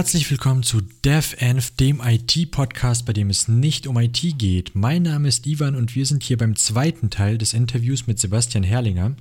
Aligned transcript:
Herzlich 0.00 0.30
willkommen 0.30 0.62
zu 0.62 0.80
DevEnv, 1.04 1.72
dem 1.72 2.00
IT-Podcast, 2.02 3.04
bei 3.04 3.12
dem 3.12 3.28
es 3.28 3.48
nicht 3.48 3.86
um 3.86 3.98
IT 3.98 4.38
geht. 4.38 4.74
Mein 4.74 5.02
Name 5.02 5.28
ist 5.28 5.46
Ivan 5.46 5.76
und 5.76 5.94
wir 5.94 6.06
sind 6.06 6.22
hier 6.22 6.38
beim 6.38 6.56
zweiten 6.56 7.10
Teil 7.10 7.36
des 7.36 7.52
Interviews 7.52 8.06
mit 8.06 8.18
Sebastian 8.18 8.64
Herrlinger. 8.64 9.14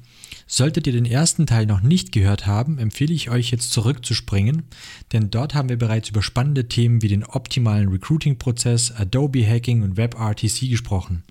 Solltet 0.47 0.88
ihr 0.88 0.94
den 0.94 1.04
ersten 1.04 1.46
Teil 1.47 1.65
noch 1.65 1.81
nicht 1.81 2.13
gehört 2.13 2.46
haben, 2.47 2.78
empfehle 2.78 3.13
ich 3.13 3.29
euch 3.29 3.52
jetzt 3.52 3.73
zurückzuspringen, 3.73 4.63
denn 5.12 5.29
dort 5.29 5.54
haben 5.54 5.68
wir 5.68 5.78
bereits 5.78 6.07
über 6.07 6.21
spannende 6.21 6.70
Themen 6.70 7.02
wie 7.02 7.09
den 7.09 7.25
optimalen 7.25 7.89
Recruiting-Prozess, 7.89 8.93
Adobe 8.93 9.46
Hacking 9.46 9.84
und 9.84 9.98
WebRTC 9.98 10.70
gesprochen. 10.70 11.23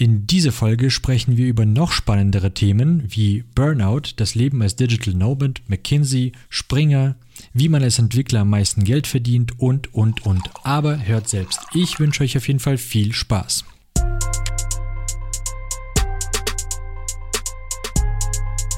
In 0.00 0.26
dieser 0.26 0.50
Folge 0.50 0.90
sprechen 0.90 1.36
wir 1.36 1.46
über 1.46 1.66
noch 1.66 1.92
spannendere 1.92 2.54
Themen 2.54 3.04
wie 3.08 3.44
Burnout, 3.54 4.14
das 4.16 4.34
Leben 4.34 4.62
als 4.62 4.74
Digital 4.74 5.12
Nomad, 5.12 5.60
McKinsey, 5.68 6.32
Springer, 6.48 7.16
wie 7.52 7.68
man 7.68 7.82
als 7.82 7.98
Entwickler 7.98 8.40
am 8.40 8.48
meisten 8.48 8.84
Geld 8.84 9.06
verdient 9.06 9.60
und, 9.60 9.92
und, 9.92 10.24
und. 10.24 10.48
Aber 10.62 11.06
hört 11.06 11.28
selbst. 11.28 11.60
Ich 11.74 12.00
wünsche 12.00 12.24
euch 12.24 12.34
auf 12.38 12.48
jeden 12.48 12.60
Fall 12.60 12.78
viel 12.78 13.12
Spaß. 13.12 13.66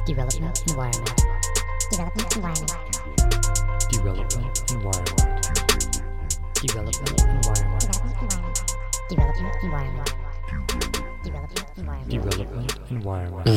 Development 0.08 0.60
environment. 0.66 1.22
Development 1.92 2.36
environment. 2.36 2.72
Development 3.92 4.62
Environment. 4.72 5.22
Development 6.60 7.20
environment. 7.22 7.82
Development 7.92 8.16
environment. 8.18 8.64
Development 9.08 9.54
environment. 9.62 10.22
Development 12.10 12.74
Environment. 12.90 13.48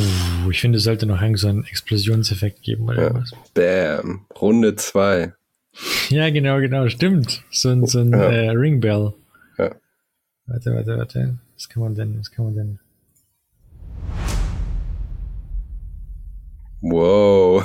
Oh, 0.46 0.50
ich 0.50 0.60
finde, 0.62 0.78
es 0.78 0.84
sollte 0.84 1.06
noch 1.06 1.22
einen 1.22 1.36
so 1.36 1.48
einen 1.48 1.66
Explosionseffekt 1.66 2.62
geben 2.64 2.86
oder 2.86 2.98
Ja. 2.98 3.04
irgendwas. 3.08 3.32
Bam. 3.54 4.26
Runde 4.40 4.76
2. 4.76 5.34
Ja, 6.10 6.30
genau, 6.30 6.60
genau, 6.60 6.88
stimmt. 6.88 7.44
So 7.52 7.70
ein, 7.70 7.86
so 7.86 8.00
ein 8.00 8.12
Ja. 8.12 8.32
äh, 8.32 8.50
Ringbell. 8.52 9.14
Ja. 9.58 9.76
Warte, 10.48 10.74
warte, 10.74 10.98
warte. 10.98 11.38
Was 11.56 11.68
kann 11.70 11.84
man 11.84 11.96
denn, 11.96 12.18
was 12.20 12.32
kann 12.32 12.46
man 12.46 12.56
denn? 12.56 12.80
Wow. 16.82 17.64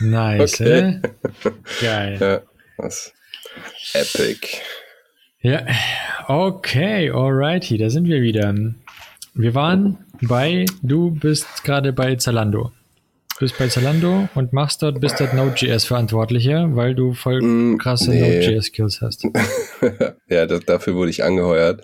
Nice, 0.00 0.60
Okay. 0.60 1.00
äh? 1.02 1.50
Geil. 1.80 2.18
ja, 2.20 2.40
was. 2.76 3.12
Epic. 3.94 4.48
Ja, 5.40 5.66
okay, 6.28 7.10
alrighty, 7.10 7.78
da 7.78 7.90
sind 7.90 8.06
wir 8.06 8.22
wieder. 8.22 8.54
Wir 9.36 9.54
waren 9.54 9.98
bei, 10.22 10.64
du 10.82 11.10
bist 11.10 11.64
gerade 11.64 11.92
bei 11.92 12.14
Zalando. 12.14 12.70
Du 13.34 13.40
bist 13.40 13.58
bei 13.58 13.66
Zalando 13.66 14.28
und 14.36 14.52
machst 14.52 14.80
dort, 14.82 15.00
bist 15.00 15.18
dort 15.18 15.34
Node.js-Verantwortlicher, 15.34 16.76
weil 16.76 16.94
du 16.94 17.14
voll 17.14 17.42
Mm, 17.42 17.78
krasse 17.78 18.10
nee. 18.10 18.20
Node.js-Skills 18.20 19.00
hast. 19.00 19.26
ja, 20.28 20.46
das, 20.46 20.60
dafür 20.60 20.94
wurde 20.94 21.10
ich 21.10 21.24
angeheuert. 21.24 21.82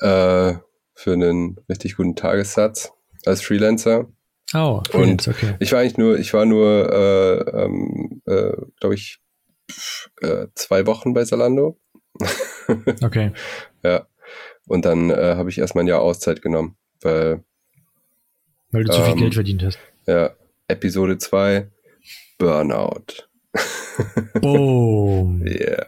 Äh, 0.00 0.54
für 0.94 1.12
einen 1.12 1.56
richtig 1.68 1.96
guten 1.96 2.16
Tagessatz 2.16 2.90
als 3.24 3.42
Freelancer. 3.42 4.06
Oh, 4.52 4.78
Und 4.92 5.22
Freelance, 5.22 5.30
okay. 5.30 5.54
ich 5.60 5.70
war 5.70 5.80
eigentlich 5.80 5.98
nur, 5.98 6.18
ich 6.18 6.34
war 6.34 6.46
nur, 6.46 6.92
äh, 6.92 7.62
ähm, 7.62 8.22
äh, 8.26 8.52
glaube 8.80 8.96
ich, 8.96 9.20
äh, 10.20 10.48
zwei 10.56 10.86
Wochen 10.86 11.14
bei 11.14 11.24
Zalando. 11.24 11.78
Okay. 13.04 13.30
Ja. 13.84 14.08
Und 14.66 14.84
dann 14.84 15.10
äh, 15.10 15.34
habe 15.36 15.48
ich 15.50 15.58
erstmal 15.58 15.84
ein 15.84 15.88
Jahr 15.88 16.00
Auszeit 16.02 16.42
genommen, 16.42 16.76
weil 17.02 17.42
Weil 18.70 18.84
du 18.84 18.92
zu 18.92 19.00
viel 19.02 19.12
Ähm, 19.12 19.18
Geld 19.18 19.34
verdient 19.34 19.62
hast. 19.64 19.78
ja, 20.06 20.30
Episode 20.68 21.18
2, 21.18 21.68
Burnout. 22.38 23.04
Boom. 24.40 25.42
Yeah. 25.46 25.86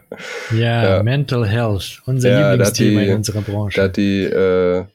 Ja, 0.51 0.83
Ja. 0.97 1.03
Mental 1.03 1.45
Health, 1.47 2.01
unser 2.05 2.29
Ja, 2.29 2.39
da 2.41 2.51
Lieblingsthema 2.51 3.01
die- 3.01 3.07
in 3.09 3.15
unserer 3.17 3.41
Da 3.41 3.51
Branche. 3.51 3.81
hat 3.83 3.97
die 3.97 4.23
äh, 4.23 4.85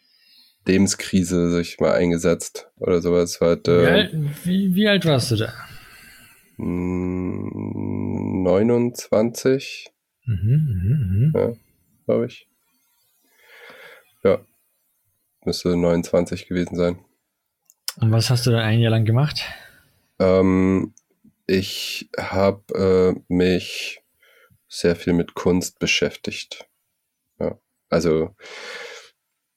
Lebenskrise 0.66 1.50
sich 1.50 1.78
mal 1.80 1.92
eingesetzt 1.92 2.68
oder 2.78 3.00
sowas. 3.02 3.40
War 3.40 3.48
halt, 3.50 3.68
äh, 3.68 4.02
Ja, 4.04 4.08
wie, 4.44 4.74
wie 4.74 4.88
alt 4.88 5.04
warst 5.04 5.30
du 5.32 5.36
da? 5.36 5.52
mh, 6.56 7.50
29, 8.42 9.90
Mhm, 10.26 10.34
mhm, 10.34 11.32
mhm. 11.34 11.56
glaube 12.06 12.26
ich. 12.26 12.48
Ja. 14.24 14.40
Müsste 15.44 15.76
29 15.76 16.48
gewesen 16.48 16.76
sein. 16.76 16.98
Und 18.00 18.10
was 18.10 18.30
hast 18.30 18.46
du 18.46 18.50
da 18.50 18.58
ein 18.58 18.80
Jahr 18.80 18.90
lang 18.90 19.04
gemacht? 19.04 19.44
Ähm, 20.18 20.94
ich 21.46 22.08
habe 22.18 23.14
äh, 23.18 23.20
mich 23.28 24.02
sehr 24.68 24.96
viel 24.96 25.12
mit 25.12 25.34
Kunst 25.34 25.78
beschäftigt. 25.78 26.66
Ja. 27.38 27.58
Also, 27.90 28.34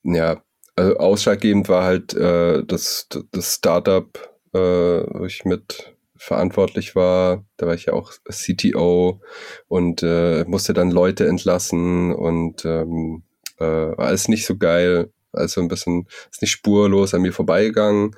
ja, 0.03 0.44
also 0.75 0.97
ausschlaggebend 0.97 1.69
war 1.69 1.84
halt 1.84 2.13
äh, 2.13 2.63
das, 2.66 3.07
das 3.31 3.55
Startup, 3.55 4.38
äh, 4.53 4.59
wo 4.59 5.25
ich 5.25 5.45
mit 5.45 5.95
verantwortlich 6.16 6.95
war. 6.95 7.45
Da 7.57 7.67
war 7.67 7.73
ich 7.73 7.85
ja 7.85 7.94
auch 7.94 8.11
CTO 8.29 9.22
und 9.67 10.03
äh, 10.03 10.44
musste 10.45 10.73
dann 10.73 10.91
Leute 10.91 11.28
entlassen 11.28 12.13
und 12.13 12.66
ähm, 12.66 13.23
äh, 13.59 13.66
war 13.66 14.00
alles 14.07 14.28
nicht 14.28 14.45
so 14.45 14.57
geil. 14.57 15.12
Also 15.34 15.62
ein 15.62 15.68
bisschen, 15.68 16.07
ist 16.31 16.41
nicht 16.41 16.51
spurlos 16.51 17.13
an 17.13 17.22
mir 17.22 17.34
vorbeigegangen. 17.34 18.16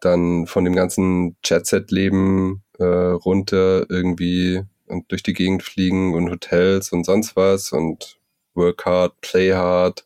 Dann 0.00 0.46
von 0.46 0.64
dem 0.64 0.74
ganzen 0.74 1.36
Jet-Set-Leben 1.44 2.62
äh, 2.78 2.84
runter 2.84 3.86
irgendwie 3.88 4.62
und 4.86 5.10
durch 5.10 5.22
die 5.22 5.32
Gegend 5.32 5.62
fliegen 5.62 6.14
und 6.14 6.30
Hotels 6.30 6.92
und 6.92 7.04
sonst 7.04 7.36
was 7.36 7.72
und 7.72 8.18
work 8.54 8.84
hard, 8.84 9.20
play 9.20 9.52
hard, 9.52 10.04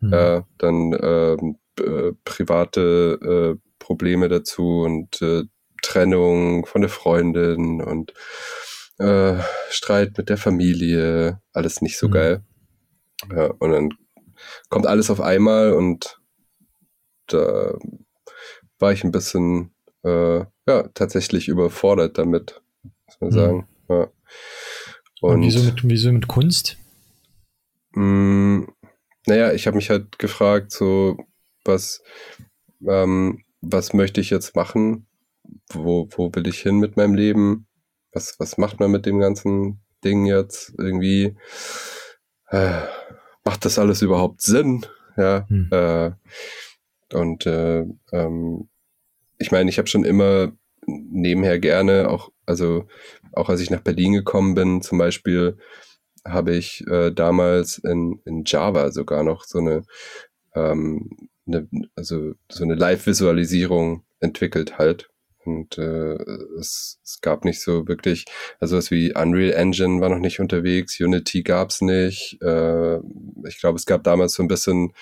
Mhm. 0.00 0.12
äh, 0.12 0.42
dann 0.58 0.98
ähm, 1.00 1.56
äh, 1.80 2.12
private 2.24 3.54
äh, 3.56 3.60
Probleme 3.78 4.28
dazu 4.28 4.82
und 4.82 5.22
äh, 5.22 5.44
Trennung 5.82 6.66
von 6.66 6.80
der 6.82 6.90
Freundin 6.90 7.80
und 7.82 8.12
äh, 8.98 9.34
Streit 9.70 10.16
mit 10.18 10.28
der 10.28 10.36
Familie, 10.38 11.40
alles 11.52 11.80
nicht 11.82 11.98
so 11.98 12.08
Mhm. 12.08 12.12
geil. 12.12 12.42
Ja, 13.34 13.46
und 13.58 13.70
dann 13.72 13.90
kommt 14.68 14.86
alles 14.86 15.10
auf 15.10 15.20
einmal 15.20 15.72
und 15.72 16.20
da 17.26 17.74
war 18.78 18.92
ich 18.92 19.04
ein 19.04 19.12
bisschen 19.12 19.74
äh, 20.02 20.44
ja 20.66 20.88
tatsächlich 20.94 21.48
überfordert 21.48 22.18
damit, 22.18 22.62
muss 23.06 23.20
man 23.20 23.30
Mhm. 23.30 23.34
sagen. 23.34 23.68
Ja. 23.88 24.10
Und, 25.20 25.42
wieso, 25.42 25.62
mit, 25.62 25.88
wieso 25.88 26.12
mit 26.12 26.28
Kunst? 26.28 26.76
Mm, 27.94 28.64
naja, 29.26 29.52
ich 29.52 29.66
habe 29.66 29.76
mich 29.76 29.88
halt 29.88 30.18
gefragt, 30.18 30.70
so, 30.72 31.16
was, 31.64 32.02
ähm, 32.86 33.42
was 33.62 33.94
möchte 33.94 34.20
ich 34.20 34.28
jetzt 34.30 34.54
machen? 34.54 35.06
Wo, 35.72 36.08
wo 36.10 36.30
will 36.34 36.46
ich 36.46 36.60
hin 36.60 36.78
mit 36.78 36.96
meinem 36.96 37.14
Leben? 37.14 37.66
Was, 38.12 38.38
was 38.38 38.58
macht 38.58 38.80
man 38.80 38.90
mit 38.90 39.06
dem 39.06 39.18
ganzen 39.18 39.80
Ding 40.04 40.26
jetzt 40.26 40.74
irgendwie? 40.78 41.36
Äh, 42.48 42.82
macht 43.44 43.64
das 43.64 43.78
alles 43.78 44.02
überhaupt 44.02 44.42
Sinn? 44.42 44.86
Ja. 45.16 45.46
Hm. 45.48 45.68
Äh, 45.70 46.10
und 47.12 47.46
äh, 47.46 47.84
ähm, 48.12 48.68
ich 49.38 49.52
meine, 49.52 49.70
ich 49.70 49.78
habe 49.78 49.88
schon 49.88 50.04
immer 50.04 50.52
nebenher 50.86 51.58
gerne, 51.58 52.08
auch, 52.08 52.30
also 52.46 52.86
auch 53.32 53.48
als 53.48 53.60
ich 53.60 53.70
nach 53.70 53.80
Berlin 53.80 54.12
gekommen 54.12 54.54
bin, 54.54 54.82
zum 54.82 54.98
Beispiel, 54.98 55.58
habe 56.26 56.54
ich 56.54 56.86
äh, 56.86 57.10
damals 57.10 57.78
in, 57.78 58.20
in 58.24 58.44
Java 58.46 58.90
sogar 58.90 59.22
noch 59.22 59.44
so 59.44 59.58
eine, 59.58 59.82
ähm, 60.54 61.28
eine 61.46 61.68
also 61.96 62.32
so 62.50 62.64
eine 62.64 62.74
Live-Visualisierung 62.74 64.04
entwickelt 64.20 64.78
halt. 64.78 65.10
Und 65.44 65.78
äh, 65.78 66.16
es, 66.58 66.98
es 67.04 67.20
gab 67.20 67.44
nicht 67.44 67.60
so 67.60 67.86
wirklich, 67.86 68.24
also 68.60 68.76
was 68.76 68.90
wie 68.90 69.14
Unreal 69.14 69.52
Engine 69.52 70.00
war 70.00 70.08
noch 70.08 70.18
nicht 70.18 70.40
unterwegs, 70.40 70.98
Unity 71.00 71.42
gab's 71.42 71.80
nicht. 71.80 72.38
Äh, 72.42 72.96
ich 73.46 73.58
glaube, 73.60 73.76
es 73.76 73.86
gab 73.86 74.04
damals 74.04 74.34
so 74.34 74.42
ein 74.42 74.48
bisschen, 74.48 74.92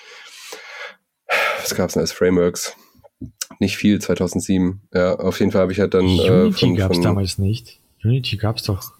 was 1.61 1.75
gab's 1.75 1.93
denn 1.93 2.01
als 2.01 2.11
Frameworks? 2.11 2.75
Nicht 3.59 3.77
viel, 3.77 3.99
2007. 3.99 4.81
Ja, 4.93 5.15
auf 5.15 5.39
jeden 5.39 5.51
Fall 5.51 5.61
habe 5.61 5.71
ich 5.71 5.79
halt 5.79 5.93
dann 5.93 6.05
äh, 6.05 6.29
Unity 6.29 6.59
von, 6.59 6.77
es 6.77 6.85
von 6.85 7.01
damals 7.01 7.37
nicht. 7.37 7.79
Unity 8.03 8.37
gab 8.37 8.57
es 8.57 8.63
doch 8.63 8.91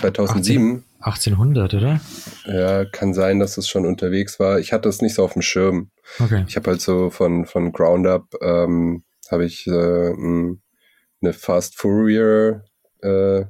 2007. 0.00 0.84
1800, 1.00 1.74
oder? 1.74 2.00
Ja, 2.46 2.84
kann 2.84 3.12
sein, 3.12 3.40
dass 3.40 3.56
es 3.58 3.68
schon 3.68 3.86
unterwegs 3.86 4.38
war. 4.38 4.60
Ich 4.60 4.72
hatte 4.72 4.88
es 4.88 5.02
nicht 5.02 5.14
so 5.14 5.24
auf 5.24 5.32
dem 5.32 5.42
Schirm. 5.42 5.90
Okay. 6.20 6.44
Ich 6.46 6.56
habe 6.56 6.70
halt 6.70 6.80
so 6.80 7.10
von, 7.10 7.44
von 7.44 7.72
Ground 7.72 8.06
Up, 8.06 8.34
ähm, 8.40 9.02
habe 9.30 9.44
ich 9.44 9.66
äh, 9.66 10.12
eine 11.22 11.32
Fast 11.32 11.76
Fourier 11.78 12.64
äh, 13.00 13.44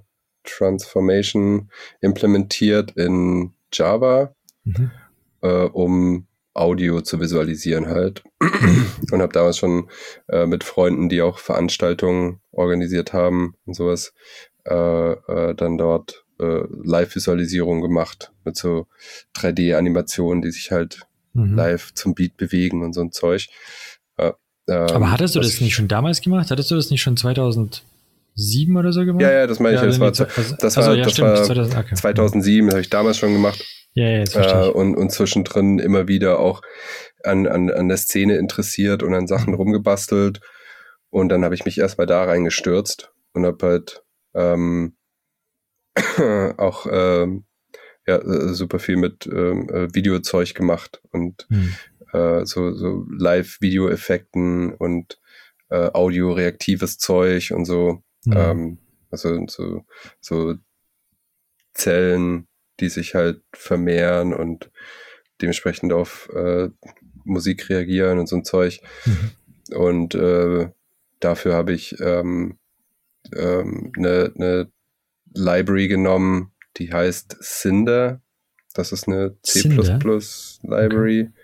Transformation 0.45 1.71
implementiert 2.01 2.93
in 2.93 3.53
Java, 3.73 4.35
Mhm. 4.65 4.91
äh, 5.43 5.65
um 5.65 6.27
Audio 6.55 7.01
zu 7.01 7.19
visualisieren 7.21 7.87
halt. 7.87 8.23
Und 9.11 9.21
habe 9.23 9.33
damals 9.33 9.59
schon 9.59 9.89
äh, 10.29 10.47
mit 10.47 10.65
Freunden, 10.65 11.09
die 11.09 11.23
auch 11.23 11.39
Veranstaltungen 11.39 12.41
organisiert 12.53 13.13
haben 13.13 13.55
und 13.65 13.75
sowas, 13.75 14.13
äh, 14.65 15.13
äh, 15.13 15.55
dann 15.55 15.79
dort 15.79 16.25
äh, 16.39 16.63
Live-Visualisierung 16.85 17.81
gemacht 17.81 18.33
mit 18.45 18.57
so 18.57 18.87
3D-Animationen, 19.35 20.43
die 20.43 20.51
sich 20.51 20.71
halt 20.71 21.07
Mhm. 21.35 21.55
live 21.57 21.95
zum 21.95 22.15
Beat 22.15 22.37
bewegen 22.37 22.83
und 22.83 22.93
so 22.93 23.01
ein 23.01 23.11
Zeug. 23.11 23.49
Ähm, 24.69 24.87
Aber 24.89 25.11
hattest 25.11 25.35
du 25.35 25.41
das 25.41 25.55
ich- 25.55 25.61
nicht 25.61 25.75
schon 25.75 25.89
damals 25.89 26.21
gemacht? 26.21 26.51
Hattest 26.51 26.71
du 26.71 26.75
das 26.77 26.91
nicht 26.91 27.03
schon 27.03 27.17
2007 27.17 27.83
oder 28.77 28.93
so 28.93 29.05
gemacht? 29.05 29.23
Ja, 29.23 29.33
ja, 29.33 29.47
das 29.47 29.59
meine 29.61 29.75
ich. 29.77 29.81
Ja, 29.81 29.87
das 29.87 29.99
war, 30.01 30.07
also- 30.09 30.25
das 30.25 30.77
also, 30.77 30.91
war, 30.91 30.97
ja, 30.97 31.05
das 31.05 31.13
stimmt, 31.13 31.29
war 31.29 31.43
2000, 31.45 31.77
okay. 31.77 31.95
2007, 31.95 32.67
das 32.67 32.75
habe 32.75 32.81
ich 32.83 32.91
damals 32.91 33.17
schon 33.19 33.33
gemacht. 33.33 33.65
Ja, 33.95 34.09
ja, 34.09 34.19
jetzt 34.21 34.33
verstehe 34.33 34.63
Äh, 34.63 34.69
ich. 34.69 34.75
und, 34.75 34.95
und 34.97 35.11
zwischendrin 35.13 35.79
immer 35.79 36.09
wieder 36.09 36.39
auch 36.39 36.63
an, 37.25 37.47
an, 37.47 37.71
an 37.71 37.89
der 37.89 37.99
Szene 37.99 38.37
interessiert 38.37 39.03
und 39.03 39.15
an 39.15 39.23
Mhm. 39.25 39.29
Sachen 39.29 39.55
rumgebastelt. 39.55 40.41
Und 41.11 41.29
dann 41.29 41.45
habe 41.45 41.55
ich 41.55 41.65
mich 41.67 41.77
erstmal 41.79 42.07
da 42.07 42.25
reingestürzt 42.25 43.13
und 43.35 43.45
habe 43.45 43.67
halt 43.67 44.03
ähm, 44.35 44.97
auch 46.57 46.87
ähm, 46.91 47.45
ja, 48.07 48.17
äh, 48.17 48.55
super 48.55 48.79
viel 48.79 48.97
mit 48.97 49.27
ähm, 49.27 49.69
äh, 49.69 49.95
Videozeug 49.95 50.55
gemacht 50.55 51.03
und 51.11 51.47
Hm. 51.51 51.75
Äh, 52.13 52.45
so, 52.45 52.73
so 52.75 53.07
Live-Video-Effekten 53.11 54.75
und 54.75 55.21
äh, 55.71 55.91
Audio-reaktives 55.93 56.99
Zeug 56.99 57.53
und 57.53 57.65
so. 57.65 58.03
Hm. 58.25 58.33
Ähm, 58.37 58.79
also 59.11 59.45
so, 59.49 59.85
so 60.21 60.55
Zellen, 61.75 62.47
die 62.81 62.89
sich 62.89 63.15
halt 63.15 63.43
vermehren 63.53 64.33
und 64.35 64.71
dementsprechend 65.41 65.93
auf 65.93 66.29
äh, 66.35 66.69
Musik 67.25 67.69
reagieren 67.69 68.19
und 68.19 68.29
so 68.29 68.37
ein 68.37 68.45
Zeug. 68.45 68.81
Mhm. 69.05 69.77
Und 69.77 70.15
äh, 70.15 70.71
dafür 71.21 71.55
habe 71.55 71.73
ich 71.73 71.99
ähm, 72.01 72.59
ähm, 73.35 73.93
eine, 73.97 74.33
eine 74.35 74.73
Library 75.35 75.89
genommen, 75.89 76.53
die 76.77 76.93
heißt 76.93 77.37
Cinder. 77.43 78.21
Das 78.75 78.93
ist 78.93 79.09
eine 79.09 79.37
Cinder? 79.45 79.83
C++ 79.83 80.59
Library. 80.63 81.21
Ja, 81.21 81.42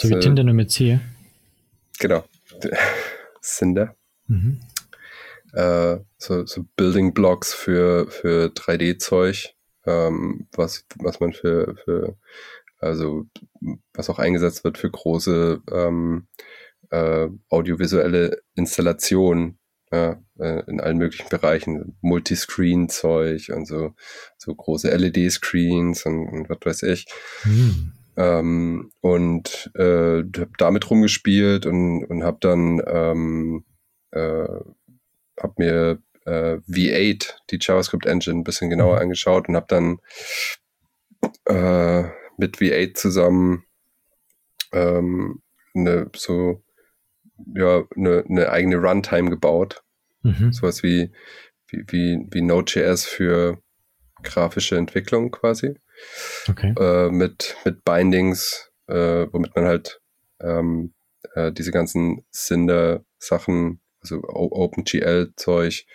So 0.00 0.08
wie 0.08 0.20
Tinder 0.20 0.44
nur 0.44 0.54
mit 0.54 0.70
C. 0.70 1.00
Genau. 1.98 2.24
Cinder. 3.42 3.94
Mhm. 4.26 4.60
äh, 5.52 5.98
so, 6.18 6.46
so 6.46 6.64
Building 6.76 7.12
Blocks 7.12 7.52
für, 7.52 8.06
für 8.08 8.52
3D-Zeug, 8.54 9.54
ähm, 9.86 10.46
was, 10.52 10.84
was 10.96 11.20
man 11.20 11.32
für, 11.32 11.74
für, 11.84 12.16
also 12.78 13.26
was 13.92 14.08
auch 14.08 14.18
eingesetzt 14.18 14.62
wird 14.62 14.78
für 14.78 14.90
große 14.90 15.62
ähm, 15.72 16.28
äh, 16.90 17.28
audiovisuelle 17.48 18.40
Installationen 18.54 19.58
ja, 19.92 20.22
äh, 20.38 20.62
in 20.68 20.80
allen 20.80 20.98
möglichen 20.98 21.28
Bereichen, 21.28 21.96
Multiscreen-Zeug 22.00 23.50
und 23.54 23.66
so, 23.66 23.94
so 24.38 24.54
große 24.54 24.88
LED-Screens 24.88 26.06
und, 26.06 26.28
und 26.28 26.48
was 26.48 26.58
weiß 26.64 26.82
ich. 26.84 27.06
Hm. 27.42 27.92
Ähm, 28.16 28.90
und 29.00 29.70
äh, 29.76 30.22
habe 30.22 30.50
damit 30.58 30.90
rumgespielt 30.90 31.66
und, 31.66 32.04
und 32.04 32.24
habe 32.24 32.38
dann 32.40 32.82
ähm, 32.86 33.64
äh, 34.10 34.46
hab 35.38 35.58
mir 35.58 35.98
äh, 36.26 36.56
V8, 36.68 37.34
die 37.50 37.58
JavaScript 37.60 38.06
Engine, 38.06 38.40
ein 38.40 38.44
bisschen 38.44 38.70
genauer 38.70 38.96
Mhm. 38.96 39.02
angeschaut 39.02 39.48
und 39.48 39.56
habe 39.56 39.66
dann 39.68 39.98
äh, 41.46 42.02
mit 42.36 42.56
V8 42.58 42.94
zusammen 42.94 43.64
ähm, 44.72 45.42
eine 45.74 46.10
so 46.14 46.62
ja 47.54 47.84
eine, 47.96 48.24
eine 48.28 48.50
eigene 48.50 48.76
Runtime 48.76 49.30
gebaut, 49.30 49.82
Mhm. 50.22 50.52
sowas 50.52 50.82
wie 50.82 51.12
wie 51.68 51.84
wie, 51.88 52.26
wie 52.30 52.42
Node.js 52.42 53.06
für 53.06 53.62
grafische 54.22 54.76
Entwicklung 54.76 55.30
quasi 55.30 55.74
Okay. 56.48 56.74
äh, 56.78 57.10
mit, 57.10 57.56
mit 57.64 57.84
Bindings, 57.84 58.70
äh, 58.88 59.26
womit 59.30 59.54
man 59.54 59.66
halt 59.66 60.00
ähm, 60.40 60.94
äh, 61.34 61.52
diese 61.52 61.70
ganzen 61.70 62.24
Cinder-Sachen, 62.32 63.80
also 64.00 64.22
OpenGL-Zeug, 64.22 65.86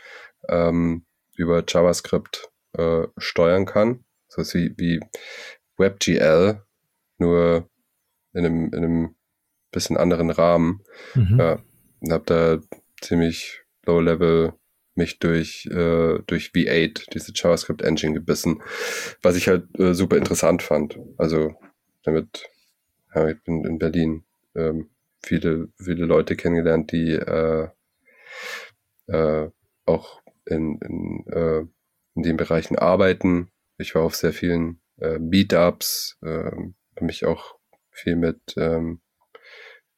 ähm, 0.50 1.06
über 1.36 1.63
JavaScript 1.68 2.50
äh, 2.74 3.07
steuern 3.18 3.66
kann. 3.66 4.06
So 4.28 4.44
wie, 4.54 4.74
wie 4.78 5.00
WebGL, 5.78 6.62
nur 7.18 7.69
in 8.34 8.46
einem, 8.46 8.66
in 8.74 8.75
einem 8.75 9.16
bisschen 9.72 9.98
anderen 9.98 10.30
Rahmen. 10.30 10.81
Mhm. 11.13 11.40
Ja, 11.40 11.60
und 12.00 12.12
habe 12.12 12.24
da 12.25 12.78
ziemlich 13.01 13.63
low-level 13.86 14.54
mich 14.97 15.19
durch, 15.19 15.65
äh, 15.68 16.19
durch 16.27 16.51
V8, 16.53 17.12
diese 17.13 17.31
JavaScript-Engine 17.36 18.13
gebissen, 18.13 18.62
was 19.21 19.36
ich 19.36 19.47
halt 19.47 19.68
äh, 19.80 19.94
super 19.94 20.18
interessant 20.18 20.63
fand. 20.63 20.97
Also 21.18 21.53
damit 22.03 22.50
habe 23.12 23.31
ich 23.31 23.38
in, 23.45 23.65
in 23.65 23.80
Berlin 23.80 24.24
ähm, 24.56 24.89
viele, 25.24 25.69
viele 25.77 26.06
Leute 26.06 26.36
kennengelernt, 26.36 26.92
die 26.92 27.12
äh, 27.12 27.68
äh, 29.07 29.50
auch 29.86 30.21
in, 30.45 30.80
in, 30.80 31.25
äh, 31.27 31.65
in 32.15 32.24
den 32.24 32.38
Bereichen 32.38 32.77
arbeiten. 32.77 33.51
Ich 33.77 33.95
war 33.95 34.03
auf 34.03 34.15
sehr 34.15 34.33
vielen 34.33 34.80
äh, 35.00 35.19
Meetups, 35.19 36.18
äh, 36.21 36.51
habe 36.51 37.06
mich 37.06 37.25
auch 37.25 37.56
viel 37.91 38.15
mit 38.15 38.39
ähm, 38.57 39.01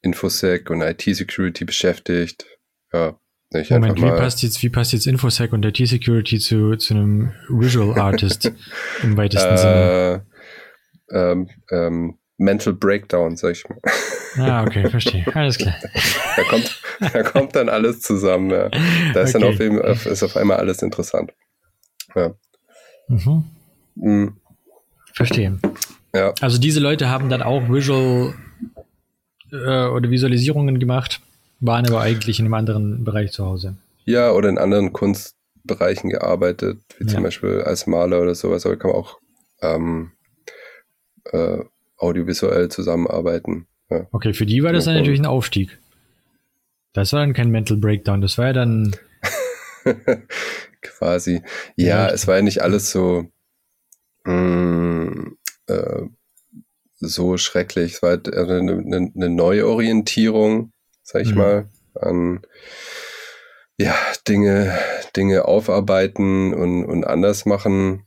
Infosec 0.02 0.70
und 0.70 0.82
IT-Security 0.82 1.66
beschäftigt. 1.66 2.46
Ja, 2.94 3.20
ich 3.54 3.70
Moment, 3.70 3.98
wie 3.98 4.10
passt 4.10 4.44
jetzt, 4.44 4.62
wie 4.62 4.70
passt 4.70 4.94
jetzt 4.94 5.08
Infosec 5.08 5.54
und 5.54 5.64
IT-Security 5.64 6.40
zu, 6.40 6.76
zu 6.76 6.94
einem 6.94 7.32
Visual 7.50 7.98
Artist 8.00 8.52
im 9.04 9.16
weitesten 9.16 9.58
Sinne? 9.58 10.24
äh, 11.10 11.18
ähm, 11.18 11.50
ähm, 11.72 12.18
Mental 12.38 12.74
Breakdown, 12.74 13.36
sag 13.36 13.54
ich 13.54 13.64
mal. 13.68 13.80
Ah, 14.38 14.64
okay, 14.64 14.88
verstehe. 14.90 15.26
Alles 15.34 15.58
klar. 15.58 15.76
da, 16.36 16.44
kommt, 16.44 16.82
da 17.00 17.24
kommt 17.24 17.56
dann 17.56 17.68
alles 17.70 18.02
zusammen. 18.02 18.52
Ja. 18.52 18.70
Da 19.14 19.22
ist 19.22 19.34
dann 19.34 19.44
Okay. 19.44 19.54
auf, 19.54 19.60
eben, 19.60 19.82
auf, 19.82 20.06
ist 20.06 20.22
auf 20.24 20.38
einmal 20.38 20.58
alles 20.58 20.84
interessant. 20.84 21.32
Ja. 22.16 22.36
Mhm. 23.08 23.46
Mhm. 23.96 24.38
Verstehe. 25.14 25.58
ja. 26.14 26.34
Also 26.42 26.60
diese 26.60 26.80
Leute 26.80 27.10
haben 27.10 27.30
dann 27.30 27.42
auch 27.42 27.70
Visual 27.70 28.36
äh, 29.52 29.86
oder 29.88 30.12
Visualisierungen 30.12 30.78
gemacht, 30.80 31.22
waren 31.60 31.88
aber 31.88 32.02
eigentlich 32.02 32.40
in 32.40 32.46
einem 32.46 32.54
anderen 32.54 33.04
Bereich 33.04 33.32
zu 33.32 33.46
Hause. 33.46 33.76
Ja, 34.06 34.32
oder 34.32 34.50
in 34.50 34.58
anderen 34.58 34.94
Kunstbereichen 34.94 36.10
gearbeitet, 36.10 36.80
wie 36.98 37.06
Ja. 37.06 37.14
zum 37.14 37.24
Beispiel 37.24 37.62
als 37.62 37.88
Maler 37.88 38.22
oder 38.22 38.36
sowas, 38.36 38.66
aber 38.66 38.78
kann 38.78 38.92
man 38.92 39.00
auch 39.00 39.20
ähm, 39.62 40.12
äh, 41.32 41.60
audiovisuell 41.98 42.70
zusammenarbeiten. 42.70 43.68
Ja. 43.90 44.08
Okay, 44.12 44.34
für 44.34 44.46
die 44.46 44.64
war 44.64 44.72
das 44.74 44.86
dann 44.86 44.96
natürlich 44.96 45.20
ein 45.20 45.26
Aufstieg. 45.26 45.78
Das 46.94 47.12
war 47.14 47.20
dann 47.22 47.34
kein 47.34 47.50
Mental 47.52 47.78
Breakdown, 47.78 48.22
das 48.22 48.38
war 48.38 48.48
ja 48.48 48.54
dann. 48.54 48.96
Quasi. 50.82 51.42
Ja, 51.76 51.88
Ja, 51.88 52.10
es 52.10 52.28
war 52.28 52.36
ja 52.38 52.42
nicht 52.42 52.62
alles 52.62 52.92
so 52.92 53.26
mh, 54.26 55.32
äh, 55.68 56.04
so 57.00 57.38
schrecklich. 57.38 57.94
Es 57.96 58.02
war 58.02 58.12
halt 58.12 58.34
eine, 58.34 58.60
eine, 58.74 59.12
eine 59.16 59.30
Neuorientierung, 59.30 60.72
sag 61.08 61.22
ich 61.22 61.32
Mhm. 61.32 61.38
mal, 61.38 61.70
an 61.96 62.42
ja, 63.78 63.96
Dinge, 64.28 64.78
Dinge 65.16 65.46
aufarbeiten 65.46 66.54
und, 66.54 66.84
und 66.86 67.06
anders 67.06 67.46
machen 67.46 68.04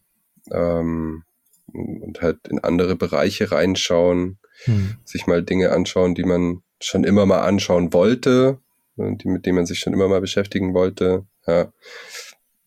ähm, 0.51 1.25
und 1.73 2.21
halt 2.21 2.47
in 2.49 2.59
andere 2.59 2.97
Bereiche 2.97 3.51
reinschauen, 3.51 4.39
Hm. 4.65 4.97
sich 5.05 5.27
mal 5.27 5.43
Dinge 5.43 5.73
anschauen, 5.73 6.15
die 6.15 6.25
man 6.25 6.63
schon 6.83 7.05
immer 7.05 7.25
mal 7.25 7.41
anschauen 7.41 7.93
wollte, 7.95 8.59
und 8.97 9.25
die, 9.25 9.29
mit 9.29 9.47
denen 9.47 9.57
man 9.57 9.65
sich 9.67 9.79
schon 9.79 9.95
immer 9.95 10.09
mal 10.09 10.21
beschäftigen 10.21 10.75
wollte. 10.75 11.25
Ja. 11.47 11.73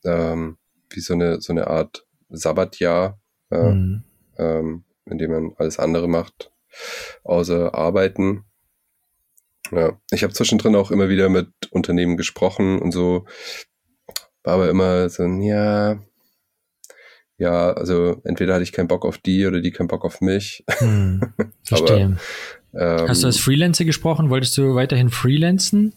Ähm, 0.04 0.58
wie 0.90 1.02
so 1.02 1.14
eine, 1.14 1.40
so 1.42 1.54
eine 1.54 1.68
Art 1.68 2.06
Sabbatjahr, 2.30 3.20
ja, 3.52 3.70
Hm. 3.70 4.04
ähm, 4.38 4.84
in 5.06 5.18
dem 5.20 5.32
man 5.32 5.54
alles 5.58 5.78
andere 5.78 6.08
macht, 6.08 6.52
außer 7.24 7.76
arbeiten. 7.76 8.46
Ja. 9.76 10.00
Ich 10.12 10.24
habe 10.24 10.34
zwischendrin 10.34 10.76
auch 10.76 10.92
immer 10.92 11.10
wieder 11.10 11.30
mit 11.30 11.50
Unternehmen 11.72 12.18
gesprochen 12.18 12.80
und 12.80 12.92
so, 12.92 13.26
war 14.44 14.56
aber 14.56 14.70
immer 14.70 15.10
so, 15.10 15.24
ja, 15.24 16.00
ja, 17.38 17.74
also 17.74 18.22
entweder 18.24 18.54
hatte 18.54 18.64
ich 18.64 18.72
keinen 18.72 18.88
Bock 18.88 19.06
auf 19.06 19.18
die 19.18 19.46
oder 19.46 19.60
die 19.62 19.72
keinen 19.72 19.88
Bock 19.88 20.06
auf 20.06 20.22
mich. 20.22 20.64
Hm. 20.78 21.34
Verstehe. 21.64 22.18
Ähm, 22.74 23.08
Hast 23.08 23.24
du 23.24 23.28
als 23.28 23.38
Freelancer 23.38 23.86
gesprochen? 23.86 24.30
Wolltest 24.30 24.58
du 24.58 24.76
weiterhin 24.76 25.10
freelancen? 25.10 25.94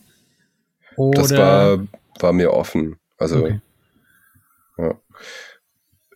Oder? 0.97 1.21
Das 1.21 1.33
war, 1.33 1.87
war 2.21 2.33
mir 2.33 2.53
offen. 2.53 2.97
Also 3.19 3.39
Okay. 3.39 3.61
ja. 4.79 5.01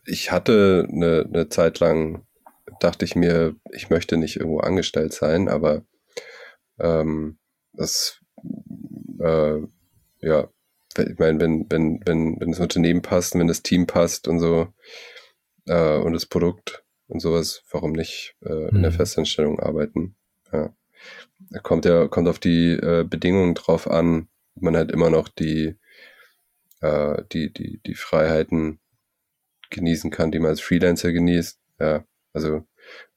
ich 0.04 0.32
hatte 0.32 0.86
eine, 0.90 1.26
eine 1.32 1.48
Zeit 1.48 1.80
lang, 1.80 2.26
dachte 2.80 3.04
ich 3.04 3.14
mir, 3.14 3.54
ich 3.72 3.90
möchte 3.90 4.16
nicht 4.16 4.36
irgendwo 4.36 4.60
angestellt 4.60 5.12
sein, 5.12 5.48
aber 5.48 5.82
ähm, 6.78 7.38
das 7.72 8.20
äh, 9.20 9.60
ja, 10.20 10.48
ich 10.98 11.18
meine, 11.18 11.40
wenn, 11.40 11.66
wenn, 11.70 12.00
wenn, 12.04 12.40
wenn 12.40 12.50
das 12.50 12.60
Unternehmen 12.60 13.02
passt, 13.02 13.34
wenn 13.38 13.46
das 13.46 13.62
Team 13.62 13.86
passt 13.86 14.28
und 14.28 14.40
so 14.40 14.68
äh, 15.66 15.98
und 15.98 16.12
das 16.12 16.26
Produkt 16.26 16.84
und 17.06 17.20
sowas, 17.20 17.62
warum 17.70 17.92
nicht 17.92 18.34
äh, 18.44 18.68
in 18.70 18.82
der 18.82 18.90
Mhm. 18.90 18.96
Festanstellung 18.96 19.60
arbeiten? 19.60 20.16
Ja. 20.52 20.74
Kommt 21.62 21.84
ja, 21.84 22.08
kommt 22.08 22.28
auf 22.28 22.38
die 22.38 22.72
äh, 22.72 23.04
Bedingungen 23.08 23.54
drauf 23.54 23.88
an. 23.90 24.28
Man 24.56 24.76
hat 24.76 24.90
immer 24.92 25.10
noch 25.10 25.28
die, 25.28 25.76
äh, 26.80 27.22
die, 27.32 27.52
die, 27.52 27.80
die 27.86 27.94
Freiheiten 27.94 28.78
genießen 29.70 30.10
kann, 30.10 30.32
die 30.32 30.38
man 30.38 30.50
als 30.50 30.60
Freelancer 30.60 31.12
genießt. 31.12 31.58
Ja, 31.80 32.04
also 32.32 32.64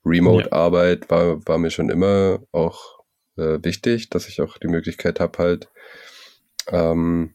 Remote-Arbeit 0.06 1.10
war, 1.10 1.46
war 1.48 1.58
mir 1.58 1.72
schon 1.72 1.90
immer 1.90 2.42
auch 2.52 3.03
äh, 3.38 3.60
wichtig, 3.64 4.10
dass 4.10 4.28
ich 4.28 4.42
auch 4.42 4.58
die 4.58 4.68
Möglichkeit 4.68 5.20
habe, 5.20 5.38
halt 5.38 5.70
ähm, 6.68 7.34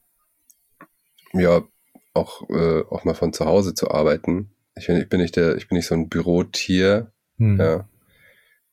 ja 1.32 1.62
auch, 2.14 2.48
äh, 2.50 2.82
auch 2.90 3.04
mal 3.04 3.14
von 3.14 3.32
zu 3.32 3.44
Hause 3.44 3.74
zu 3.74 3.90
arbeiten. 3.90 4.50
Ich 4.76 4.86
bin, 4.86 4.96
ich 4.96 5.08
bin 5.08 5.20
nicht 5.20 5.36
der, 5.36 5.56
ich 5.56 5.68
bin 5.68 5.76
nicht 5.76 5.86
so 5.86 5.94
ein 5.94 6.08
Bürotier, 6.08 7.12
Hm. 7.38 7.58
ja. 7.60 7.88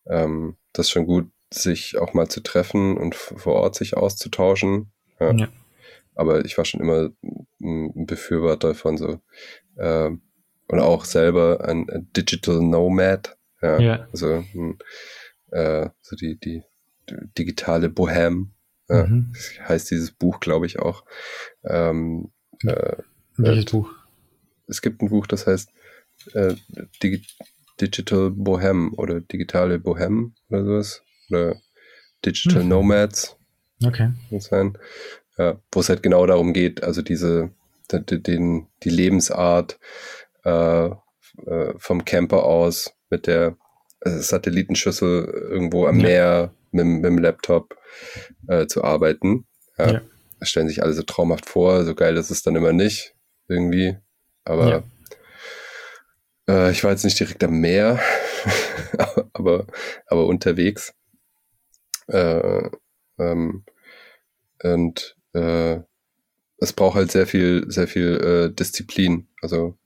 Ähm, 0.07 0.57
das 0.73 0.87
ist 0.87 0.91
schon 0.91 1.05
gut, 1.05 1.29
sich 1.53 1.97
auch 1.97 2.13
mal 2.13 2.27
zu 2.27 2.41
treffen 2.41 2.97
und 2.97 3.15
vor 3.15 3.53
Ort 3.55 3.75
sich 3.75 3.95
auszutauschen. 3.95 4.91
Ja. 5.19 5.31
Ja. 5.33 5.47
Aber 6.15 6.45
ich 6.45 6.57
war 6.57 6.65
schon 6.65 6.81
immer 6.81 7.09
ein 7.61 8.05
Befürworter 8.05 8.73
von 8.75 8.97
so 8.97 9.19
ähm, 9.77 10.21
und 10.67 10.79
auch 10.79 11.05
selber 11.05 11.63
ein, 11.67 12.09
Digital 12.15 12.59
Nomad. 12.59 13.37
Ja. 13.61 13.79
Ja. 13.79 14.07
Also 14.11 14.43
ein, 14.53 14.79
äh, 15.51 15.89
so 16.01 16.15
die, 16.15 16.39
die 16.39 16.63
digitale 17.37 17.89
Bohem. 17.89 18.51
Ja. 18.89 19.05
Mhm. 19.05 19.31
Das 19.33 19.67
heißt 19.69 19.91
dieses 19.91 20.11
Buch, 20.11 20.39
glaube 20.39 20.65
ich, 20.65 20.79
auch. 20.79 21.03
Ähm, 21.63 22.31
äh, 22.65 22.97
Welches 23.37 23.65
Äh, 23.65 23.71
Buch? 23.71 23.89
es 24.67 24.81
gibt 24.81 25.01
ein 25.01 25.09
Buch, 25.09 25.27
das 25.27 25.47
heißt 25.47 25.69
äh, 26.33 26.55
Digi 27.03 27.25
Digital 27.81 28.31
Bohem 28.31 28.93
oder 28.93 29.19
digitale 29.19 29.79
Bohem 29.79 30.33
oder 30.49 30.63
sowas. 30.63 31.01
Oder 31.29 31.55
Digital 32.25 32.63
Mhm. 32.63 32.69
Nomads, 32.69 33.35
Okay. 33.83 34.11
sein. 34.39 34.77
Ja, 35.37 35.59
wo 35.73 35.81
es 35.81 35.89
halt 35.89 36.01
genau 36.01 36.25
darum 36.25 36.53
geht, 36.53 36.83
also 36.83 37.01
diese, 37.01 37.51
den, 37.91 38.23
den, 38.23 38.67
die 38.83 38.89
Lebensart 38.89 39.77
äh, 40.45 40.85
äh, 40.85 41.73
vom 41.77 42.05
Camper 42.05 42.43
aus 42.45 42.93
mit 43.09 43.27
der 43.27 43.57
äh, 43.99 44.11
Satellitenschüssel 44.11 45.25
irgendwo 45.25 45.85
am 45.87 45.99
Ja. 45.99 46.03
Meer 46.07 46.53
mit, 46.75 46.85
mit 46.85 47.05
dem 47.05 47.17
Laptop 47.17 47.75
äh, 48.47 48.67
zu 48.67 48.83
arbeiten. 48.83 49.47
Ja. 49.77 49.91
Ja. 49.93 50.01
Das 50.39 50.49
stellen 50.49 50.67
sich 50.67 50.83
alle 50.83 50.93
so 50.93 51.03
traumhaft 51.03 51.47
vor, 51.47 51.83
so 51.85 51.95
geil 51.95 52.17
ist 52.17 52.29
es 52.29 52.43
dann 52.43 52.55
immer 52.55 52.73
nicht, 52.73 53.15
irgendwie. 53.47 53.97
Aber 54.43 54.69
Ja. 54.69 54.83
äh, 56.67 56.71
ich 56.71 56.83
war 56.83 56.91
jetzt 56.91 57.05
nicht 57.05 57.19
direkt 57.19 57.43
am 57.43 57.59
Meer, 57.59 57.99
aber, 59.33 59.65
aber 60.07 60.27
unterwegs. 60.27 60.93
Äh, 62.07 62.69
ähm, 63.17 63.63
und 64.63 65.17
äh, 65.33 65.79
es 66.57 66.73
braucht 66.73 66.95
halt 66.95 67.11
sehr 67.11 67.27
viel, 67.27 67.65
sehr 67.69 67.87
viel 67.87 68.49
äh, 68.51 68.53
Disziplin. 68.53 69.27
Also 69.41 69.77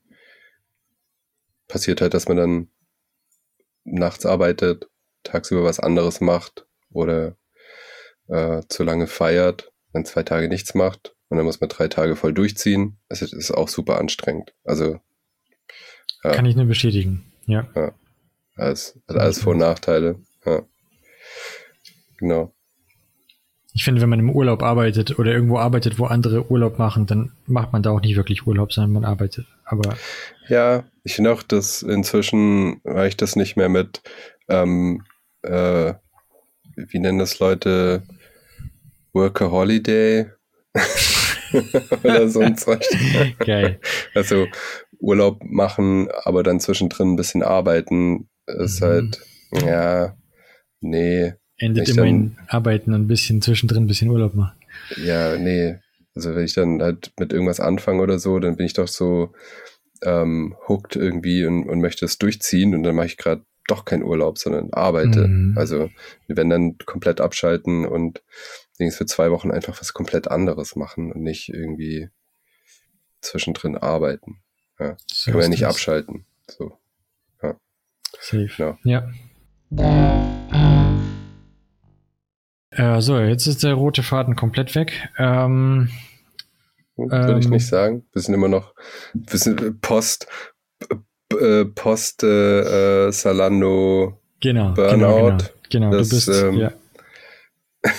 passiert 1.68 2.00
halt, 2.00 2.14
dass 2.14 2.28
man 2.28 2.36
dann 2.36 2.70
nachts 3.84 4.26
arbeitet, 4.26 4.88
tagsüber 5.22 5.64
was 5.64 5.80
anderes 5.80 6.20
macht 6.20 6.66
oder 6.92 7.36
äh, 8.28 8.62
zu 8.68 8.82
lange 8.84 9.06
feiert, 9.06 9.72
dann 9.92 10.04
zwei 10.04 10.22
Tage 10.22 10.48
nichts 10.48 10.74
macht 10.74 11.14
und 11.28 11.36
dann 11.36 11.46
muss 11.46 11.60
man 11.60 11.68
drei 11.68 11.88
Tage 11.88 12.16
voll 12.16 12.32
durchziehen. 12.32 12.98
Es 13.08 13.22
ist, 13.22 13.32
ist 13.32 13.50
auch 13.50 13.68
super 13.68 13.98
anstrengend. 13.98 14.54
Also 14.64 15.00
Ja. 16.24 16.32
Kann 16.32 16.46
ich 16.46 16.56
nur 16.56 16.66
bestätigen. 16.66 17.32
Ja. 17.46 17.66
alles, 18.56 18.98
hat 19.08 19.16
alles 19.16 19.40
Vor- 19.40 19.52
und 19.52 19.58
Nachteile. 19.58 20.20
Ja. 20.44 20.62
Genau. 22.18 22.52
Ich 23.72 23.84
finde, 23.84 24.00
wenn 24.02 24.08
man 24.08 24.18
im 24.18 24.30
Urlaub 24.30 24.62
arbeitet 24.62 25.18
oder 25.18 25.32
irgendwo 25.32 25.58
arbeitet, 25.58 25.98
wo 25.98 26.06
andere 26.06 26.50
Urlaub 26.50 26.78
machen, 26.78 27.06
dann 27.06 27.32
macht 27.46 27.72
man 27.72 27.82
da 27.82 27.90
auch 27.90 28.00
nicht 28.00 28.16
wirklich 28.16 28.46
Urlaub, 28.46 28.72
sondern 28.72 28.92
man 28.92 29.04
arbeitet. 29.04 29.46
Aber 29.64 29.96
Ja, 30.48 30.84
ich 31.04 31.14
finde 31.14 31.32
auch, 31.32 31.42
dass 31.42 31.82
inzwischen 31.82 32.80
reicht 32.84 33.22
das 33.22 33.36
nicht 33.36 33.56
mehr 33.56 33.68
mit, 33.68 34.02
ähm, 34.48 35.04
äh, 35.42 35.94
wie 36.88 36.98
nennen 36.98 37.18
das 37.18 37.38
Leute, 37.38 38.02
Worker 39.12 39.50
Holiday 39.50 40.26
oder 42.04 42.28
so 42.28 42.40
ein 42.40 42.56
Zeug. 42.56 42.84
geil. 43.44 43.80
Also 44.14 44.46
Urlaub 44.98 45.42
machen, 45.44 46.08
aber 46.24 46.42
dann 46.42 46.60
zwischendrin 46.60 47.12
ein 47.12 47.16
bisschen 47.16 47.42
arbeiten, 47.42 48.28
ist 48.46 48.80
Mhm. 48.80 48.84
halt, 48.84 49.20
ja, 49.52 50.16
nee, 50.80 51.34
Endet 51.58 51.88
immer 51.90 52.04
in 52.04 52.36
Arbeiten 52.48 52.94
und 52.94 53.02
ein 53.02 53.08
bisschen 53.08 53.42
zwischendrin 53.42 53.84
ein 53.84 53.86
bisschen 53.86 54.08
Urlaub 54.10 54.34
machen. 54.34 54.56
ja, 54.96 55.36
nee. 55.36 55.76
Also 56.14 56.34
wenn 56.34 56.44
ich 56.44 56.54
dann 56.54 56.82
halt 56.82 57.12
mit 57.20 57.32
irgendwas 57.32 57.60
anfange 57.60 58.02
oder 58.02 58.18
so, 58.18 58.38
dann 58.40 58.56
bin 58.56 58.66
ich 58.66 58.72
doch 58.72 58.88
so 58.88 59.32
ähm, 60.02 60.56
hooked 60.68 60.96
irgendwie 60.96 61.44
und, 61.44 61.68
und 61.68 61.80
möchte 61.80 62.04
es 62.04 62.18
durchziehen 62.18 62.74
und 62.74 62.82
dann 62.82 62.94
mache 62.96 63.06
ich 63.06 63.16
gerade 63.16 63.42
doch 63.70 63.84
keinen 63.84 64.02
Urlaub, 64.04 64.38
sondern 64.38 64.72
arbeite. 64.72 65.28
Mhm. 65.28 65.56
Also 65.58 65.90
wir 66.26 66.36
werden 66.36 66.50
dann 66.50 66.78
komplett 66.86 67.20
abschalten 67.20 67.86
und 67.86 68.22
Dings 68.78 68.96
für 68.96 69.06
zwei 69.06 69.30
Wochen 69.30 69.50
einfach 69.50 69.80
was 69.80 69.92
komplett 69.92 70.28
anderes 70.28 70.76
machen 70.76 71.12
und 71.12 71.22
nicht 71.22 71.48
irgendwie 71.48 72.08
zwischendrin 73.20 73.76
arbeiten. 73.76 74.40
So 74.78 74.84
Können 74.86 75.36
wir 75.36 75.42
ja 75.42 75.48
nicht 75.48 75.62
das. 75.62 75.74
abschalten. 75.74 76.24
So. 76.48 76.76
Safe. 78.22 78.48
Genau. 78.56 78.76
Ja. 78.82 79.08
Äh, 82.70 83.00
so, 83.00 83.18
jetzt 83.18 83.46
ist 83.46 83.62
der 83.62 83.74
rote 83.74 84.02
Faden 84.02 84.36
komplett 84.36 84.74
weg. 84.74 84.92
Ähm, 85.18 85.90
Hm, 86.96 87.10
Würde 87.10 87.38
ich 87.38 87.46
Ähm. 87.46 87.52
nicht 87.52 87.66
sagen. 87.66 88.06
Wir 88.12 88.20
sind 88.20 88.34
immer 88.34 88.48
noch, 88.48 88.74
wir 89.14 89.38
sind 89.38 89.80
Post, 89.80 90.26
äh, 91.38 91.64
Post 91.64 92.22
äh, 92.22 93.10
Salando. 93.10 94.18
genau, 94.40 94.74
Burnout, 94.74 94.96
genau, 94.98 95.38
genau. 95.70 95.90
das, 95.90 96.08
du 96.08 96.16
bist, 96.16 96.28
ähm, 96.28 96.58
ja. 96.58 96.72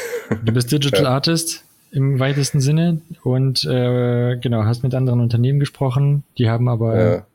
Du 0.45 0.53
bist 0.53 0.71
Digital 0.71 1.07
Artist 1.07 1.65
im 1.91 2.19
weitesten 2.19 2.61
Sinne 2.61 3.01
und 3.23 3.65
äh, 3.65 4.38
genau, 4.38 4.63
hast 4.63 4.83
mit 4.83 4.93
anderen 4.93 5.19
Unternehmen 5.19 5.59
gesprochen, 5.59 6.23
die 6.38 6.50
haben 6.50 6.69
aber 6.69 7.00
Ja, 7.03 7.25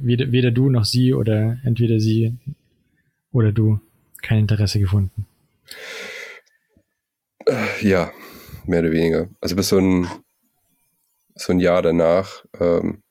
weder, 0.00 0.32
weder 0.32 0.50
du 0.50 0.68
noch 0.68 0.84
sie 0.84 1.14
oder 1.14 1.58
entweder 1.64 1.98
sie 1.98 2.36
oder 3.32 3.52
du 3.52 3.80
kein 4.22 4.40
Interesse 4.40 4.80
gefunden. 4.80 5.26
ja, 7.80 8.10
mehr 8.66 8.80
oder 8.80 8.90
weniger. 8.90 9.28
Also 9.40 9.56
bis 9.56 9.68
so 9.68 9.78
ein, 9.78 10.06
so 11.34 11.52
ein 11.52 11.60
Jahr 11.60 11.82
danach, 11.82 12.44
ähm, 12.58 13.02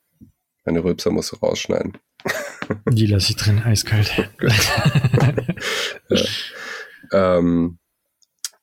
meine 0.69 0.83
Rülpser 0.83 1.09
musst 1.09 1.31
du 1.31 1.37
rausschneiden. 1.37 1.97
Die 2.91 3.07
lasse 3.07 3.31
ich 3.31 3.37
drin, 3.37 3.59
eiskalt. 3.59 4.11
Ähm, 7.11 7.79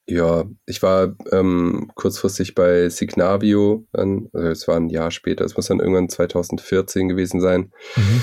ja, 0.06 0.44
ich 0.66 0.80
war 0.80 1.16
ähm, 1.32 1.90
kurzfristig 1.96 2.54
bei 2.54 2.88
Signavio, 2.90 3.88
dann, 3.92 4.28
also 4.32 4.48
es 4.50 4.68
war 4.68 4.76
ein 4.76 4.88
Jahr 4.88 5.10
später, 5.10 5.44
es 5.44 5.56
muss 5.56 5.66
dann 5.66 5.80
irgendwann 5.80 6.08
2014 6.08 7.08
gewesen 7.08 7.40
sein, 7.40 7.72
mhm. 7.96 8.22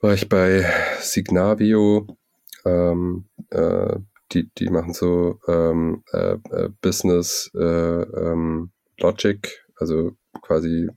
war 0.00 0.14
ich 0.14 0.28
bei 0.28 0.68
Signavio. 0.98 2.18
Ähm, 2.64 3.28
äh, 3.50 3.96
die, 4.32 4.50
die 4.58 4.70
machen 4.70 4.92
so 4.92 5.38
ähm, 5.46 6.02
äh, 6.12 6.38
äh, 6.50 6.70
Business 6.80 7.48
äh, 7.54 7.60
ähm, 7.60 8.72
Logic, 8.98 9.64
also 9.76 10.16
quasi 10.40 10.88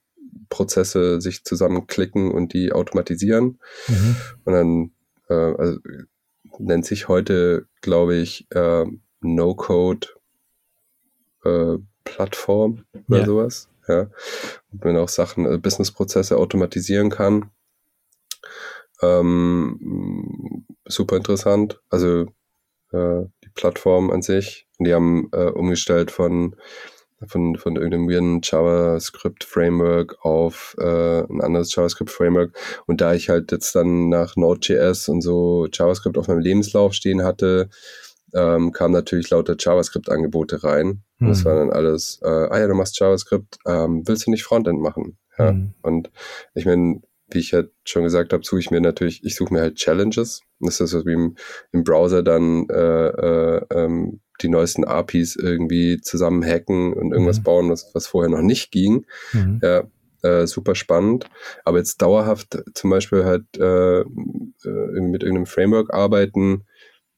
Prozesse 0.50 1.22
sich 1.22 1.44
zusammenklicken 1.44 2.32
und 2.32 2.54
die 2.54 2.72
automatisieren. 2.72 3.60
Mhm. 3.88 4.16
Und 4.46 4.54
dann 4.54 4.92
äh, 5.30 5.56
also, 5.58 5.80
nennt 6.60 6.86
sich 6.86 7.08
heute, 7.08 7.68
glaube 7.82 8.16
ich, 8.16 8.48
äh, 8.52 8.86
No-Code 9.22 10.08
äh, 11.44 11.78
Plattform 12.04 12.86
oder 13.08 13.20
Ja. 13.20 13.26
sowas. 13.26 13.70
Ja. 13.88 14.08
Und 14.72 14.84
man 14.84 14.98
auch 14.98 15.10
Sachen, 15.10 15.46
äh, 15.46 15.58
Businessprozesse 15.58 16.38
automatisieren 16.38 17.10
kann. 17.10 17.52
Ähm, 19.02 20.66
super 20.86 21.18
interessant. 21.18 21.82
Also 21.90 22.28
äh, 22.92 23.24
die 23.44 23.50
Plattform 23.54 24.12
an 24.12 24.22
sich. 24.22 24.68
Und 24.78 24.88
die 24.88 24.94
haben 24.94 25.30
äh, 25.34 25.50
umgestellt 25.50 26.12
von 26.12 26.56
von, 27.28 27.56
von 27.56 27.76
irgendeinem 27.76 28.10
weirden 28.10 28.42
JavaScript-Framework 28.44 30.18
auf 30.26 30.76
äh, 30.80 31.22
ein 31.22 31.42
anderes 31.42 31.74
JavaScript-Framework. 31.74 32.58
Und 32.86 33.02
da 33.02 33.14
ich 33.14 33.30
halt 33.30 33.52
jetzt 33.52 33.76
dann 33.76 34.10
nach 34.10 34.36
Node.js 34.36 35.08
und 35.10 35.22
so 35.22 35.68
JavaScript 35.72 36.18
auf 36.18 36.28
meinem 36.28 36.40
Lebenslauf 36.40 36.94
stehen 36.94 37.24
hatte, 37.24 37.70
ähm, 38.34 38.72
kamen 38.72 38.94
natürlich 38.94 39.30
lauter 39.30 39.56
JavaScript-Angebote 39.58 40.64
rein. 40.64 41.04
Mhm. 41.20 41.28
Das 41.30 41.46
war 41.46 41.56
dann 41.56 41.72
alles, 41.72 42.20
äh, 42.22 42.28
ah 42.28 42.60
ja, 42.60 42.68
du 42.68 42.76
machst 42.76 43.00
JavaScript, 43.00 43.58
ähm, 43.66 44.04
willst 44.06 44.28
du 44.28 44.32
nicht 44.32 44.44
Frontend 44.44 44.82
machen? 44.82 45.18
Ja. 45.38 45.54
Mhm. 45.54 45.74
Und 45.82 46.12
ich 46.54 46.66
meine, 46.66 47.02
wie 47.30 47.40
ich 47.40 47.54
halt 47.54 47.72
schon 47.86 48.04
gesagt 48.04 48.34
habe, 48.34 48.44
suche 48.44 48.60
ich 48.60 48.72
mir 48.72 48.82
natürlich, 48.82 49.24
ich 49.24 49.36
suche 49.36 49.54
mir 49.54 49.62
halt 49.62 49.76
Challenges. 49.76 50.42
Das 50.60 50.80
ist 50.80 50.92
so 50.92 51.06
wie 51.06 51.14
im, 51.14 51.36
im 51.72 51.84
Browser 51.84 52.24
dann 52.24 52.68
äh, 52.70 53.08
äh, 53.08 53.62
ähm, 53.74 54.22
die 54.42 54.50
neuesten 54.50 54.86
APIs 54.86 55.36
irgendwie 55.36 56.00
zusammen 56.02 56.44
hacken 56.44 56.94
und 56.94 57.12
irgendwas 57.12 57.40
mhm. 57.40 57.44
bauen, 57.44 57.70
was, 57.70 57.92
was 57.94 58.08
vorher 58.08 58.30
noch 58.30 58.42
nicht 58.42 58.72
ging. 58.72 59.06
Mhm. 59.34 59.60
Ja, 59.64 59.84
äh, 60.26 60.48
super 60.48 60.76
spannend. 60.76 61.26
Aber 61.64 61.78
jetzt 61.78 62.02
dauerhaft 62.02 62.64
zum 62.74 62.90
Beispiel 62.90 63.26
halt 63.26 63.46
äh, 63.58 64.00
äh, 64.00 64.06
mit 64.64 65.24
irgendeinem 65.24 65.46
Framework 65.46 65.94
arbeiten, 65.94 66.66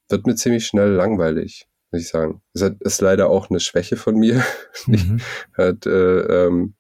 wird 0.10 0.28
mir 0.28 0.36
ziemlich 0.36 0.66
schnell 0.66 0.92
langweilig, 0.92 1.68
muss 1.92 2.02
ich 2.02 2.10
sagen. 2.10 2.42
Das 2.54 2.74
ist 2.80 3.02
leider 3.02 3.30
auch 3.30 3.50
eine 3.50 3.60
Schwäche 3.60 3.98
von 3.98 4.16
mir. 4.16 4.44
Mhm. 4.86 5.20
halt, 5.58 5.86
äh, 5.86 6.46
ähm, 6.46 6.76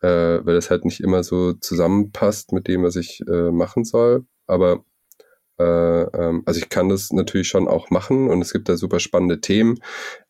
äh, 0.00 0.44
weil 0.44 0.54
das 0.54 0.70
halt 0.70 0.84
nicht 0.84 1.00
immer 1.00 1.22
so 1.22 1.52
zusammenpasst 1.52 2.52
mit 2.52 2.66
dem, 2.66 2.82
was 2.82 2.96
ich 2.96 3.20
äh, 3.28 3.52
machen 3.52 3.84
soll. 3.84 4.24
Aber 4.46 4.84
also 5.58 6.58
ich 6.58 6.68
kann 6.70 6.88
das 6.88 7.12
natürlich 7.12 7.48
schon 7.48 7.68
auch 7.68 7.90
machen 7.90 8.28
und 8.28 8.42
es 8.42 8.52
gibt 8.52 8.68
da 8.68 8.76
super 8.76 8.98
spannende 8.98 9.40
Themen, 9.40 9.80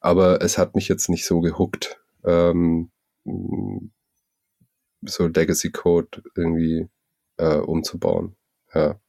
aber 0.00 0.42
es 0.42 0.58
hat 0.58 0.74
mich 0.74 0.88
jetzt 0.88 1.08
nicht 1.08 1.24
so 1.24 1.40
gehuckt, 1.40 2.00
ähm, 2.24 2.90
so 5.02 5.26
Legacy 5.26 5.70
Code 5.70 6.22
irgendwie 6.36 6.88
äh, 7.38 7.56
umzubauen. 7.56 8.36
Ja, 8.74 9.00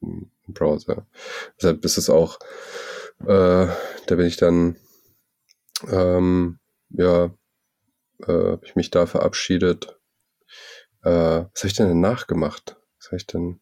im 0.00 0.30
Browser. 0.48 1.06
Deshalb 1.58 1.84
ist 1.84 1.98
es 1.98 2.08
auch, 2.08 2.38
äh, 3.20 3.26
da 3.66 3.74
bin 4.08 4.26
ich 4.26 4.36
dann, 4.36 4.76
ähm, 5.88 6.58
ja, 6.90 7.34
äh, 8.26 8.32
habe 8.32 8.64
ich 8.64 8.76
mich 8.76 8.90
da 8.90 9.06
verabschiedet 9.06 9.96
äh, 11.06 11.46
was 11.52 11.60
habe 11.60 11.68
ich 11.68 11.74
denn 11.74 11.88
danach 11.88 12.26
gemacht? 12.26 12.76
Was 12.98 13.06
habe 13.06 13.16
ich 13.16 13.26
denn? 13.28 13.60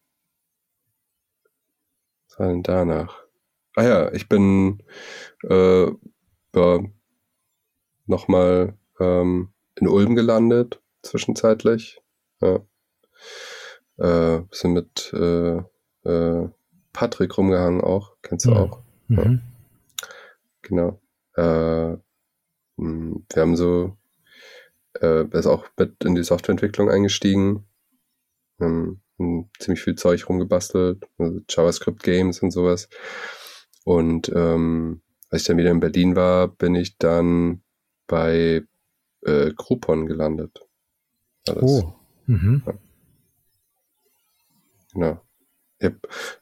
War 2.39 2.49
denn 2.49 2.63
danach? 2.63 3.23
Ah 3.77 3.85
ja, 3.85 4.13
ich 4.13 4.29
bin 4.29 4.83
äh, 5.49 5.87
ja, 5.87 6.81
nochmal 8.07 8.75
ähm, 9.01 9.53
in 9.77 9.89
Ulm 9.89 10.15
gelandet, 10.15 10.81
zwischenzeitlich. 11.03 12.01
Ja. 12.41 12.61
Äh, 13.97 14.43
bisschen 14.43 14.73
mit 14.73 15.13
äh, 15.13 15.59
äh, 16.09 16.49
Patrick 16.93 17.37
rumgehangen 17.37 17.81
auch, 17.81 18.17
kennst 18.23 18.47
du 18.47 18.51
mhm. 18.51 18.57
auch. 18.57 18.83
Ja. 19.09 19.25
Mhm. 19.25 19.43
Genau. 20.63 21.01
Äh, 21.35 21.97
hm, 22.77 23.27
wir 23.33 23.43
haben 23.43 23.57
so 23.57 23.97
äh, 25.01 25.25
ist 25.37 25.47
auch 25.47 25.67
mit 25.77 26.05
in 26.05 26.15
die 26.15 26.25
Softwareentwicklung 26.25 26.91
eingestiegen. 26.91 27.67
Ähm, 28.61 29.01
ziemlich 29.19 29.83
viel 29.83 29.95
Zeug 29.95 30.29
rumgebastelt, 30.29 31.05
also 31.19 31.41
JavaScript-Games 31.49 32.41
und 32.41 32.51
sowas. 32.51 32.89
Und 33.85 34.31
ähm, 34.35 35.03
als 35.31 35.43
ich 35.43 35.49
dann 35.49 35.59
wieder 35.59 35.71
in 35.71 35.81
Berlin 35.81 36.17
war, 36.17 36.49
bin 36.49 36.75
ich 36.75 36.99
dann 36.99 37.63
bei 38.07 38.63
äh, 39.23 39.53
Groupon 39.55 40.07
gelandet. 40.07 40.61
Alles. 41.49 41.63
Oh. 41.63 41.95
Mhm. 42.27 42.63
Ja. 42.67 42.75
Genau. 44.95 45.21
Hab, 45.83 45.95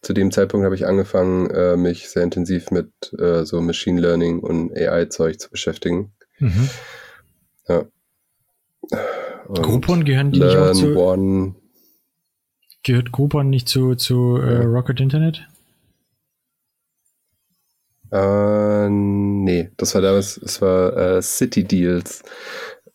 zu 0.02 0.12
dem 0.12 0.30
Zeitpunkt 0.30 0.64
habe 0.64 0.74
ich 0.74 0.86
angefangen, 0.86 1.50
äh, 1.50 1.76
mich 1.76 2.10
sehr 2.10 2.22
intensiv 2.22 2.70
mit 2.70 2.92
äh, 3.18 3.44
so 3.44 3.60
Machine 3.60 4.00
Learning 4.00 4.40
und 4.40 4.76
AI-Zeug 4.76 5.40
zu 5.40 5.50
beschäftigen. 5.50 6.12
Mhm. 6.38 6.68
Ja. 7.68 7.84
Und 9.48 9.62
Groupon 9.62 10.04
gehören 10.04 10.32
die 10.32 10.40
nicht 10.40 10.56
auch 10.56 10.72
zu. 10.72 10.96
One. 10.96 11.54
Gehört 12.84 13.12
Groupon 13.12 13.48
nicht 13.48 13.68
zu, 13.68 13.94
zu 13.94 14.38
äh, 14.38 14.64
Rocket 14.64 15.00
Internet? 15.00 15.46
Äh, 18.10 18.88
nee, 18.90 19.70
das 19.76 19.94
war 19.94 20.02
damals, 20.02 20.36
es 20.36 20.60
war 20.60 20.96
äh, 20.96 21.22
City 21.22 21.64
Deals, 21.64 22.22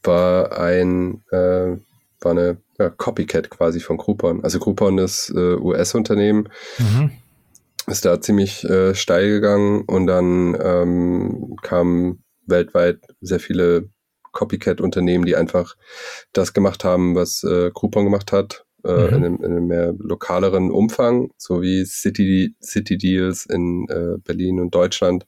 war 0.04 0.60
ein, 0.60 1.24
äh, 1.32 1.78
war 2.20 2.32
eine 2.32 2.58
ja, 2.78 2.90
Copycat 2.90 3.50
quasi 3.50 3.80
von 3.80 3.98
Groupon. 3.98 4.44
Also 4.44 4.60
Groupon 4.60 4.98
ist 5.00 5.30
äh, 5.36 5.56
US-Unternehmen, 5.56 6.50
mhm. 6.78 7.12
ist 7.88 8.06
da 8.06 8.22
ziemlich 8.22 8.64
äh, 8.66 8.94
steil 8.94 9.30
gegangen 9.30 9.84
und 9.88 10.06
dann 10.06 10.56
ähm, 10.62 11.56
kamen 11.62 12.24
weltweit 12.46 13.00
sehr 13.22 13.40
viele 13.40 13.90
Copycat-Unternehmen, 14.34 15.26
die 15.26 15.36
einfach 15.36 15.76
das 16.34 16.54
gemacht 16.54 16.84
haben, 16.84 17.16
was 17.16 17.44
äh, 17.44 17.72
Groupon 17.74 18.04
gemacht 18.04 18.32
hat, 18.32 18.67
äh, 18.84 18.92
mhm. 18.92 19.08
in, 19.08 19.14
einem, 19.16 19.36
in, 19.38 19.46
einem, 19.46 19.68
mehr 19.68 19.94
lokaleren 19.98 20.72
Umfang, 20.72 21.32
so 21.38 21.62
wie 21.62 21.86
City, 21.86 22.56
City 22.62 22.98
Deals 22.98 23.46
in 23.46 23.88
äh, 23.90 24.18
Berlin 24.24 24.60
und 24.60 24.74
Deutschland, 24.74 25.26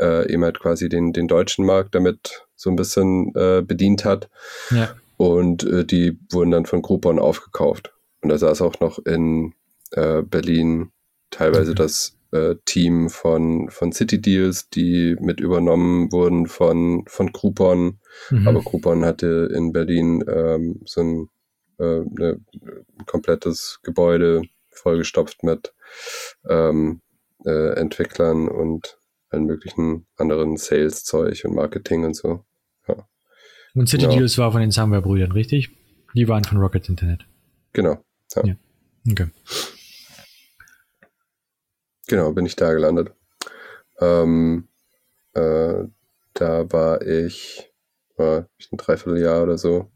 äh, 0.00 0.32
eben 0.32 0.44
halt 0.44 0.60
quasi 0.60 0.88
den, 0.88 1.12
den 1.12 1.28
deutschen 1.28 1.64
Markt 1.66 1.94
damit 1.94 2.46
so 2.56 2.70
ein 2.70 2.76
bisschen 2.76 3.34
äh, 3.34 3.62
bedient 3.62 4.04
hat. 4.04 4.28
Ja. 4.70 4.94
Und 5.16 5.64
äh, 5.64 5.84
die 5.84 6.18
wurden 6.30 6.50
dann 6.50 6.66
von 6.66 6.82
Groupon 6.82 7.18
aufgekauft. 7.18 7.92
Und 8.22 8.30
da 8.30 8.38
saß 8.38 8.62
auch 8.62 8.80
noch 8.80 8.98
in 9.04 9.54
äh, 9.92 10.22
Berlin 10.22 10.90
teilweise 11.30 11.72
mhm. 11.72 11.76
das 11.76 12.16
äh, 12.32 12.56
Team 12.64 13.10
von, 13.10 13.68
von 13.70 13.92
City 13.92 14.20
Deals, 14.20 14.68
die 14.70 15.16
mit 15.20 15.40
übernommen 15.40 16.10
wurden 16.12 16.46
von, 16.46 17.04
von 17.06 17.32
Groupon. 17.32 17.98
Mhm. 18.30 18.48
Aber 18.48 18.60
Groupon 18.60 19.04
hatte 19.04 19.50
in 19.54 19.72
Berlin 19.72 20.24
ähm, 20.26 20.80
so 20.84 21.00
ein, 21.02 21.28
äh, 21.82 22.04
ne, 22.08 22.40
ein 22.62 23.06
komplettes 23.06 23.80
Gebäude 23.82 24.42
vollgestopft 24.70 25.42
mit 25.42 25.74
ähm, 26.48 27.00
äh, 27.44 27.74
Entwicklern 27.74 28.48
und 28.48 28.98
allen 29.30 29.46
möglichen 29.46 30.06
anderen 30.16 30.56
Sales-Zeug 30.56 31.44
und 31.44 31.54
Marketing 31.54 32.04
und 32.04 32.14
so. 32.14 32.44
Ja. 32.86 33.08
Und 33.74 33.88
City 33.88 34.04
genau. 34.04 34.18
Deals 34.18 34.38
war 34.38 34.52
von 34.52 34.60
den 34.60 34.70
Samwer-Brüdern, 34.70 35.32
richtig? 35.32 35.70
Die 36.14 36.28
waren 36.28 36.44
von 36.44 36.58
Rocket 36.58 36.88
Internet. 36.88 37.26
Genau. 37.72 38.02
Ja. 38.34 38.44
ja. 38.44 38.54
Okay. 39.10 39.28
Genau, 42.06 42.32
bin 42.32 42.46
ich 42.46 42.56
da 42.56 42.72
gelandet. 42.72 43.12
Ähm, 44.00 44.68
äh, 45.34 45.84
da 46.34 46.72
war 46.72 47.02
ich, 47.02 47.70
war 48.16 48.48
ich 48.58 48.70
ein 48.70 48.76
Dreivierteljahr 48.76 49.42
oder 49.42 49.58
so, 49.58 49.90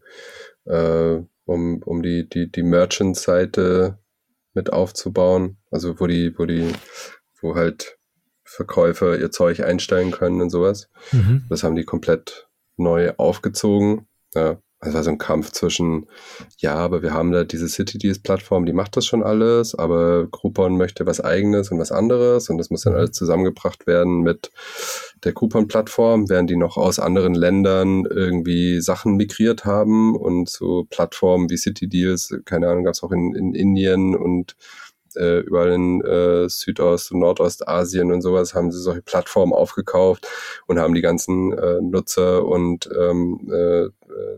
äh, 0.65 1.21
um, 1.47 1.83
um 1.83 2.03
die, 2.03 2.29
die, 2.29 2.51
die 2.51 2.63
Merchant-Seite 2.63 3.99
mit 4.53 4.73
aufzubauen. 4.73 5.57
Also 5.71 5.99
wo 5.99 6.07
die, 6.07 6.39
wo 6.39 6.45
die, 6.45 6.73
wo 7.41 7.55
halt 7.55 7.99
Verkäufer 8.45 9.19
ihr 9.19 9.31
Zeug 9.31 9.61
einstellen 9.61 10.13
können 10.13 10.41
und 10.41 10.51
sowas. 10.51 10.89
Mhm. 11.13 11.47
Das 11.49 11.63
haben 11.63 11.75
die 11.75 11.85
komplett 11.85 12.49
neu 12.77 13.13
aufgezogen. 13.17 14.07
Ja, 14.35 14.61
es 14.81 14.93
war 14.93 15.03
so 15.03 15.11
ein 15.11 15.19
Kampf 15.19 15.53
zwischen, 15.53 16.07
ja, 16.59 16.75
aber 16.75 17.03
wir 17.03 17.15
haben 17.15 17.33
da 17.33 17.45
diese 17.45 17.69
City-Deals-Plattform, 17.69 18.67
die 18.67 18.75
macht 18.75 18.97
das 18.97 19.07
schon 19.07 19.23
alles, 19.23 19.75
aber 19.75 20.27
Groupon 20.27 20.77
möchte 20.77 21.07
was 21.07 21.21
eigenes 21.21 21.71
und 21.71 21.79
was 21.79 21.93
anderes 21.93 22.51
und 22.51 22.59
das 22.59 22.69
muss 22.69 22.83
dann 22.83 22.95
alles 22.95 23.13
zusammengebracht 23.13 23.87
werden 23.87 24.21
mit 24.21 24.51
der 25.25 25.33
Groupon-Plattform, 25.33 26.29
während 26.29 26.51
die 26.51 26.57
noch 26.57 26.77
aus 26.77 26.99
anderen 26.99 27.35
Ländern 27.35 28.05
irgendwie 28.05 28.81
Sachen 28.83 29.17
migriert 29.17 29.65
haben 29.65 30.15
und 30.15 30.51
so 30.51 30.87
Plattformen 30.91 31.49
wie 31.49 31.57
City-Deals, 31.57 32.35
keine 32.45 32.69
Ahnung, 32.69 32.85
gab 32.85 32.95
es 32.95 33.03
auch 33.03 33.13
in, 33.13 33.35
in 33.35 33.55
Indien 33.55 34.15
und 34.15 34.57
äh, 35.17 35.41
überall 35.41 35.73
in 35.73 36.01
äh, 36.03 36.49
Südost- 36.49 37.13
und 37.13 37.21
Nordostasien 37.21 38.13
und 38.13 38.23
sowas 38.23 38.55
haben 38.55 38.71
sie 38.71 38.81
solche 38.81 39.03
Plattformen 39.03 39.53
aufgekauft 39.53 40.27
und 40.67 40.79
haben 40.79 40.95
die 40.95 41.01
ganzen 41.03 41.53
äh, 41.53 41.81
Nutzer 41.81 42.45
und 42.45 42.89
ähm, 42.99 43.51
äh, 43.53 43.89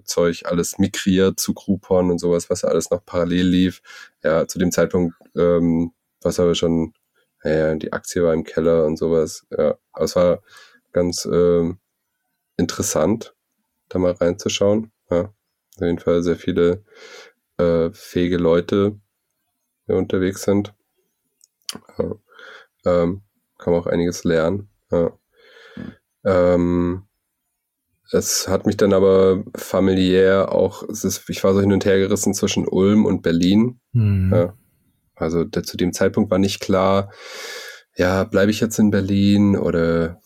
Zeug 0.04 0.42
alles 0.46 0.78
migriert 0.78 1.38
zu 1.38 1.54
Groupon 1.54 2.10
und 2.10 2.18
sowas, 2.18 2.50
was 2.50 2.64
alles 2.64 2.90
noch 2.90 3.04
parallel 3.04 3.46
lief. 3.46 3.82
Ja, 4.22 4.46
zu 4.46 4.58
dem 4.58 4.72
Zeitpunkt, 4.72 5.14
ähm, 5.36 5.92
was 6.22 6.40
aber 6.40 6.54
schon, 6.54 6.94
ja, 7.44 7.74
die 7.74 7.92
Aktie 7.92 8.22
war 8.22 8.34
im 8.34 8.44
Keller 8.44 8.84
und 8.86 8.96
sowas. 8.96 9.46
Ja, 9.50 9.76
aber 9.92 10.04
es 10.04 10.16
war 10.16 10.42
ganz 10.92 11.24
äh, 11.24 11.72
interessant, 12.56 13.34
da 13.88 13.98
mal 13.98 14.12
reinzuschauen. 14.12 14.90
Ja, 15.10 15.20
auf 15.22 15.80
jeden 15.80 15.98
Fall 15.98 16.22
sehr 16.22 16.36
viele 16.36 16.84
äh, 17.58 17.90
fähige 17.92 18.36
Leute, 18.36 18.98
unterwegs 19.96 20.42
sind. 20.42 20.74
Ja. 21.98 22.14
Ähm, 22.85 23.22
kann 23.59 23.72
man 23.72 23.83
auch 23.83 23.87
einiges 23.87 24.24
lernen. 24.24 24.68
Ja. 24.90 25.18
Ähm, 26.24 27.09
es 28.11 28.48
hat 28.48 28.66
mich 28.66 28.77
dann 28.77 28.92
aber 28.92 29.44
familiär 29.55 30.53
auch, 30.53 30.83
ist, 30.83 31.29
ich 31.29 31.44
war 31.44 31.53
so 31.53 31.61
hin 31.61 31.72
und 31.72 31.85
her 31.85 31.98
gerissen 31.98 32.33
zwischen 32.33 32.66
Ulm 32.66 33.05
und 33.05 33.22
Berlin. 33.22 33.81
Mhm. 33.92 34.33
Ja. 34.33 34.57
Also 35.14 35.44
der, 35.44 35.64
zu 35.64 35.77
dem 35.77 35.92
Zeitpunkt 35.92 36.31
war 36.31 36.38
nicht 36.38 36.61
klar, 36.61 37.12
ja, 37.96 38.24
bleibe 38.24 38.51
ich 38.51 38.61
jetzt 38.61 38.79
in 38.79 38.90
Berlin 38.90 39.57
oder 39.57 40.20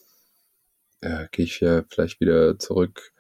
ja, 1.03 1.27
gehe 1.33 1.47
ich 1.47 1.61
ja 1.61 1.83
vielleicht 1.89 2.21
wieder 2.21 2.59
zurück 2.59 3.13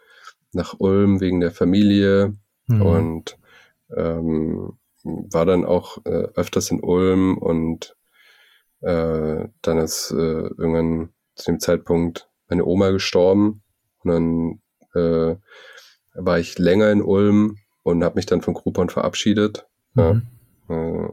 nach 0.52 0.74
Ulm 0.78 1.20
wegen 1.20 1.40
der 1.40 1.50
Familie 1.50 2.35
mhm. 2.66 2.83
und 2.83 3.38
ähm, 3.96 4.78
war 5.04 5.46
dann 5.46 5.64
auch 5.64 5.98
äh, 6.04 6.28
öfters 6.34 6.70
in 6.70 6.80
Ulm 6.80 7.38
und 7.38 7.96
äh, 8.80 9.48
dann 9.62 9.78
ist 9.78 10.10
äh, 10.10 10.14
irgendwann 10.14 11.10
zu 11.34 11.50
dem 11.50 11.60
Zeitpunkt 11.60 12.28
meine 12.48 12.64
Oma 12.64 12.90
gestorben 12.90 13.62
und 13.98 14.10
dann 14.10 14.60
äh, 14.94 15.36
war 16.14 16.38
ich 16.38 16.58
länger 16.58 16.90
in 16.90 17.02
Ulm 17.02 17.58
und 17.82 18.04
habe 18.04 18.16
mich 18.16 18.26
dann 18.26 18.42
von 18.42 18.54
Groupon 18.54 18.90
verabschiedet 18.90 19.66
mhm. 19.94 20.22
ja, 20.68 21.04
äh, 21.04 21.08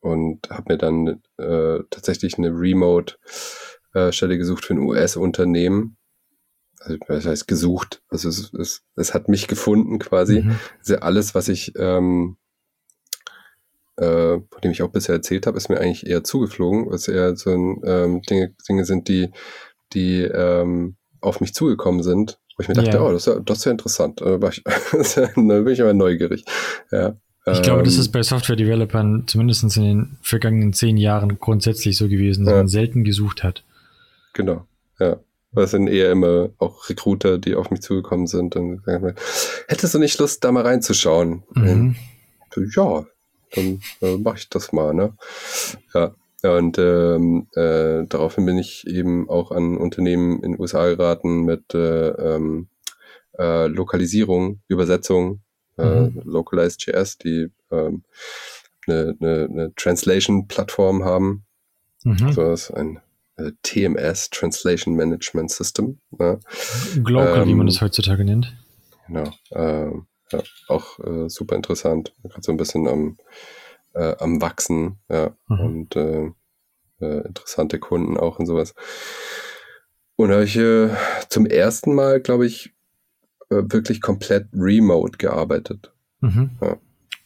und 0.00 0.50
habe 0.50 0.72
mir 0.72 0.78
dann 0.78 1.22
äh, 1.38 1.80
tatsächlich 1.90 2.38
eine 2.38 2.48
Remote-Stelle 2.48 4.34
äh, 4.34 4.38
gesucht 4.38 4.64
für 4.64 4.74
ein 4.74 4.80
US-Unternehmen. 4.80 5.96
Also, 6.80 6.98
was 7.08 7.26
heißt 7.26 7.46
gesucht? 7.46 8.02
Also 8.08 8.30
es, 8.30 8.52
es, 8.54 8.82
es 8.96 9.12
hat 9.12 9.28
mich 9.28 9.48
gefunden 9.48 9.98
quasi. 9.98 10.42
Mhm. 10.42 10.58
Also 10.78 10.96
alles, 10.96 11.34
was 11.34 11.48
ich 11.48 11.74
ähm, 11.76 12.38
äh, 14.00 14.40
von 14.50 14.60
dem 14.62 14.72
ich 14.72 14.82
auch 14.82 14.90
bisher 14.90 15.14
erzählt 15.14 15.46
habe, 15.46 15.56
ist 15.56 15.68
mir 15.68 15.78
eigentlich 15.78 16.06
eher 16.06 16.24
zugeflogen, 16.24 16.90
was 16.90 17.08
eher 17.08 17.36
so 17.36 17.50
ein, 17.50 17.80
ähm, 17.84 18.22
Dinge, 18.22 18.54
Dinge 18.68 18.84
sind, 18.84 19.08
die, 19.08 19.30
die 19.92 20.22
ähm, 20.22 20.96
auf 21.20 21.40
mich 21.40 21.54
zugekommen 21.54 22.02
sind, 22.02 22.38
wo 22.56 22.62
ich 22.62 22.68
mir 22.68 22.74
dachte, 22.74 22.96
ja. 22.96 23.02
oh, 23.02 23.12
das 23.12 23.26
ist 23.26 23.34
ja, 23.34 23.40
das 23.40 23.58
ist 23.58 23.64
ja 23.66 23.72
interessant. 23.72 24.20
Da, 24.20 24.40
war 24.40 24.50
ich, 24.50 24.62
da 24.64 25.26
bin 25.34 25.68
ich 25.68 25.78
immer 25.78 25.92
neugierig. 25.92 26.44
Ja. 26.90 27.16
Ich 27.46 27.62
glaube, 27.62 27.82
das 27.82 27.94
ähm, 27.94 28.00
ist 28.00 28.12
bei 28.12 28.22
Software-Developern 28.22 29.24
zumindest 29.26 29.64
in 29.76 29.82
den 29.82 30.18
vergangenen 30.22 30.72
zehn 30.72 30.96
Jahren 30.96 31.38
grundsätzlich 31.38 31.96
so 31.96 32.08
gewesen, 32.08 32.44
dass 32.44 32.52
ja. 32.52 32.58
man 32.58 32.68
selten 32.68 33.02
gesucht 33.04 33.42
hat. 33.42 33.64
Genau, 34.34 34.66
ja. 34.98 35.18
Das 35.52 35.72
sind 35.72 35.88
eher 35.88 36.12
immer 36.12 36.50
auch 36.58 36.88
Recruiter, 36.88 37.38
die 37.38 37.56
auf 37.56 37.72
mich 37.72 37.80
zugekommen 37.80 38.28
sind 38.28 38.54
und 38.54 38.84
sagen, 38.84 39.14
hättest 39.66 39.94
du 39.94 39.98
nicht 39.98 40.16
Lust, 40.20 40.44
da 40.44 40.52
mal 40.52 40.62
reinzuschauen? 40.62 41.42
Mhm. 41.54 41.96
Ja, 42.76 43.04
dann 43.54 43.80
äh, 44.00 44.16
mache 44.16 44.38
ich 44.38 44.48
das 44.48 44.72
mal, 44.72 44.94
ne? 44.94 45.14
Ja. 45.94 46.14
Und 46.42 46.78
ähm, 46.78 47.48
äh, 47.54 48.06
daraufhin 48.08 48.46
bin 48.46 48.56
ich 48.56 48.86
eben 48.86 49.28
auch 49.28 49.50
an 49.50 49.76
Unternehmen 49.76 50.42
in 50.42 50.52
den 50.52 50.60
USA 50.60 50.88
geraten 50.88 51.44
mit 51.44 51.74
äh, 51.74 52.08
ähm, 52.08 52.68
äh, 53.38 53.66
Lokalisierung, 53.66 54.60
Übersetzung, 54.66 55.42
äh, 55.76 56.00
mhm. 56.00 56.22
Localized 56.24 56.86
JS, 56.86 57.18
die 57.18 57.50
ähm, 57.70 58.04
eine, 58.86 59.16
eine, 59.20 59.48
eine 59.50 59.74
Translation-Plattform 59.74 61.04
haben. 61.04 61.44
Mhm. 62.04 62.32
So 62.32 62.52
ist 62.52 62.70
ein 62.70 63.00
äh, 63.36 63.52
TMS, 63.62 64.30
Translation 64.30 64.94
Management 64.94 65.50
System. 65.50 65.98
Ne? 66.10 66.40
Global, 67.02 67.42
ähm, 67.42 67.48
wie 67.48 67.54
man 67.54 67.66
das 67.66 67.80
heutzutage 67.80 68.24
nennt. 68.24 68.56
Genau. 69.06 69.30
Ähm, 69.52 70.06
ja, 70.32 70.42
auch 70.68 70.98
äh, 71.00 71.28
super 71.28 71.56
interessant. 71.56 72.14
Gerade 72.22 72.42
so 72.42 72.52
ein 72.52 72.56
bisschen 72.56 72.86
am, 72.88 73.18
äh, 73.94 74.14
am 74.18 74.40
Wachsen, 74.40 74.98
ja, 75.08 75.36
mhm. 75.48 75.60
und 75.60 75.96
äh, 75.96 76.30
äh, 77.00 77.26
interessante 77.26 77.78
Kunden 77.78 78.16
auch 78.16 78.38
und 78.38 78.46
sowas. 78.46 78.74
Und 80.16 80.30
habe 80.30 80.44
ich 80.44 80.56
äh, 80.56 80.90
zum 81.28 81.46
ersten 81.46 81.94
Mal, 81.94 82.20
glaube 82.20 82.46
ich, 82.46 82.74
äh, 83.50 83.62
wirklich 83.64 84.00
komplett 84.00 84.48
remote 84.52 85.18
gearbeitet. 85.18 85.92
Mhm. 86.20 86.50
Ja. 86.60 86.76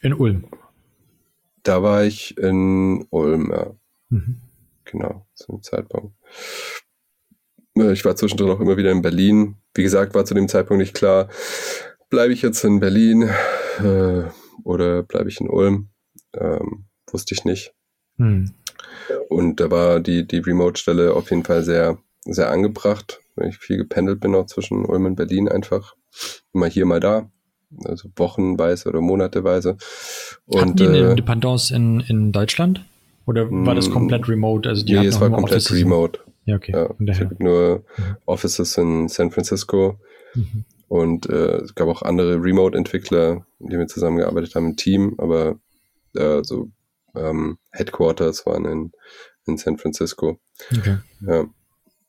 In 0.01 0.13
Ulm. 0.13 0.47
Da 1.63 1.83
war 1.83 2.03
ich 2.03 2.37
in 2.37 3.05
Ulm, 3.09 3.51
ja. 3.51 3.73
Mhm. 4.09 4.41
Genau, 4.85 5.25
zum 5.33 5.61
Zeitpunkt. 5.61 6.15
Ich 7.73 8.05
war 8.05 8.15
zwischendrin 8.15 8.49
auch 8.51 8.61
immer 8.61 8.77
wieder 8.77 8.91
in 8.91 9.01
Berlin. 9.01 9.57
Wie 9.73 9.83
gesagt, 9.83 10.13
war 10.13 10.23
zu 10.23 10.33
dem 10.33 10.47
Zeitpunkt 10.47 10.79
nicht 10.79 10.93
klar, 10.93 11.27
bleibe 12.15 12.31
ich 12.31 12.41
jetzt 12.41 12.63
in 12.63 12.79
Berlin 12.79 13.29
äh, 13.83 14.23
oder 14.63 15.03
bleibe 15.03 15.27
ich 15.27 15.41
in 15.41 15.49
Ulm? 15.49 15.89
Ähm, 16.33 16.85
wusste 17.11 17.35
ich 17.35 17.43
nicht. 17.43 17.73
Hm. 18.17 18.53
Und 19.27 19.59
da 19.59 19.69
war 19.69 19.99
die, 19.99 20.25
die 20.25 20.37
Remote-Stelle 20.37 21.13
auf 21.13 21.29
jeden 21.29 21.43
Fall 21.43 21.63
sehr, 21.63 21.97
sehr 22.23 22.49
angebracht, 22.51 23.19
weil 23.35 23.49
ich 23.49 23.57
viel 23.57 23.75
gependelt 23.75 24.21
bin 24.21 24.33
auch 24.33 24.45
zwischen 24.45 24.85
Ulm 24.85 25.07
und 25.07 25.17
Berlin 25.17 25.49
einfach. 25.49 25.95
Mal 26.53 26.69
hier, 26.69 26.85
mal 26.85 27.01
da. 27.01 27.29
Also 27.83 28.07
wochenweise 28.15 28.87
oder 28.87 29.01
monateweise. 29.01 29.75
Und, 30.45 30.61
Hatten 30.61 30.75
die 30.77 30.87
eine 30.87 31.11
äh, 31.11 31.15
Dependance 31.15 31.75
in, 31.75 31.99
in 31.99 32.31
Deutschland? 32.31 32.85
Oder 33.25 33.51
war 33.51 33.75
das 33.75 33.87
hm. 33.87 33.93
komplett 33.93 34.29
remote? 34.29 34.69
Also 34.69 34.85
die 34.85 34.97
nee, 34.97 35.05
es 35.05 35.19
war 35.19 35.29
komplett 35.31 35.57
Offices 35.57 35.77
remote. 35.77 36.21
Ja, 36.45 36.55
okay. 36.55 36.71
Ja, 36.71 37.11
es 37.11 37.19
gibt 37.19 37.41
nur. 37.41 37.83
Offices 38.25 38.77
in 38.77 39.09
San 39.09 39.31
Francisco. 39.31 39.99
Mhm. 40.33 40.63
Und 40.87 41.29
äh, 41.29 41.57
es 41.57 41.75
gab 41.75 41.87
auch 41.87 42.01
andere 42.01 42.41
Remote-Entwickler, 42.41 43.45
die 43.59 43.77
wir 43.77 43.87
zusammengearbeitet 43.87 44.55
haben 44.55 44.67
im 44.67 44.75
Team, 44.75 45.15
aber 45.17 45.59
äh, 46.13 46.43
so 46.43 46.69
ähm, 47.15 47.57
Headquarters 47.71 48.45
waren 48.45 48.65
in, 48.65 48.91
in 49.47 49.57
San 49.57 49.77
Francisco. 49.77 50.39
Okay. 50.71 50.97
Ja, 51.21 51.45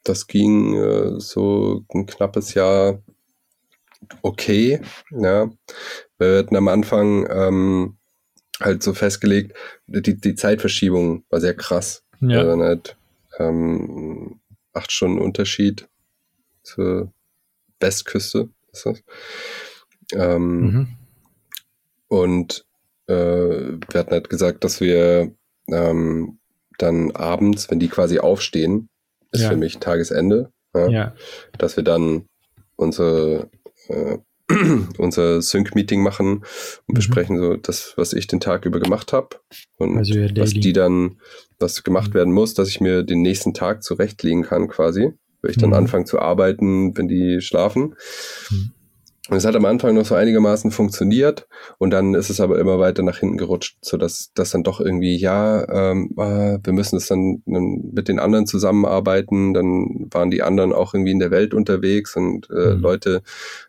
das 0.04 0.26
ging 0.26 0.74
äh, 0.74 1.20
so 1.20 1.84
ein 1.94 2.06
knappes 2.06 2.54
Jahr 2.54 3.02
okay. 4.22 4.80
Ja. 5.10 5.50
Wir 6.18 6.38
hatten 6.38 6.56
am 6.56 6.68
Anfang 6.68 7.26
ähm, 7.30 7.96
halt 8.60 8.82
so 8.82 8.94
festgelegt, 8.94 9.56
die, 9.86 10.18
die 10.18 10.34
Zeitverschiebung 10.34 11.24
war 11.30 11.40
sehr 11.40 11.54
krass. 11.54 12.04
Ja. 12.20 12.40
Also 12.40 12.62
halt, 12.62 12.96
ähm, 13.38 14.40
acht 14.72 14.92
Stunden 14.92 15.18
Unterschied 15.18 15.88
zur 16.62 17.12
Westküste 17.80 18.50
ist 18.76 18.86
das. 18.86 19.02
Ähm, 20.12 20.60
mhm. 20.60 20.88
Und 22.08 22.64
äh, 23.06 23.14
wir 23.14 24.00
hatten 24.00 24.12
halt 24.12 24.30
gesagt, 24.30 24.64
dass 24.64 24.80
wir 24.80 25.32
ähm, 25.68 26.38
dann 26.78 27.10
abends, 27.12 27.70
wenn 27.70 27.80
die 27.80 27.88
quasi 27.88 28.18
aufstehen, 28.18 28.88
ist 29.32 29.42
ja. 29.42 29.50
für 29.50 29.56
mich 29.56 29.78
Tagesende, 29.78 30.52
ja, 30.74 30.88
ja. 30.88 31.14
dass 31.58 31.76
wir 31.76 31.84
dann 31.84 32.26
unsere 32.76 33.50
äh, 33.88 34.18
unser 34.98 35.42
Sync-Meeting 35.42 36.02
machen 36.02 36.36
und 36.36 36.88
mhm. 36.88 36.94
besprechen 36.94 37.38
so 37.38 37.56
das, 37.56 37.94
was 37.96 38.12
ich 38.12 38.28
den 38.28 38.38
Tag 38.38 38.64
über 38.64 38.78
gemacht 38.78 39.12
habe 39.12 39.40
und 39.76 39.98
also 39.98 40.14
was 40.14 40.50
die 40.50 40.72
dann, 40.72 41.18
was 41.58 41.82
gemacht 41.82 42.10
mhm. 42.10 42.14
werden 42.14 42.32
muss, 42.32 42.54
dass 42.54 42.68
ich 42.68 42.80
mir 42.80 43.02
den 43.02 43.22
nächsten 43.22 43.54
Tag 43.54 43.82
zurechtlegen 43.82 44.42
kann 44.44 44.68
quasi, 44.68 45.14
weil 45.46 45.52
ich 45.52 45.58
dann 45.58 45.70
mhm. 45.70 45.76
anfange 45.76 46.04
zu 46.04 46.18
arbeiten, 46.18 46.96
wenn 46.96 47.06
die 47.06 47.40
schlafen. 47.40 47.94
Mhm. 48.50 48.72
Und 49.28 49.36
es 49.36 49.44
hat 49.44 49.56
am 49.56 49.64
Anfang 49.64 49.94
noch 49.94 50.04
so 50.04 50.14
einigermaßen 50.14 50.70
funktioniert 50.70 51.48
und 51.78 51.90
dann 51.90 52.14
ist 52.14 52.30
es 52.30 52.40
aber 52.40 52.60
immer 52.60 52.78
weiter 52.78 53.02
nach 53.02 53.18
hinten 53.18 53.36
gerutscht, 53.38 53.76
so 53.80 53.96
dass 53.96 54.30
das 54.34 54.50
dann 54.50 54.62
doch 54.62 54.80
irgendwie, 54.80 55.16
ja, 55.16 55.68
ähm, 55.68 56.12
äh, 56.16 56.58
wir 56.62 56.72
müssen 56.72 56.96
es 56.96 57.06
dann, 57.06 57.42
dann 57.44 57.90
mit 57.92 58.06
den 58.06 58.20
anderen 58.20 58.46
zusammenarbeiten. 58.46 59.52
Dann 59.52 60.06
waren 60.12 60.30
die 60.30 60.42
anderen 60.42 60.72
auch 60.72 60.94
irgendwie 60.94 61.10
in 61.10 61.18
der 61.18 61.32
Welt 61.32 61.54
unterwegs 61.54 62.14
und 62.14 62.48
äh, 62.50 62.74
mhm. 62.74 62.80
Leute 62.80 63.22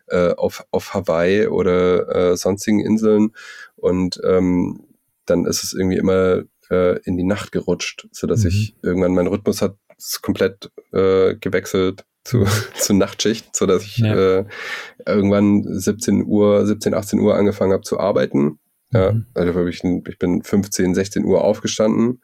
äh, 0.06 0.32
auf, 0.32 0.64
auf 0.70 0.94
Hawaii 0.94 1.48
oder 1.48 2.32
äh, 2.32 2.36
sonstigen 2.36 2.78
Inseln. 2.78 3.32
Und 3.74 4.20
ähm, 4.24 4.84
dann 5.26 5.44
ist 5.44 5.64
es 5.64 5.72
irgendwie 5.72 5.98
immer 5.98 6.44
äh, 6.70 7.00
in 7.02 7.16
die 7.16 7.24
Nacht 7.24 7.50
gerutscht, 7.50 8.06
so 8.12 8.28
dass 8.28 8.42
mhm. 8.42 8.48
ich 8.48 8.76
irgendwann 8.82 9.14
mein 9.14 9.26
Rhythmus 9.26 9.60
hat 9.60 9.76
komplett 10.22 10.70
äh, 10.92 11.34
gewechselt 11.36 12.04
zu, 12.24 12.44
zu 12.74 12.94
Nachtschicht, 12.94 13.54
so 13.56 13.66
dass 13.66 13.82
ich 13.82 13.98
ja. 13.98 14.40
äh, 14.40 14.44
irgendwann 15.06 15.64
17 15.66 16.24
Uhr, 16.26 16.66
17, 16.66 16.94
18 16.94 17.20
Uhr 17.20 17.34
angefangen 17.34 17.72
habe 17.72 17.82
zu 17.82 17.98
arbeiten. 17.98 18.58
Ja, 18.92 19.12
mhm. 19.12 19.26
also 19.34 19.66
ich, 19.66 19.84
ich 19.84 20.18
bin 20.18 20.42
15, 20.42 20.94
16 20.94 21.24
Uhr 21.24 21.44
aufgestanden, 21.44 22.22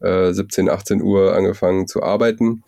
äh, 0.00 0.32
17, 0.32 0.70
18 0.70 1.02
Uhr 1.02 1.34
angefangen 1.34 1.86
zu 1.86 2.02
arbeiten 2.02 2.64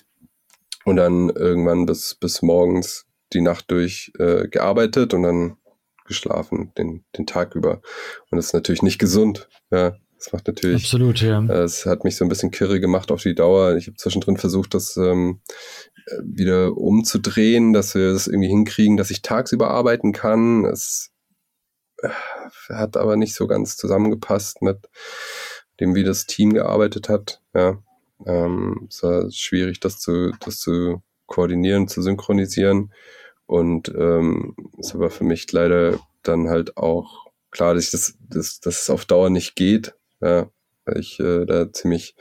und 0.85 0.97
dann 0.97 1.31
irgendwann 1.31 1.87
bis, 1.87 2.15
bis 2.15 2.43
morgens 2.43 3.07
die 3.33 3.41
Nacht 3.41 3.71
durch 3.71 4.13
äh, 4.19 4.49
gearbeitet 4.49 5.15
und 5.15 5.23
dann 5.23 5.57
geschlafen 6.07 6.73
den, 6.77 7.05
den 7.17 7.27
Tag 7.27 7.55
über. 7.55 7.81
Und 8.31 8.37
das 8.37 8.47
ist 8.47 8.55
natürlich 8.55 8.83
nicht 8.83 8.99
gesund. 8.99 9.49
Ja, 9.71 9.95
das 10.21 10.35
macht 10.35 10.47
natürlich. 10.47 10.85
Absolut, 10.85 11.23
ja. 11.23 11.43
Äh, 11.47 11.63
es 11.63 11.87
hat 11.87 12.05
mich 12.05 12.17
so 12.17 12.27
ein 12.27 12.29
bisschen 12.29 12.51
kirre 12.51 12.79
gemacht 12.79 13.11
auf 13.11 13.23
die 13.23 13.35
Dauer. 13.35 13.77
Ich 13.77 13.87
habe 13.87 13.97
zwischendrin 13.97 14.37
versucht, 14.37 14.75
das 14.75 14.99
ähm, 14.99 15.41
wieder 16.23 16.77
umzudrehen, 16.77 17.73
dass 17.73 17.95
wir 17.95 18.13
das 18.13 18.27
irgendwie 18.27 18.49
hinkriegen, 18.49 18.99
dass 18.99 19.11
ich 19.11 19.23
tagsüber 19.23 19.71
arbeiten 19.71 20.13
kann. 20.13 20.67
Es 20.67 21.11
äh, 22.03 22.11
hat 22.69 22.99
aber 22.99 23.17
nicht 23.17 23.35
so 23.35 23.47
ganz 23.47 23.79
zusammengepasst 23.79 24.61
mit 24.61 24.91
dem, 25.81 25.95
wie 25.95 26.05
das 26.05 26.27
Team 26.27 26.53
gearbeitet 26.53 27.09
hat. 27.09 27.41
Ja, 27.55 27.79
ähm, 28.27 28.89
es 28.91 29.03
war 29.03 29.31
schwierig, 29.31 29.81
das 29.81 30.01
zu, 30.01 30.33
das 30.41 30.59
zu 30.59 31.03
koordinieren, 31.25 31.89
zu 31.89 32.03
synchronisieren. 32.03 32.93
Und 33.47 33.89
ähm, 33.89 34.55
es 34.79 34.97
war 34.99 35.09
für 35.09 35.25
mich 35.25 35.51
leider 35.51 35.99
dann 36.23 36.51
halt 36.51 36.77
auch 36.77 37.27
klar, 37.51 37.75
dass, 37.75 37.85
ich 37.85 37.91
das, 37.91 38.19
dass, 38.21 38.61
dass 38.61 38.83
es 38.83 38.91
auf 38.91 39.07
Dauer 39.07 39.31
nicht 39.31 39.57
geht, 39.57 39.95
ja, 40.21 40.51
weil 40.85 40.99
ich 40.99 41.19
äh, 41.21 41.45
da 41.47 41.73
ziemlich 41.73 42.15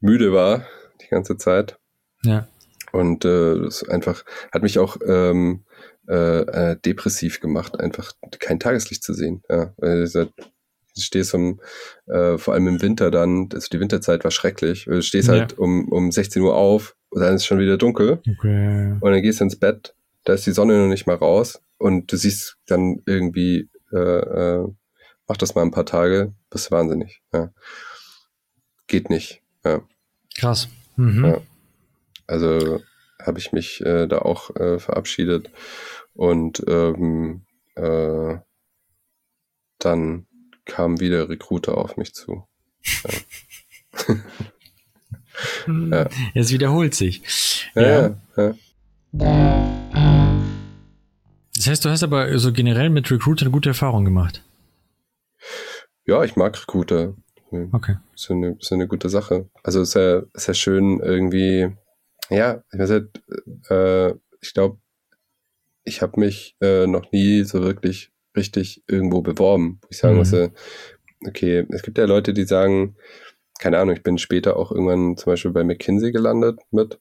müde 0.00 0.32
war 0.32 0.64
die 1.00 1.08
ganze 1.08 1.36
Zeit. 1.36 1.78
Ja. 2.22 2.48
Und 2.92 3.24
äh, 3.24 3.60
das 3.60 3.86
einfach 3.88 4.24
hat 4.52 4.62
mich 4.62 4.78
auch 4.78 4.96
ähm, 5.06 5.64
äh, 6.08 6.40
äh, 6.72 6.76
depressiv 6.76 7.40
gemacht, 7.40 7.78
einfach 7.80 8.12
kein 8.38 8.58
Tageslicht 8.60 9.02
zu 9.02 9.12
sehen. 9.12 9.42
Ja, 9.50 9.74
weil 9.76 10.06
du 10.08 10.30
stehst 10.96 11.34
um, 11.34 11.60
äh, 12.06 12.38
vor 12.38 12.54
allem 12.54 12.66
im 12.66 12.82
Winter 12.82 13.10
dann, 13.10 13.48
also 13.52 13.68
die 13.70 13.78
Winterzeit 13.80 14.24
war 14.24 14.30
schrecklich. 14.30 14.86
Du 14.86 15.02
stehst 15.02 15.28
Ja. 15.28 15.34
halt 15.34 15.58
um, 15.58 15.88
um 15.92 16.10
16 16.10 16.42
Uhr 16.42 16.56
auf 16.56 16.96
und 17.10 17.20
dann 17.20 17.34
ist 17.34 17.42
es 17.42 17.46
schon 17.46 17.58
wieder 17.58 17.76
dunkel 17.76 18.20
Okay. 18.28 18.96
und 19.00 19.10
dann 19.12 19.22
gehst 19.22 19.40
du 19.40 19.44
ins 19.44 19.56
Bett, 19.56 19.94
da 20.24 20.32
ist 20.32 20.46
die 20.46 20.52
Sonne 20.52 20.78
noch 20.78 20.88
nicht 20.88 21.06
mal 21.06 21.16
raus 21.16 21.62
und 21.78 22.10
du 22.10 22.16
siehst 22.16 22.56
dann 22.66 23.02
irgendwie, 23.06 23.68
äh, 23.92 23.98
äh, 23.98 24.66
mach 25.28 25.36
das 25.36 25.54
mal 25.54 25.62
ein 25.62 25.70
paar 25.70 25.86
Tage, 25.86 26.34
bist 26.50 26.70
wahnsinnig. 26.70 27.22
Ja. 27.32 27.52
Geht 28.86 29.10
nicht. 29.10 29.42
Ja. 29.64 29.82
Krass. 30.34 30.68
Mhm. 30.96 31.24
Ja. 31.24 31.40
Also 32.26 32.80
habe 33.20 33.38
ich 33.38 33.52
mich 33.52 33.80
äh, 33.82 34.06
da 34.06 34.18
auch 34.20 34.54
äh, 34.56 34.78
verabschiedet 34.78 35.50
und 36.14 36.62
ähm, 36.66 37.44
äh, 37.74 38.38
dann 39.78 40.26
kam 40.64 41.00
wieder 41.00 41.28
Recruiter 41.28 41.76
auf 41.78 41.96
mich 41.96 42.14
zu. 42.14 42.46
Ja. 43.04 43.10
Es 46.34 46.50
wiederholt 46.50 46.96
sich. 46.96 47.70
Ja, 47.76 48.16
ja. 48.36 48.54
ja. 49.12 49.68
Das 51.54 51.66
heißt, 51.66 51.84
du 51.84 51.90
hast 51.90 52.02
aber 52.02 52.36
so 52.38 52.52
generell 52.52 52.90
mit 52.90 53.08
Recruitern 53.10 53.52
gute 53.52 53.68
Erfahrungen 53.68 54.04
gemacht. 54.04 54.42
Ja 56.08 56.24
ich 56.24 56.36
mag 56.36 56.60
Recruiter. 56.60 57.14
Okay. 57.72 57.96
ist 58.14 58.28
ja 58.28 58.34
eine, 58.36 58.56
ja 58.60 58.74
eine 58.74 58.88
gute 58.88 59.08
Sache. 59.08 59.48
Also 59.62 59.80
ist 59.80 59.94
ja, 59.94 60.22
ist 60.34 60.48
ja 60.48 60.54
schön 60.54 61.00
irgendwie, 61.00 61.68
ja, 62.30 62.62
ich 62.72 62.78
weiß 62.78 62.90
nicht, 62.90 63.22
äh, 63.70 64.10
ich 64.40 64.52
glaube, 64.54 64.78
ich 65.84 66.02
habe 66.02 66.20
mich 66.20 66.56
äh, 66.60 66.86
noch 66.86 67.10
nie 67.12 67.44
so 67.44 67.62
wirklich 67.62 68.10
richtig 68.36 68.82
irgendwo 68.86 69.22
beworben, 69.22 69.78
wo 69.82 69.88
ich 69.90 69.98
sagen 69.98 70.14
Mhm. 70.14 70.18
muss, 70.18 70.32
äh, 70.32 70.50
okay, 71.26 71.66
es 71.70 71.82
gibt 71.82 71.96
ja 71.98 72.04
Leute, 72.04 72.32
die 72.34 72.44
sagen, 72.44 72.96
keine 73.58 73.78
Ahnung, 73.78 73.96
ich 73.96 74.02
bin 74.02 74.18
später 74.18 74.56
auch 74.56 74.70
irgendwann 74.70 75.16
zum 75.16 75.32
Beispiel 75.32 75.50
bei 75.50 75.64
McKinsey 75.64 76.12
gelandet 76.12 76.60
mit 76.70 77.00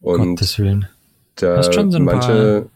und 0.00 0.36
Gottes 0.36 0.58
Willen. 0.58 0.88
da 1.36 1.58
Hast 1.58 1.74
schon 1.74 1.90
so 1.90 1.98
ein 1.98 2.04
manche, 2.04 2.70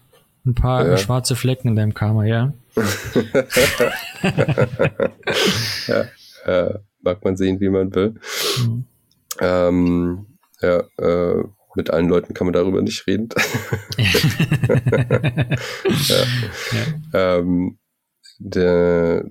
Ein 0.46 0.55
paar 0.55 0.87
Ja. 0.87 0.96
schwarze 0.96 1.37
Flecken 1.37 1.68
in 1.68 1.77
deinem 1.77 1.94
Karma, 1.94 2.24
ja. 2.24 2.53
äh, 6.44 6.74
mag 7.03 7.24
man 7.24 7.37
sehen, 7.37 7.61
wie 7.61 7.68
man 7.68 7.94
will. 7.94 8.14
Mhm. 8.61 8.85
Ähm, 9.40 10.27
ja, 10.61 10.83
äh, 10.98 11.44
mit 11.74 11.90
allen 11.90 12.09
Leuten 12.09 12.35
kann 12.35 12.46
man 12.46 12.55
darüber 12.55 12.83
nicht 12.83 13.07
reden. 13.07 13.29
ähm, 17.12 17.79
der, 18.38 19.24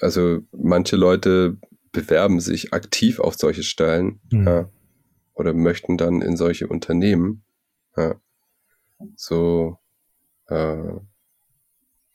also 0.00 0.40
manche 0.52 0.96
Leute 0.96 1.56
bewerben 1.92 2.40
sich 2.40 2.72
aktiv 2.72 3.20
auf 3.20 3.34
solche 3.34 3.62
Stellen 3.62 4.20
Mhm. 4.30 4.46
ja, 4.46 4.68
oder 5.34 5.52
möchten 5.54 5.96
dann 5.96 6.22
in 6.22 6.36
solche 6.36 6.66
Unternehmen. 6.68 7.44
Ja, 7.96 8.14
so, 9.16 9.78
äh, 10.48 10.92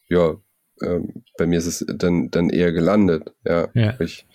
ja, 0.10 0.36
ähm, 0.82 1.24
bei 1.38 1.46
mir 1.48 1.58
ist 1.60 1.66
es 1.68 1.86
dann, 1.88 2.30
dann 2.32 2.50
eher 2.50 2.72
gelandet. 2.72 3.34
Ja, 3.46 3.68
Ja. 3.74 4.00
ich 4.00 4.26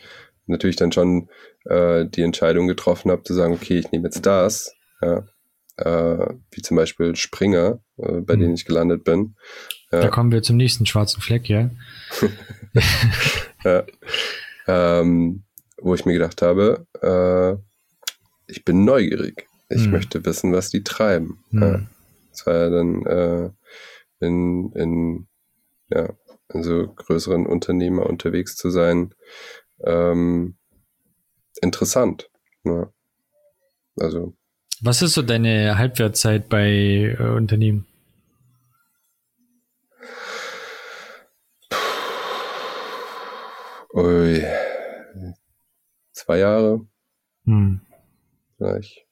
natürlich 0.46 0.76
dann 0.76 0.92
schon 0.92 1.28
äh, 1.64 2.04
die 2.06 2.22
Entscheidung 2.22 2.66
getroffen 2.66 3.10
habe, 3.10 3.22
zu 3.22 3.32
sagen, 3.34 3.54
okay, 3.54 3.78
ich 3.78 3.90
nehme 3.92 4.04
jetzt 4.04 4.26
das, 4.26 4.74
ja, 5.00 5.24
äh, 5.76 6.34
wie 6.50 6.62
zum 6.62 6.76
Beispiel 6.76 7.14
Springer, 7.16 7.80
äh, 7.96 8.20
bei 8.20 8.36
Mhm. 8.36 8.40
denen 8.40 8.54
ich 8.54 8.64
gelandet 8.64 9.04
bin. 9.04 9.36
Da 9.90 10.08
kommen 10.08 10.32
wir 10.32 10.42
zum 10.42 10.56
nächsten 10.56 10.86
schwarzen 10.86 11.20
Fleck, 11.20 11.48
ja. 11.50 11.70
ja, 13.64 13.84
ähm, 14.66 15.44
wo 15.80 15.94
ich 15.94 16.04
mir 16.06 16.14
gedacht 16.14 16.40
habe, 16.42 16.86
äh, 17.02 17.52
ich 18.50 18.64
bin 18.64 18.84
neugierig. 18.84 19.46
Ich 19.68 19.86
Mhm. 19.86 19.92
möchte 19.92 20.24
wissen, 20.24 20.52
was 20.52 20.70
die 20.70 20.82
treiben. 20.82 21.44
Mhm. 21.50 21.88
Das 22.32 22.46
war 22.46 22.54
ja 22.54 22.70
dann 22.70 23.06
äh, 23.06 23.50
in, 24.20 24.72
in, 24.72 25.28
ja, 25.90 26.08
in 26.52 26.62
so 26.62 26.88
größeren 26.88 27.46
Unternehmer 27.46 28.06
unterwegs 28.06 28.56
zu 28.56 28.70
sein. 28.70 29.14
Ähm, 29.84 30.56
interessant. 31.60 32.30
Ja. 32.64 32.90
Also, 34.00 34.34
Was 34.80 35.02
ist 35.02 35.14
so 35.14 35.22
deine 35.22 35.76
Halbwertszeit 35.78 36.48
bei 36.48 37.16
äh, 37.18 37.34
Unternehmen? 37.36 37.86
ui, 43.94 44.42
zwei 46.12 46.38
Jahre 46.38 46.86
Hm. 47.44 47.80
vielleicht. 48.56 49.06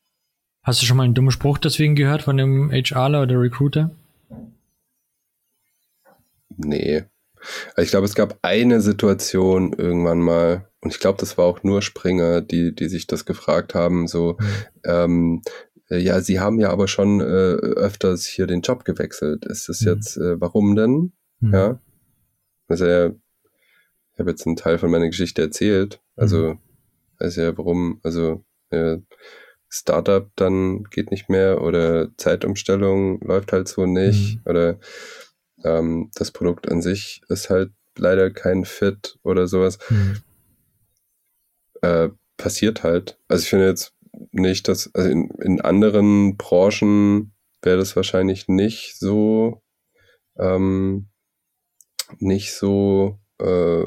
Hast 0.62 0.82
du 0.82 0.86
schon 0.86 0.96
mal 0.96 1.04
einen 1.04 1.14
dummen 1.14 1.30
Spruch 1.30 1.58
deswegen 1.58 1.94
gehört 1.94 2.22
von 2.22 2.36
dem 2.36 2.70
HRler 2.70 3.22
oder 3.22 3.40
Recruiter? 3.40 3.90
Nee. 6.56 7.04
Also 7.74 7.82
ich 7.82 7.90
glaube, 7.90 8.04
es 8.04 8.14
gab 8.14 8.38
eine 8.42 8.80
Situation 8.82 9.72
irgendwann 9.72 10.18
mal, 10.20 10.68
und 10.80 10.92
ich 10.92 11.00
glaube, 11.00 11.18
das 11.18 11.38
war 11.38 11.46
auch 11.46 11.62
nur 11.62 11.80
Springer, 11.80 12.42
die, 12.42 12.74
die 12.74 12.88
sich 12.88 13.06
das 13.06 13.24
gefragt 13.24 13.74
haben, 13.74 14.06
so, 14.06 14.36
ähm, 14.84 15.42
äh, 15.88 15.98
ja, 15.98 16.20
sie 16.20 16.40
haben 16.40 16.60
ja 16.60 16.70
aber 16.70 16.86
schon 16.88 17.20
äh, 17.20 17.24
öfters 17.24 18.26
hier 18.26 18.46
den 18.46 18.60
Job 18.60 18.84
gewechselt. 18.84 19.46
Ist 19.46 19.68
das 19.70 19.80
Mhm. 19.80 19.88
jetzt, 19.88 20.16
äh, 20.18 20.38
warum 20.40 20.76
denn? 20.76 21.12
Hm. 21.40 21.52
Ja. 21.54 21.80
Also 22.68 22.86
ja, 22.86 23.06
ich 23.08 24.18
habe 24.18 24.30
jetzt 24.30 24.46
einen 24.46 24.56
Teil 24.56 24.78
von 24.78 24.90
meiner 24.90 25.06
Geschichte 25.08 25.40
erzählt. 25.40 26.00
Also, 26.16 26.58
also 27.18 27.40
ja, 27.40 27.56
warum, 27.56 28.00
also 28.02 28.44
äh, 28.70 28.98
Startup 29.70 30.28
dann 30.36 30.84
geht 30.84 31.10
nicht 31.10 31.28
mehr 31.28 31.62
oder 31.62 32.08
Zeitumstellung 32.16 33.20
läuft 33.20 33.52
halt 33.52 33.68
so 33.68 33.86
nicht 33.86 34.36
Mhm. 34.36 34.42
oder 34.50 34.78
ähm, 35.64 36.10
das 36.14 36.30
Produkt 36.32 36.70
an 36.70 36.82
sich 36.82 37.22
ist 37.28 37.50
halt 37.50 37.72
leider 37.96 38.30
kein 38.30 38.64
Fit 38.64 39.18
oder 39.22 39.46
sowas. 39.46 39.78
Hm. 39.88 40.16
Äh, 41.82 42.08
passiert 42.36 42.82
halt. 42.82 43.18
Also 43.28 43.42
ich 43.44 43.50
finde 43.50 43.66
jetzt 43.68 43.94
nicht, 44.32 44.68
dass, 44.68 44.92
also 44.94 45.08
in, 45.08 45.30
in 45.42 45.60
anderen 45.60 46.36
Branchen 46.36 47.32
wäre 47.62 47.78
das 47.78 47.94
wahrscheinlich 47.96 48.48
nicht 48.48 48.98
so, 48.98 49.62
ähm, 50.38 51.08
nicht 52.18 52.54
so, 52.54 53.18
äh, 53.38 53.84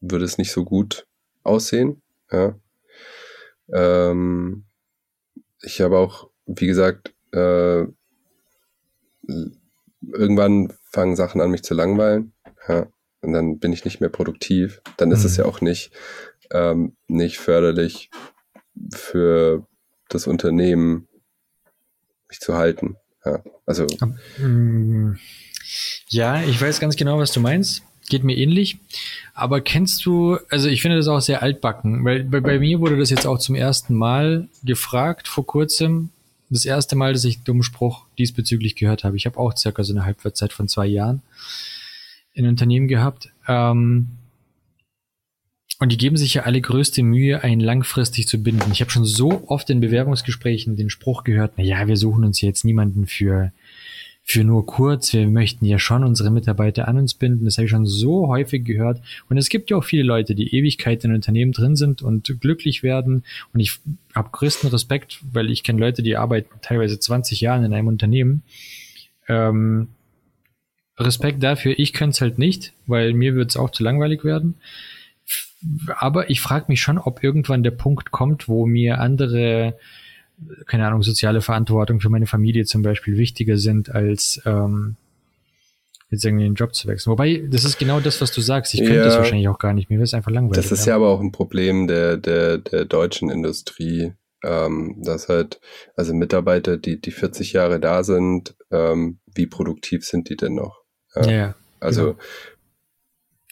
würde 0.00 0.24
es 0.24 0.38
nicht 0.38 0.52
so 0.52 0.64
gut 0.64 1.06
aussehen. 1.42 2.02
Ja. 2.30 2.58
Ähm, 3.72 4.64
ich 5.62 5.80
habe 5.80 5.98
auch, 5.98 6.30
wie 6.46 6.66
gesagt, 6.66 7.14
äh, 7.32 7.84
irgendwann 10.12 10.72
fangen 10.90 11.16
Sachen 11.16 11.40
an, 11.40 11.50
mich 11.50 11.62
zu 11.62 11.74
langweilen. 11.74 12.32
Ja. 12.68 12.86
Und 13.20 13.32
dann 13.32 13.58
bin 13.58 13.72
ich 13.72 13.84
nicht 13.84 14.00
mehr 14.00 14.10
produktiv. 14.10 14.82
Dann 14.98 15.10
ist 15.10 15.24
es 15.24 15.38
Mhm. 15.38 15.44
ja 15.44 15.48
auch 15.48 15.60
nicht, 15.60 15.92
ähm, 16.50 16.96
nicht 17.08 17.38
förderlich 17.38 18.10
für 18.92 19.66
das 20.10 20.26
Unternehmen, 20.26 21.08
mich 22.28 22.40
zu 22.40 22.54
halten. 22.54 22.96
Ja. 23.24 23.42
Also, 23.66 23.86
Mm, 24.38 25.14
Ja, 26.08 26.42
ich 26.42 26.60
weiß 26.60 26.78
ganz 26.80 26.96
genau, 26.96 27.18
was 27.18 27.32
du 27.32 27.40
meinst. 27.40 27.82
Geht 28.08 28.24
mir 28.24 28.36
ähnlich. 28.36 28.78
Aber 29.32 29.60
kennst 29.60 30.04
du, 30.04 30.38
also 30.50 30.68
ich 30.68 30.82
finde 30.82 30.98
das 30.98 31.08
auch 31.08 31.20
sehr 31.20 31.42
altbacken, 31.42 32.04
weil 32.04 32.24
bei, 32.24 32.40
bei 32.40 32.58
mir 32.58 32.80
wurde 32.80 32.98
das 32.98 33.10
jetzt 33.10 33.26
auch 33.26 33.38
zum 33.38 33.54
ersten 33.54 33.94
Mal 33.94 34.48
gefragt 34.62 35.26
vor 35.28 35.46
kurzem. 35.46 36.10
Das 36.50 36.64
erste 36.64 36.96
Mal, 36.96 37.14
dass 37.14 37.24
ich 37.24 37.36
einen 37.36 37.44
dummen 37.44 37.62
Spruch 37.62 38.04
diesbezüglich 38.18 38.76
gehört 38.76 39.04
habe. 39.04 39.16
Ich 39.16 39.26
habe 39.26 39.38
auch 39.38 39.56
circa 39.56 39.82
so 39.82 39.94
eine 39.94 40.04
Halbwertszeit 40.04 40.52
von 40.52 40.68
zwei 40.68 40.86
Jahren 40.86 41.22
in 42.34 42.46
Unternehmen 42.46 42.88
gehabt. 42.88 43.30
Ähm, 43.48 44.08
und 45.80 45.90
die 45.90 45.96
geben 45.96 46.16
sich 46.16 46.34
ja 46.34 46.42
alle 46.42 46.60
größte 46.60 47.02
Mühe, 47.02 47.42
einen 47.42 47.60
langfristig 47.60 48.28
zu 48.28 48.38
binden. 48.38 48.70
Ich 48.72 48.80
habe 48.80 48.90
schon 48.90 49.04
so 49.04 49.44
oft 49.48 49.68
in 49.70 49.80
Bewerbungsgesprächen 49.80 50.76
den 50.76 50.90
Spruch 50.90 51.24
gehört, 51.24 51.54
na 51.56 51.64
ja, 51.64 51.86
wir 51.88 51.96
suchen 51.96 52.24
uns 52.24 52.40
jetzt 52.40 52.64
niemanden 52.64 53.06
für, 53.06 53.52
für 54.26 54.42
nur 54.42 54.64
kurz. 54.64 55.12
Wir 55.12 55.28
möchten 55.28 55.66
ja 55.66 55.78
schon 55.78 56.02
unsere 56.02 56.30
Mitarbeiter 56.30 56.88
an 56.88 56.96
uns 56.96 57.12
binden. 57.12 57.44
Das 57.44 57.58
habe 57.58 57.66
ich 57.66 57.70
schon 57.70 57.84
so 57.84 58.28
häufig 58.28 58.64
gehört. 58.64 59.02
Und 59.28 59.36
es 59.36 59.50
gibt 59.50 59.70
ja 59.70 59.76
auch 59.76 59.84
viele 59.84 60.02
Leute, 60.02 60.34
die 60.34 60.56
Ewigkeit 60.56 61.04
in 61.04 61.14
Unternehmen 61.14 61.52
drin 61.52 61.76
sind 61.76 62.00
und 62.00 62.40
glücklich 62.40 62.82
werden. 62.82 63.22
Und 63.52 63.60
ich 63.60 63.78
habe 64.14 64.30
größten 64.32 64.70
Respekt, 64.70 65.20
weil 65.30 65.50
ich 65.50 65.62
kenne 65.62 65.78
Leute, 65.78 66.02
die 66.02 66.16
arbeiten 66.16 66.48
teilweise 66.62 66.98
20 66.98 67.42
Jahre 67.42 67.66
in 67.66 67.74
einem 67.74 67.88
Unternehmen. 67.88 68.42
Ähm, 69.28 69.88
Respekt 70.98 71.42
dafür. 71.42 71.74
Ich 71.76 71.92
könnte 71.92 72.14
es 72.14 72.20
halt 72.22 72.38
nicht, 72.38 72.72
weil 72.86 73.12
mir 73.12 73.34
wird 73.34 73.50
es 73.50 73.56
auch 73.58 73.70
zu 73.70 73.84
langweilig 73.84 74.24
werden. 74.24 74.54
Aber 75.96 76.30
ich 76.30 76.40
frage 76.40 76.66
mich 76.68 76.80
schon, 76.80 76.98
ob 76.98 77.22
irgendwann 77.22 77.62
der 77.62 77.72
Punkt 77.72 78.10
kommt, 78.10 78.48
wo 78.48 78.64
mir 78.64 79.00
andere 79.00 79.76
keine 80.66 80.86
Ahnung, 80.86 81.02
soziale 81.02 81.40
Verantwortung 81.40 82.00
für 82.00 82.08
meine 82.10 82.26
Familie 82.26 82.64
zum 82.64 82.82
Beispiel 82.82 83.16
wichtiger 83.16 83.56
sind 83.56 83.90
als 83.90 84.40
ähm, 84.44 84.96
jetzt 86.10 86.24
irgendwie 86.24 86.44
einen 86.44 86.54
Job 86.54 86.74
zu 86.74 86.86
wechseln. 86.88 87.12
Wobei, 87.12 87.44
das 87.48 87.64
ist 87.64 87.78
genau 87.78 88.00
das, 88.00 88.20
was 88.20 88.32
du 88.32 88.40
sagst. 88.40 88.74
Ich 88.74 88.80
könnte 88.80 88.96
Ja. 88.96 89.04
das 89.04 89.16
wahrscheinlich 89.16 89.48
auch 89.48 89.58
gar 89.58 89.72
nicht. 89.72 89.90
Mir 89.90 89.96
wäre 89.96 90.04
es 90.04 90.14
einfach 90.14 90.30
langweilig. 90.30 90.62
Das 90.62 90.72
ist 90.72 90.86
ja 90.86 90.96
aber 90.96 91.08
auch 91.08 91.20
ein 91.20 91.32
Problem 91.32 91.86
der, 91.86 92.16
der, 92.16 92.58
der 92.58 92.84
deutschen 92.84 93.30
Industrie, 93.30 94.12
ähm, 94.44 94.96
dass 95.02 95.28
halt, 95.28 95.60
also 95.96 96.12
Mitarbeiter, 96.14 96.76
die, 96.76 97.00
die 97.00 97.10
40 97.12 97.52
Jahre 97.54 97.80
da 97.80 98.04
sind, 98.04 98.54
ähm, 98.70 99.18
wie 99.34 99.46
produktiv 99.46 100.04
sind 100.04 100.28
die 100.28 100.36
denn 100.36 100.54
noch? 100.54 100.82
Ja, 101.16 101.30
ja. 101.30 101.54
Also 101.80 102.16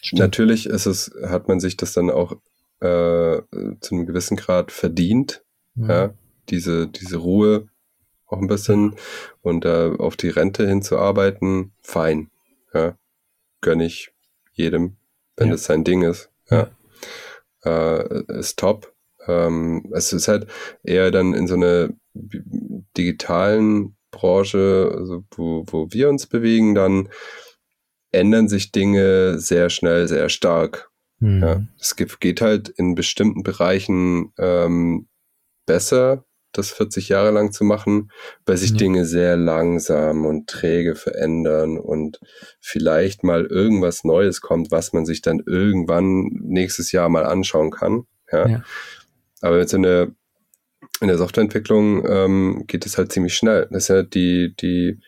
Genau. 0.09 0.23
Natürlich 0.23 0.65
ist 0.65 0.85
es, 0.85 1.13
hat 1.25 1.47
man 1.47 1.61
sich 1.61 1.77
das 1.77 1.93
dann 1.93 2.09
auch 2.09 2.33
äh, 2.81 3.41
zu 3.79 3.95
einem 3.95 4.05
gewissen 4.05 4.35
Grad 4.35 4.71
verdient, 4.71 5.41
Mhm. 5.75 5.89
ja, 5.89 6.13
diese, 6.49 6.87
diese 6.87 7.17
Ruhe 7.17 7.67
auch 8.27 8.39
ein 8.39 8.47
bisschen 8.47 8.95
und 9.41 9.65
äh, 9.65 9.91
auf 9.97 10.15
die 10.17 10.29
Rente 10.29 10.67
hinzuarbeiten, 10.67 11.71
fein. 11.81 12.29
Ja. 12.73 12.97
Gönne 13.61 13.85
ich 13.85 14.11
jedem, 14.53 14.97
wenn 15.37 15.47
Ja. 15.47 15.53
das 15.53 15.65
sein 15.65 15.83
Ding 15.83 16.01
ist. 16.03 16.29
Ja. 16.49 16.69
Äh, 17.63 18.23
ist 18.39 18.59
top. 18.59 18.93
Ähm, 19.27 19.89
es 19.93 20.11
ist 20.11 20.27
halt 20.27 20.47
eher 20.83 21.11
dann 21.11 21.33
in 21.33 21.47
so 21.47 21.53
einer 21.55 21.89
digitalen 22.97 23.95
Branche, 24.11 24.93
also 24.95 25.23
wo, 25.35 25.63
wo 25.67 25.87
wir 25.91 26.09
uns 26.09 26.27
bewegen, 26.27 26.75
dann 26.75 27.09
ändern 28.11 28.47
sich 28.47 28.71
Dinge 28.71 29.39
sehr 29.39 29.69
schnell, 29.69 30.07
sehr 30.07 30.29
stark. 30.29 30.91
Mhm. 31.19 31.41
Ja, 31.41 31.61
es 31.79 31.95
ge- 31.95 32.07
geht 32.19 32.41
halt 32.41 32.69
in 32.69 32.95
bestimmten 32.95 33.43
Bereichen 33.43 34.33
ähm, 34.37 35.07
besser, 35.65 36.25
das 36.53 36.71
40 36.71 37.09
Jahre 37.09 37.31
lang 37.31 37.51
zu 37.51 37.63
machen, 37.63 38.11
weil 38.45 38.57
sich 38.57 38.71
Ja. 38.71 38.77
Dinge 38.77 39.05
sehr 39.05 39.35
langsam 39.37 40.25
und 40.25 40.47
träge 40.49 40.95
verändern 40.95 41.77
und 41.77 42.19
vielleicht 42.61 43.23
mal 43.23 43.45
irgendwas 43.45 44.03
Neues 44.03 44.41
kommt, 44.41 44.71
was 44.71 44.93
man 44.93 45.05
sich 45.05 45.21
dann 45.21 45.41
irgendwann 45.45 46.29
nächstes 46.41 46.91
Jahr 46.91 47.09
mal 47.09 47.25
anschauen 47.25 47.71
kann. 47.71 48.05
Ja. 48.31 48.47
Ja. 48.47 48.63
Aber 49.41 49.59
jetzt 49.59 49.73
in 49.73 49.83
der, 49.83 50.11
in 51.01 51.07
der 51.07 51.17
Softwareentwicklung 51.17 52.05
ähm, 52.07 52.63
geht 52.67 52.85
es 52.85 52.97
halt 52.97 53.11
ziemlich 53.11 53.35
schnell. 53.35 53.67
Das 53.71 53.83
ist 53.83 53.87
ja 53.89 54.03
die, 54.03 54.55
die, 54.55 54.99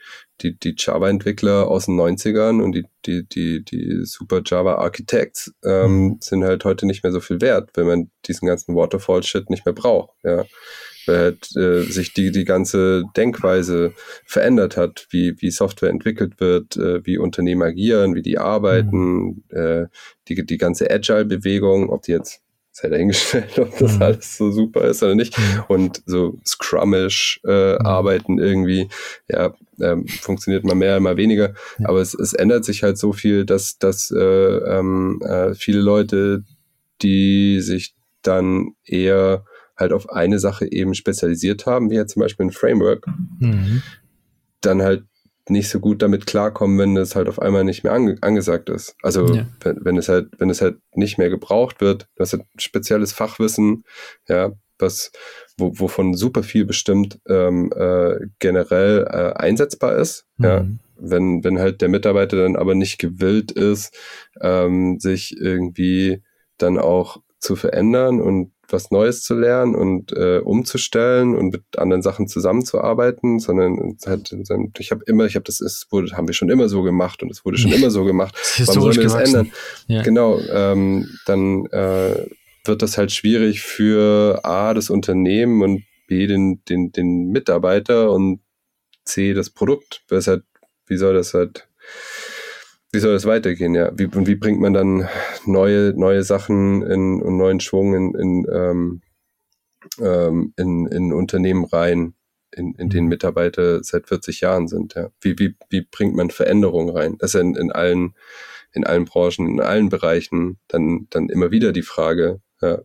die, 0.42 0.60
die 0.60 0.76
Java-Entwickler 0.78 1.68
aus 1.68 1.86
den 1.86 1.96
90ern 1.98 2.62
und 2.62 2.74
die, 2.74 2.86
die, 3.06 3.26
die, 3.28 3.64
die 3.64 4.06
Super 4.06 4.42
Java 4.46 4.76
Architects 4.76 5.54
ähm, 5.64 6.18
sind 6.22 6.44
halt 6.44 6.66
heute 6.66 6.86
nicht 6.86 7.04
mehr 7.04 7.14
so 7.14 7.22
viel 7.22 7.40
wert, 7.40 7.70
wenn 7.76 7.88
man 7.88 8.12
diesen 8.26 8.48
ganzen 8.48 8.76
Waterfall-Shit 8.76 9.50
nicht 9.50 9.66
mehr 9.66 9.74
braucht. 9.74 10.16
Ja. 10.24 10.46
Weil 11.06 11.18
halt, 11.18 11.56
äh, 11.56 11.82
sich 11.84 12.14
die, 12.14 12.32
die 12.32 12.46
ganze 12.46 13.04
Denkweise 13.16 13.94
verändert 14.26 14.78
hat, 14.78 15.08
wie, 15.10 15.40
wie 15.42 15.52
Software 15.52 15.90
entwickelt 15.90 16.40
wird, 16.40 16.78
äh, 16.78 17.06
wie 17.06 17.18
Unternehmen 17.18 17.62
agieren, 17.62 18.16
wie 18.16 18.22
die 18.22 18.38
arbeiten, 18.38 19.44
äh, 19.50 19.86
die, 20.28 20.46
die 20.46 20.58
ganze 20.58 20.90
Agile-Bewegung, 20.90 21.90
ob 21.90 22.04
die 22.04 22.12
jetzt 22.14 22.42
sei 22.72 22.90
dahingestellt, 22.90 23.58
ob 23.60 23.78
das 23.78 23.96
Mhm. 23.96 24.02
alles 24.02 24.38
so 24.38 24.52
super 24.52 24.84
ist 24.86 25.02
oder 25.02 25.16
nicht. 25.16 25.38
Mhm. 25.38 25.64
Und 25.70 26.02
so 26.06 26.38
Scrummish 26.46 27.40
äh, 27.46 27.74
Mhm. 27.76 27.86
arbeiten 27.86 28.38
irgendwie, 28.40 28.90
ja, 29.30 29.54
ähm, 29.80 30.08
funktioniert 30.08 30.66
mal 30.66 30.76
mehr, 30.76 31.00
mal 31.00 31.16
weniger. 31.16 31.54
Ja. 31.80 31.88
Aber 31.90 32.02
es, 32.02 32.14
es 32.14 32.34
ändert 32.34 32.66
sich 32.66 32.84
halt 32.84 32.98
so 32.98 33.14
viel, 33.14 33.46
dass, 33.46 33.78
dass 33.78 34.12
äh, 34.12 34.18
ähm, 34.20 35.22
äh, 35.26 35.54
viele 35.54 35.80
Leute, 35.80 36.44
die 37.02 37.62
sich 37.62 37.96
dann 38.24 38.74
eher 38.86 39.46
halt 39.78 39.94
auf 39.94 40.10
eine 40.10 40.40
Sache 40.40 40.72
eben 40.72 40.94
spezialisiert 40.94 41.66
haben, 41.66 41.90
wie 41.90 41.96
jetzt 41.96 42.14
zum 42.14 42.22
Beispiel 42.22 42.46
ein 42.48 42.52
Framework, 42.52 43.06
Mhm. 43.40 43.82
dann 44.62 44.82
halt 44.82 45.04
nicht 45.48 45.70
so 45.70 45.80
gut 45.80 46.02
damit 46.02 46.26
klarkommen, 46.26 46.80
wenn 46.80 46.96
das 46.96 47.16
halt 47.16 47.30
auf 47.30 47.40
einmal 47.40 47.64
nicht 47.64 47.84
mehr 47.84 47.94
ange 47.94 48.18
angesagt 48.22 48.70
ist. 48.70 48.96
Also 49.04 49.36
Ja. 49.36 49.48
wenn, 49.62 49.78
wenn 49.86 49.98
es 49.98 50.10
halt, 50.10 50.30
wenn 50.40 50.50
es 50.50 50.62
halt 50.62 50.78
nicht 50.96 51.18
mehr 51.20 51.30
gebraucht 51.30 51.82
wird, 51.82 52.08
das 52.16 52.34
ist 52.34 52.40
halt 52.40 52.48
spezielles 52.58 53.14
Fachwissen, 53.14 53.84
ja, 54.28 54.54
was, 54.80 55.12
wo, 55.58 55.72
wovon 55.80 56.16
super 56.16 56.42
viel 56.44 56.66
bestimmt 56.66 57.20
ähm, 57.30 57.72
äh, 57.76 58.16
generell 58.40 59.06
äh, 59.08 59.34
einsetzbar 59.40 59.96
ist. 59.98 60.26
Ja, 60.40 60.62
Mhm. 60.64 60.80
wenn, 60.98 61.44
wenn 61.44 61.60
halt 61.60 61.82
der 61.82 61.90
Mitarbeiter 61.90 62.38
dann 62.38 62.56
aber 62.56 62.74
nicht 62.74 62.98
gewillt 62.98 63.52
ist, 63.52 63.96
ähm, 64.42 65.00
sich 65.00 65.38
irgendwie 65.40 66.24
dann 66.58 66.80
auch 66.80 67.18
zu 67.40 67.56
verändern 67.56 68.20
und 68.20 68.52
was 68.70 68.92
Neues 68.92 69.22
zu 69.22 69.36
lernen 69.36 69.76
und 69.76 70.12
äh, 70.12 70.40
umzustellen 70.40 71.36
und 71.36 71.52
mit 71.52 71.64
anderen 71.78 72.02
Sachen 72.02 72.28
zusammenzuarbeiten, 72.28 73.40
sondern 73.40 73.96
es 73.98 74.08
hat, 74.08 74.34
ich 74.78 74.92
habe 74.92 75.04
immer, 75.06 75.26
ich 75.26 75.36
habe 75.36 75.44
das 75.44 75.62
ist, 75.62 75.88
wurde, 75.92 76.16
haben 76.16 76.28
wir 76.28 76.34
schon 76.34 76.50
immer 76.50 76.70
so 76.70 76.82
gemacht 76.82 77.24
und 77.24 77.32
es 77.32 77.46
wurde 77.46 77.58
schon 77.58 77.72
immer 77.74 77.92
so 77.92 78.04
gemacht. 78.04 78.36
Warum 78.66 78.82
sollen 78.82 78.96
wir 78.96 79.04
das 79.04 79.16
ändern? 79.16 79.52
Ja. 79.88 80.02
Genau, 80.02 80.40
ähm, 80.40 81.08
dann 81.26 81.66
äh, 81.68 82.26
wird 82.66 82.82
das 82.82 82.98
halt 82.98 83.12
schwierig 83.12 83.62
für 83.62 84.44
A, 84.44 84.74
das 84.74 84.90
Unternehmen 84.90 85.62
und 85.62 85.84
B, 86.08 86.28
den, 86.28 86.64
den, 86.66 86.92
den 86.92 87.30
Mitarbeiter 87.32 88.12
und 88.12 88.42
C, 89.04 89.34
das 89.34 89.50
Produkt. 89.50 90.04
Das 90.08 90.28
halt, 90.28 90.44
wie 90.88 90.98
soll 90.98 91.14
das 91.14 91.34
halt, 91.34 91.68
wie 92.96 93.00
soll 93.00 93.14
das 93.14 93.26
weitergehen, 93.26 93.76
ja? 93.76 93.92
Wie, 93.98 94.06
und 94.06 94.26
wie 94.26 94.36
bringt 94.36 94.62
man 94.62 94.74
dann 94.74 95.08
neue, 95.46 95.94
neue 95.96 96.24
Sachen 96.24 96.82
in, 96.82 97.22
und 97.22 97.38
neuen 97.38 97.60
Schwung 97.60 97.94
in, 97.94 98.16
in, 98.16 98.48
ähm, 98.52 99.02
ähm, 100.00 100.54
in, 100.56 100.88
in 100.88 101.14
Unternehmen 101.14 101.66
rein, 101.66 102.16
in, 102.52 102.74
in 102.76 102.90
denen. 102.90 103.08
Mitarbeiter 103.08 103.84
seit 103.84 104.08
40 104.08 104.42
Jahren 104.42 104.68
sind, 104.68 104.96
ja? 104.96 105.10
Wie, 105.20 105.38
wie, 105.38 105.56
wie 105.70 105.82
bringt 105.82 106.16
man 106.16 106.32
Veränderungen 106.32 106.90
rein? 106.90 107.18
Das 107.20 107.32
ist 107.32 107.34
ja 107.36 107.42
in, 107.42 107.56
in 107.56 107.72
allen, 107.72 108.16
in 108.72 108.86
allen 108.86 109.06
Branchen, 109.06 109.48
in 109.48 109.62
allen 109.62 109.90
Bereichen 109.90 110.58
dann, 110.70 111.08
dann 111.10 111.30
immer 111.30 111.52
wieder 111.52 111.74
die 111.74 111.82
Frage, 111.82 112.42
ja, 112.62 112.80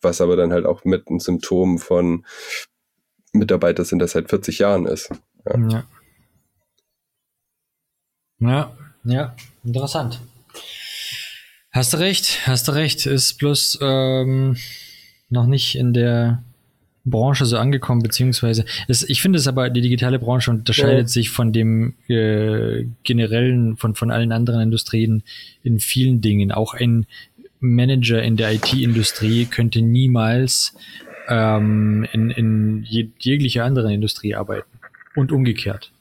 was 0.00 0.20
aber 0.20 0.36
dann 0.36 0.52
halt 0.52 0.64
auch 0.64 0.84
mit 0.84 1.10
ein 1.10 1.18
Symptom 1.18 1.78
von 1.78 2.24
Mitarbeiter 3.32 3.84
sind, 3.84 3.98
das 3.98 4.12
seit 4.12 4.30
40 4.30 4.60
Jahren 4.60 4.86
ist. 4.86 5.10
Ja. 5.44 5.68
Ja, 5.68 5.86
ja, 8.38 8.76
interessant. 9.64 10.20
Hast 11.72 11.92
du 11.92 11.98
recht, 11.98 12.46
hast 12.46 12.68
du 12.68 12.72
recht. 12.72 13.06
Ist 13.06 13.38
bloß 13.38 13.78
ähm, 13.82 14.56
noch 15.28 15.46
nicht 15.46 15.76
in 15.76 15.92
der 15.92 16.42
Branche 17.04 17.44
so 17.46 17.56
angekommen, 17.58 18.02
beziehungsweise 18.02 18.64
es, 18.88 19.08
ich 19.08 19.22
finde 19.22 19.38
es 19.38 19.46
aber, 19.46 19.70
die 19.70 19.80
digitale 19.80 20.18
Branche 20.18 20.50
unterscheidet 20.50 21.02
Ja. 21.02 21.06
sich 21.08 21.30
von 21.30 21.52
dem 21.52 21.94
äh, 22.08 22.84
generellen, 23.04 23.76
von, 23.76 23.94
von 23.94 24.10
allen 24.10 24.32
anderen 24.32 24.60
Industrien 24.60 25.22
in 25.62 25.78
vielen 25.78 26.20
Dingen. 26.20 26.50
Auch 26.50 26.74
ein 26.74 27.06
Manager 27.60 28.22
in 28.22 28.36
der 28.36 28.52
IT-Industrie 28.54 29.46
könnte 29.46 29.82
niemals 29.82 30.74
ähm, 31.28 32.06
in, 32.12 32.30
in 32.30 32.82
je, 32.88 33.08
jeglicher 33.18 33.64
anderen 33.64 33.90
Industrie 33.92 34.34
arbeiten. 34.34 34.68
Und 35.14 35.32
umgekehrt. 35.32 35.92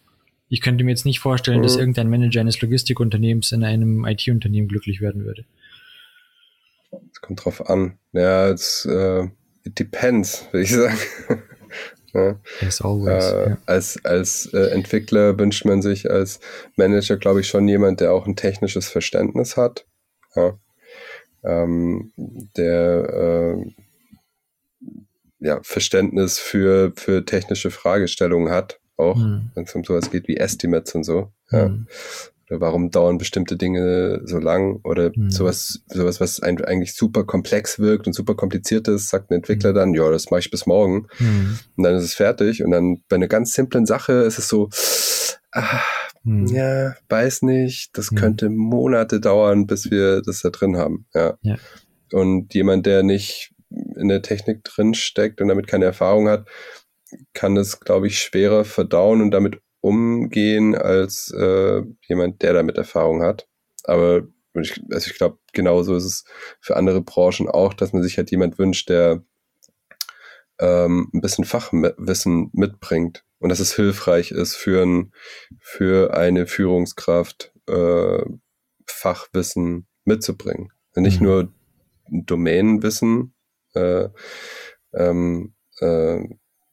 Ich 0.49 0.61
könnte 0.61 0.83
mir 0.83 0.91
jetzt 0.91 1.05
nicht 1.05 1.19
vorstellen, 1.19 1.63
dass 1.63 1.75
Mhm. 1.75 1.79
irgendein 1.79 2.09
Manager 2.09 2.41
eines 2.41 2.61
Logistikunternehmens 2.61 3.51
in 3.51 3.63
einem 3.63 4.05
IT-Unternehmen 4.05 4.67
glücklich 4.67 5.01
werden 5.01 5.25
würde. 5.25 5.45
Es 7.11 7.19
kommt 7.21 7.43
drauf 7.43 7.69
an. 7.69 7.97
Ja, 8.13 8.49
es 8.49 8.85
äh, 8.85 9.27
it 9.63 9.79
depends, 9.79 10.47
würde 10.51 10.63
ich 10.63 10.71
sagen. 10.71 10.97
ja. 12.13 12.39
As 12.61 12.81
always. 12.81 13.25
Äh, 13.25 13.49
ja. 13.49 13.57
Als, 13.65 13.99
als 14.05 14.45
äh, 14.53 14.69
Entwickler 14.69 15.37
wünscht 15.37 15.65
man 15.65 15.81
sich 15.81 16.09
als 16.09 16.39
Manager, 16.75 17.17
glaube 17.17 17.41
ich, 17.41 17.47
schon 17.47 17.67
jemand, 17.67 17.99
der 17.99 18.13
auch 18.13 18.27
ein 18.27 18.35
technisches 18.35 18.87
Verständnis 18.87 19.57
hat. 19.57 19.85
Ja. 20.35 20.57
Ähm, 21.43 22.11
der 22.17 23.55
äh, 23.57 23.71
ja, 25.39 25.59
Verständnis 25.63 26.39
für, 26.39 26.93
für 26.95 27.25
technische 27.25 27.71
Fragestellungen 27.71 28.51
hat, 28.51 28.79
auch 28.97 29.15
Hm. 29.17 29.51
wenn 29.55 29.63
es 29.65 29.75
um 29.75 29.83
sowas 29.83 30.09
geht 30.11 30.27
wie 30.27 30.37
Estimates 30.37 30.95
und 30.95 31.03
so. 31.03 31.31
Ja. 31.51 31.65
Hm. 31.65 31.87
Oder 32.49 32.61
warum 32.61 32.91
dauern 32.91 33.17
bestimmte 33.17 33.57
Dinge 33.57 34.21
so 34.25 34.37
lang? 34.37 34.79
Oder 34.83 35.11
Mhm. 35.15 35.31
sowas, 35.31 35.81
sowas, 35.87 36.19
was 36.21 36.41
eigentlich 36.43 36.93
super 36.93 37.23
komplex 37.23 37.79
wirkt 37.79 38.05
und 38.05 38.13
super 38.13 38.35
kompliziert 38.35 38.87
ist, 38.87 39.09
sagt 39.09 39.31
ein 39.31 39.35
Entwickler 39.35 39.73
dann, 39.73 39.95
ja, 39.95 40.09
das 40.11 40.29
mache 40.29 40.41
ich 40.41 40.51
bis 40.51 40.67
morgen. 40.67 41.07
Hm. 41.17 41.57
Und 41.75 41.83
dann 41.83 41.95
ist 41.95 42.03
es 42.03 42.13
fertig. 42.13 42.63
Und 42.63 42.69
dann 42.71 43.01
bei 43.09 43.15
einer 43.15 43.27
ganz 43.27 43.53
simplen 43.53 43.87
Sache 43.87 44.13
ist 44.13 44.37
es 44.37 44.47
so, 44.47 44.69
ah, 45.53 45.79
Hm. 46.23 46.45
ja, 46.47 46.95
weiß 47.09 47.41
nicht, 47.43 47.97
das 47.97 48.11
Mhm. 48.11 48.15
könnte 48.15 48.49
Monate 48.49 49.19
dauern, 49.19 49.65
bis 49.65 49.89
wir 49.89 50.21
das 50.21 50.41
da 50.41 50.49
drin 50.51 50.77
haben. 50.77 51.05
Ja. 51.15 51.37
Ja. 51.41 51.55
Und 52.11 52.53
jemand, 52.53 52.85
der 52.85 53.01
nicht 53.01 53.53
in 53.95 54.07
der 54.07 54.21
Technik 54.21 54.63
drin 54.63 54.93
steckt 54.93 55.41
und 55.41 55.47
damit 55.47 55.65
keine 55.67 55.85
Erfahrung 55.85 56.29
hat, 56.29 56.47
kann 57.33 57.57
es, 57.57 57.79
glaube 57.79 58.07
ich, 58.07 58.19
schwerer 58.19 58.65
verdauen 58.65 59.21
und 59.21 59.31
damit 59.31 59.61
umgehen 59.81 60.75
als 60.75 61.31
äh, 61.31 61.83
jemand, 62.07 62.41
der 62.41 62.53
damit 62.53 62.77
Erfahrung 62.77 63.21
hat. 63.21 63.47
Aber 63.83 64.23
ich, 64.53 64.81
also 64.91 65.11
ich 65.11 65.17
glaube, 65.17 65.37
genauso 65.53 65.95
ist 65.95 66.05
es 66.05 66.25
für 66.59 66.75
andere 66.75 67.01
Branchen 67.01 67.47
auch, 67.47 67.73
dass 67.73 67.93
man 67.93 68.01
sich 68.01 68.17
halt 68.17 68.31
jemand 68.31 68.57
wünscht, 68.57 68.89
der 68.89 69.23
ähm, 70.59 71.09
ein 71.13 71.21
bisschen 71.21 71.45
Fachwissen 71.45 72.49
mitbringt 72.53 73.23
und 73.39 73.49
dass 73.49 73.59
es 73.59 73.75
hilfreich 73.75 74.31
ist 74.31 74.55
für, 74.55 74.83
ein, 74.83 75.13
für 75.59 76.15
eine 76.15 76.47
Führungskraft, 76.47 77.53
äh, 77.67 78.23
Fachwissen 78.87 79.87
mitzubringen. 80.05 80.71
Nicht 80.95 81.19
mhm. 81.19 81.27
nur 81.27 81.53
Domänenwissen, 82.09 83.33
äh, 83.73 84.07
ähm, 84.93 85.53
äh, 85.79 86.23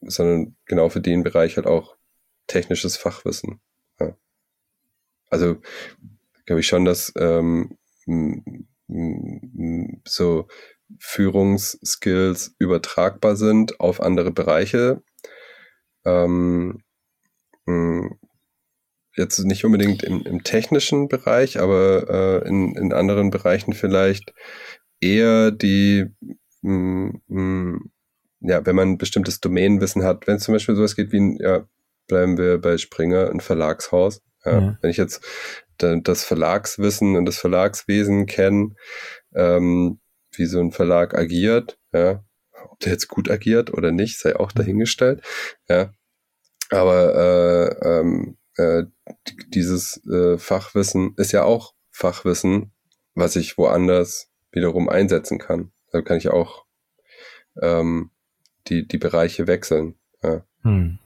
sondern 0.09 0.55
genau 0.65 0.89
für 0.89 1.01
den 1.01 1.23
Bereich 1.23 1.55
halt 1.57 1.67
auch 1.67 1.95
technisches 2.47 2.97
Fachwissen. 2.97 3.61
Ja. 3.99 4.17
Also 5.29 5.57
glaube 6.45 6.59
ich 6.59 6.67
schon, 6.67 6.85
dass 6.85 7.13
ähm, 7.15 7.77
so 10.05 10.47
Führungsskills 10.99 12.55
übertragbar 12.59 13.35
sind 13.35 13.79
auf 13.79 14.01
andere 14.01 14.31
Bereiche. 14.31 15.01
Ähm, 16.05 16.83
jetzt 19.15 19.39
nicht 19.39 19.63
unbedingt 19.65 20.03
im, 20.03 20.23
im 20.23 20.43
technischen 20.43 21.07
Bereich, 21.07 21.59
aber 21.59 22.43
äh, 22.43 22.47
in, 22.47 22.75
in 22.75 22.93
anderen 22.93 23.29
Bereichen 23.29 23.73
vielleicht 23.73 24.33
eher 24.99 25.51
die, 25.51 26.07
mh, 26.61 27.19
mh, 27.27 27.79
ja, 28.43 28.65
wenn 28.65 28.75
man 28.75 28.89
ein 28.89 28.97
bestimmtes 28.97 29.39
Domänenwissen 29.39 30.03
hat, 30.03 30.27
wenn 30.27 30.35
es 30.35 30.43
zum 30.43 30.53
Beispiel 30.53 30.75
sowas 30.75 30.95
geht 30.95 31.11
wie 31.11 31.19
ein, 31.19 31.37
ja, 31.39 31.65
bleiben 32.07 32.37
wir 32.37 32.59
bei 32.59 32.77
Springer, 32.77 33.29
ein 33.29 33.39
Verlagshaus. 33.39 34.21
Ja, 34.45 34.59
ja. 34.59 34.77
Wenn 34.81 34.89
ich 34.91 34.97
jetzt 34.97 35.23
das 35.77 36.23
Verlagswissen 36.23 37.15
und 37.15 37.25
das 37.25 37.37
Verlagswesen 37.37 38.25
kenne, 38.25 38.75
ähm, 39.33 39.99
wie 40.31 40.45
so 40.45 40.59
ein 40.59 40.71
Verlag 40.71 41.17
agiert, 41.17 41.77
ja, 41.93 42.23
ob 42.69 42.79
der 42.79 42.91
jetzt 42.91 43.07
gut 43.07 43.29
agiert 43.29 43.73
oder 43.73 43.91
nicht, 43.91 44.19
sei 44.19 44.35
auch 44.35 44.51
dahingestellt, 44.51 45.21
ja. 45.69 45.91
Aber 46.69 47.15
äh, 47.81 47.87
ähm, 47.87 48.37
äh, 48.57 48.83
dieses 49.47 50.01
äh, 50.07 50.37
Fachwissen 50.37 51.13
ist 51.17 51.31
ja 51.31 51.43
auch 51.43 51.73
Fachwissen, 51.91 52.71
was 53.15 53.35
ich 53.35 53.57
woanders 53.57 54.29
wiederum 54.51 54.89
einsetzen 54.89 55.39
kann. 55.39 55.71
Da 55.91 56.01
kann 56.01 56.17
ich 56.17 56.29
auch 56.29 56.65
ähm, 57.61 58.11
die, 58.67 58.87
die 58.87 58.97
Bereiche 58.97 59.47
wechseln. 59.47 59.95
Ja. 60.21 60.43
Hm. 60.61 60.99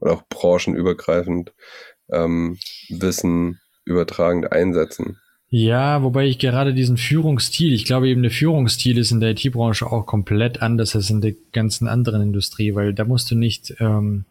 Oder 0.00 0.12
auch 0.12 0.22
branchenübergreifend 0.28 1.52
ähm, 2.10 2.58
Wissen 2.88 3.60
übertragend 3.84 4.52
einsetzen. 4.52 5.18
Ja, 5.54 6.02
wobei 6.02 6.26
ich 6.26 6.38
gerade 6.38 6.72
diesen 6.72 6.96
Führungsstil, 6.96 7.74
ich 7.74 7.84
glaube 7.84 8.08
eben 8.08 8.22
der 8.22 8.30
Führungsstil 8.30 8.96
ist 8.96 9.10
in 9.10 9.20
der 9.20 9.32
IT-Branche 9.32 9.86
auch 9.86 10.06
komplett 10.06 10.62
anders 10.62 10.96
als 10.96 11.10
in 11.10 11.20
der 11.20 11.34
ganzen 11.52 11.88
anderen 11.88 12.22
Industrie, 12.22 12.74
weil 12.74 12.94
da 12.94 13.04
musst 13.04 13.30
du 13.30 13.34
nicht 13.34 13.74
ähm, 13.78 14.24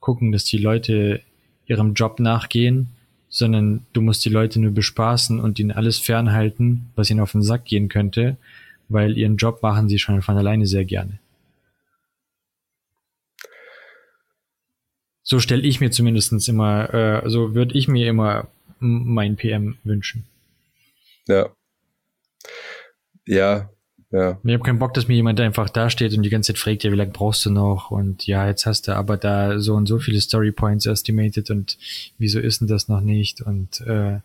gucken, 0.00 0.32
dass 0.32 0.44
die 0.44 0.58
Leute 0.58 1.20
ihrem 1.66 1.94
Job 1.94 2.18
nachgehen, 2.18 2.88
sondern 3.28 3.86
du 3.92 4.00
musst 4.00 4.24
die 4.24 4.28
Leute 4.28 4.60
nur 4.60 4.72
bespaßen 4.72 5.38
und 5.38 5.60
ihnen 5.60 5.70
alles 5.70 5.98
fernhalten, 5.98 6.90
was 6.96 7.10
ihnen 7.10 7.20
auf 7.20 7.32
den 7.32 7.42
Sack 7.42 7.64
gehen 7.64 7.88
könnte, 7.88 8.36
weil 8.88 9.16
ihren 9.16 9.36
Job 9.36 9.62
machen 9.62 9.88
sie 9.88 10.00
schon 10.00 10.20
von 10.22 10.36
alleine 10.36 10.66
sehr 10.66 10.84
gerne. 10.84 11.20
So 15.28 15.40
stelle 15.40 15.62
ich 15.62 15.80
mir 15.80 15.90
zumindestens 15.90 16.46
immer, 16.46 16.94
äh, 16.94 17.28
so 17.28 17.52
würde 17.52 17.76
ich 17.76 17.88
mir 17.88 18.08
immer 18.08 18.46
mein 18.78 19.34
PM 19.34 19.76
wünschen. 19.82 20.24
Ja. 21.26 21.48
Ja, 23.26 23.68
ja. 24.12 24.38
Ich 24.44 24.52
habe 24.52 24.62
keinen 24.62 24.78
Bock, 24.78 24.94
dass 24.94 25.08
mir 25.08 25.14
jemand 25.14 25.40
einfach 25.40 25.68
da 25.68 25.90
steht 25.90 26.16
und 26.16 26.22
die 26.22 26.30
ganze 26.30 26.52
Zeit 26.52 26.60
fragt, 26.60 26.84
ja, 26.84 26.92
wie 26.92 26.96
lange 26.96 27.10
brauchst 27.10 27.44
du 27.44 27.50
noch? 27.50 27.90
Und 27.90 28.28
ja, 28.28 28.46
jetzt 28.46 28.66
hast 28.66 28.86
du 28.86 28.94
aber 28.94 29.16
da 29.16 29.58
so 29.58 29.74
und 29.74 29.86
so 29.86 29.98
viele 29.98 30.20
Story 30.20 30.52
Points 30.52 30.86
estimated 30.86 31.50
und 31.50 31.76
wieso 32.18 32.38
ist 32.38 32.60
denn 32.60 32.68
das 32.68 32.86
noch 32.86 33.00
nicht? 33.00 33.40
Und 33.40 33.80
äh, 33.80 34.20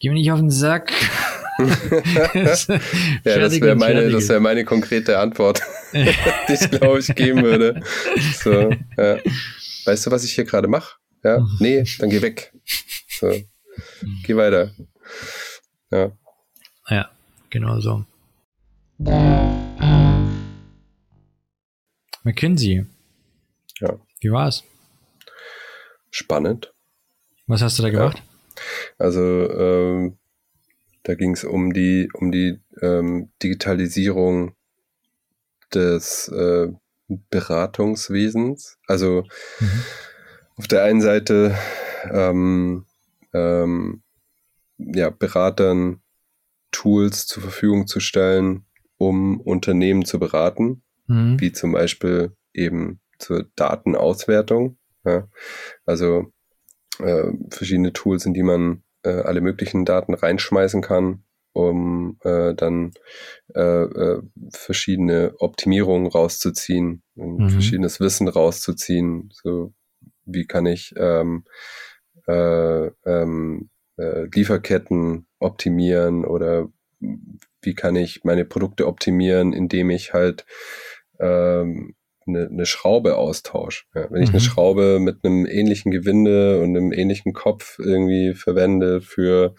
geh 0.00 0.10
mir 0.10 0.16
nicht 0.16 0.30
auf 0.32 0.38
den 0.38 0.50
Sack. 0.50 0.92
ja, 1.58 1.64
das 2.44 2.68
wäre 3.58 3.74
meine, 3.76 4.10
das 4.10 4.28
wäre 4.28 4.40
meine 4.40 4.66
konkrete 4.66 5.18
Antwort, 5.18 5.62
die 5.94 6.52
ich 6.52 6.70
glaube 6.70 6.98
ich 6.98 7.14
geben 7.14 7.42
würde. 7.42 7.80
So, 8.42 8.70
ja. 8.98 9.16
Weißt 9.84 10.06
du, 10.06 10.10
was 10.10 10.24
ich 10.24 10.34
hier 10.34 10.44
gerade 10.44 10.68
mache? 10.68 10.96
Ja, 11.22 11.40
mhm. 11.40 11.56
nee, 11.60 11.84
dann 11.98 12.10
geh 12.10 12.22
weg. 12.22 12.52
So, 13.08 13.32
geh 14.24 14.36
weiter. 14.36 14.72
Ja. 15.90 16.12
Ja, 16.88 17.10
genau 17.50 17.80
so. 17.80 18.04
McKinsey. 22.22 22.86
Ja. 23.80 23.98
Wie 24.20 24.32
war's? 24.32 24.64
Spannend. 26.10 26.72
Was 27.46 27.62
hast 27.62 27.78
du 27.78 27.82
da 27.82 27.90
gemacht? 27.90 28.18
Ja. 28.18 28.24
Also 28.98 29.20
ähm, 29.20 30.18
da 31.02 31.14
ging 31.14 31.32
es 31.32 31.44
um 31.44 31.72
die 31.72 32.08
um 32.14 32.30
die 32.30 32.60
ähm, 32.80 33.30
Digitalisierung 33.42 34.54
des 35.74 36.28
äh, 36.28 36.68
Beratungswesens. 37.30 38.78
Also 38.86 39.24
mhm. 39.60 39.80
auf 40.56 40.68
der 40.68 40.84
einen 40.84 41.00
Seite 41.00 41.56
ähm, 42.10 42.86
ähm, 43.32 44.02
ja, 44.78 45.10
Beratern 45.10 46.00
Tools 46.70 47.26
zur 47.26 47.42
Verfügung 47.42 47.86
zu 47.86 48.00
stellen, 48.00 48.66
um 48.96 49.40
Unternehmen 49.40 50.04
zu 50.04 50.18
beraten, 50.18 50.82
mhm. 51.06 51.40
wie 51.40 51.52
zum 51.52 51.72
Beispiel 51.72 52.32
eben 52.52 53.00
zur 53.18 53.46
Datenauswertung. 53.56 54.76
Ja. 55.04 55.28
Also 55.86 56.32
äh, 56.98 57.30
verschiedene 57.50 57.92
Tools, 57.92 58.26
in 58.26 58.34
die 58.34 58.42
man 58.42 58.82
äh, 59.02 59.10
alle 59.10 59.40
möglichen 59.40 59.84
Daten 59.84 60.14
reinschmeißen 60.14 60.82
kann, 60.82 61.24
um 61.54 62.18
äh, 62.24 62.52
dann 62.54 62.92
äh, 63.54 63.60
äh, 63.60 64.22
verschiedene 64.50 65.34
Optimierungen 65.38 66.08
rauszuziehen, 66.08 67.02
mhm. 67.14 67.48
verschiedenes 67.48 68.00
Wissen 68.00 68.28
rauszuziehen. 68.28 69.30
So 69.32 69.72
wie 70.26 70.46
kann 70.46 70.66
ich 70.66 70.94
ähm, 70.96 71.44
äh, 72.26 72.86
ähm, 73.06 73.70
äh, 73.96 74.24
Lieferketten 74.34 75.26
optimieren 75.38 76.24
oder 76.24 76.68
wie 77.62 77.74
kann 77.74 77.96
ich 77.96 78.24
meine 78.24 78.44
Produkte 78.44 78.86
optimieren, 78.86 79.52
indem 79.52 79.90
ich 79.90 80.12
halt 80.12 80.44
ähm, 81.20 81.94
eine, 82.26 82.48
eine 82.48 82.66
Schraube 82.66 83.16
austausche. 83.16 83.84
Ja, 83.94 84.10
wenn 84.10 84.18
mhm. 84.18 84.24
ich 84.24 84.30
eine 84.30 84.38
mhm. 84.38 84.44
Schraube 84.44 84.98
mit 84.98 85.24
einem 85.24 85.46
ähnlichen 85.46 85.92
Gewinde 85.92 86.60
und 86.60 86.76
einem 86.76 86.92
ähnlichen 86.92 87.32
Kopf 87.32 87.78
irgendwie 87.78 88.34
verwende 88.34 89.00
für 89.00 89.54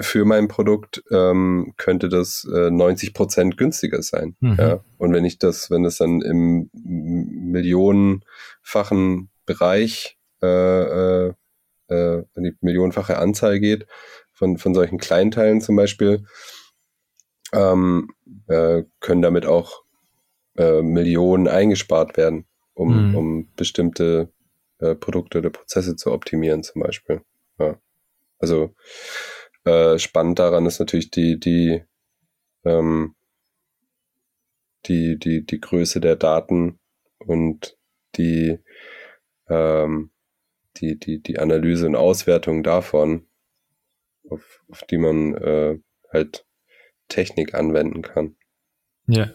für 0.00 0.24
mein 0.24 0.48
Produkt 0.48 1.04
ähm, 1.10 1.74
könnte 1.76 2.08
das 2.08 2.48
äh, 2.52 2.70
90 2.70 3.14
Prozent 3.14 3.56
günstiger 3.56 4.02
sein. 4.02 4.34
Mhm. 4.40 4.56
Ja? 4.58 4.80
Und 4.98 5.12
wenn 5.12 5.24
ich 5.24 5.38
das, 5.38 5.70
wenn 5.70 5.84
es 5.84 5.98
dann 5.98 6.20
im 6.20 6.68
millionenfachen 6.72 9.30
Bereich, 9.46 10.18
äh, 10.42 10.46
äh, 10.46 11.32
äh, 11.88 12.24
wenn 12.34 12.44
die 12.44 12.56
millionenfache 12.60 13.18
Anzahl 13.18 13.60
geht 13.60 13.86
von, 14.32 14.58
von 14.58 14.74
solchen 14.74 14.98
Kleinteilen 14.98 15.60
zum 15.60 15.76
Beispiel, 15.76 16.24
ähm, 17.52 18.10
äh, 18.48 18.82
können 19.00 19.22
damit 19.22 19.46
auch 19.46 19.84
äh, 20.56 20.82
Millionen 20.82 21.48
eingespart 21.48 22.16
werden, 22.16 22.46
um, 22.74 23.10
mhm. 23.10 23.16
um 23.16 23.48
bestimmte 23.54 24.32
äh, 24.78 24.94
Produkte 24.94 25.38
oder 25.38 25.50
Prozesse 25.50 25.96
zu 25.96 26.12
optimieren 26.12 26.62
zum 26.62 26.82
Beispiel. 26.82 27.22
Ja. 27.58 27.76
Also 28.38 28.74
äh, 29.64 29.98
spannend 29.98 30.38
daran 30.38 30.66
ist 30.66 30.78
natürlich 30.78 31.10
die, 31.10 31.38
die, 31.38 31.82
ähm, 32.64 33.14
die, 34.86 35.18
die, 35.18 35.44
die 35.44 35.60
Größe 35.60 36.00
der 36.00 36.16
Daten 36.16 36.78
und 37.18 37.76
die, 38.16 38.58
ähm, 39.48 40.10
die, 40.76 40.98
die, 40.98 41.22
die 41.22 41.38
Analyse 41.38 41.86
und 41.86 41.96
Auswertung 41.96 42.62
davon, 42.62 43.26
auf, 44.28 44.62
auf 44.68 44.82
die 44.84 44.98
man 44.98 45.34
äh, 45.34 45.78
halt 46.12 46.46
Technik 47.08 47.54
anwenden 47.54 48.02
kann. 48.02 48.36
Ja. 49.06 49.30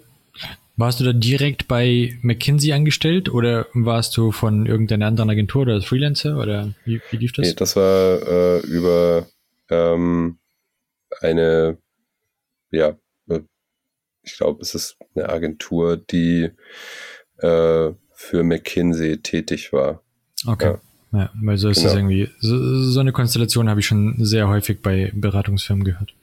Warst 0.76 1.02
du 1.02 1.04
da 1.04 1.12
direkt 1.12 1.68
bei 1.68 2.18
McKinsey 2.22 2.72
angestellt 2.72 3.30
oder 3.30 3.68
warst 3.74 4.16
du 4.16 4.32
von 4.32 4.66
irgendeiner 4.66 5.08
anderen 5.08 5.30
Agentur 5.30 5.64
oder 5.64 5.82
Freelancer 5.82 6.40
oder 6.40 6.74
wie, 6.86 7.02
wie 7.12 7.18
lief 7.18 7.34
das? 7.34 7.48
Nee, 7.48 7.54
das 7.54 7.76
war 7.76 8.22
äh, 8.26 8.60
über 8.60 9.28
ähm, 9.70 10.40
eine, 11.22 11.78
ja, 12.72 12.98
ich 14.24 14.38
glaube, 14.38 14.62
es 14.62 14.76
ist 14.76 14.98
eine 15.16 15.30
Agentur, 15.30 15.98
die 15.98 16.52
äh, 17.38 17.92
für 18.14 18.44
McKinsey 18.44 19.22
tätig 19.22 19.72
war. 19.74 20.04
Okay. 20.46 20.76
Ja. 21.12 21.20
ja 21.20 21.34
weil 21.42 21.58
so 21.58 21.70
ist 21.70 21.78
genau. 21.78 21.90
es 21.90 21.96
irgendwie. 21.96 22.30
So, 22.40 22.84
so 22.84 23.00
eine 23.00 23.12
Konstellation 23.12 23.70
habe 23.70 23.80
ich 23.80 23.86
schon 23.86 24.16
sehr 24.20 24.48
häufig 24.48 24.82
bei 24.82 25.12
Beratungsfirmen 25.16 25.84
gehört. 25.84 26.14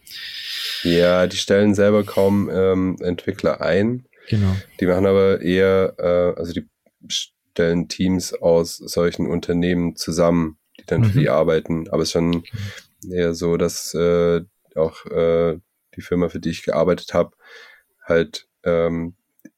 Ja, 0.82 1.26
die 1.26 1.36
stellen 1.36 1.74
selber 1.74 2.04
kaum 2.04 2.50
ähm, 2.52 2.96
Entwickler 3.00 3.60
ein. 3.60 4.06
Genau. 4.28 4.56
Die 4.80 4.86
machen 4.86 5.06
aber 5.06 5.40
eher, 5.40 5.94
äh, 5.98 6.38
also 6.38 6.52
die 6.52 6.68
stellen 7.08 7.88
Teams 7.88 8.34
aus 8.34 8.76
solchen 8.76 9.26
Unternehmen 9.26 9.96
zusammen, 9.96 10.58
die 10.78 10.84
dann 10.86 11.04
für 11.04 11.16
Mhm. 11.16 11.20
die 11.20 11.28
arbeiten. 11.30 11.88
Aber 11.88 12.02
es 12.02 12.08
ist 12.08 12.12
schon 12.12 12.44
eher 13.10 13.34
so, 13.34 13.56
dass 13.56 13.94
äh, 13.94 14.42
auch 14.74 15.04
äh, 15.06 15.58
die 15.94 16.00
Firma, 16.02 16.28
für 16.28 16.40
die 16.40 16.50
ich 16.50 16.62
gearbeitet 16.64 17.14
habe, 17.14 17.36
halt 18.04 18.48
ähm, 18.64 19.14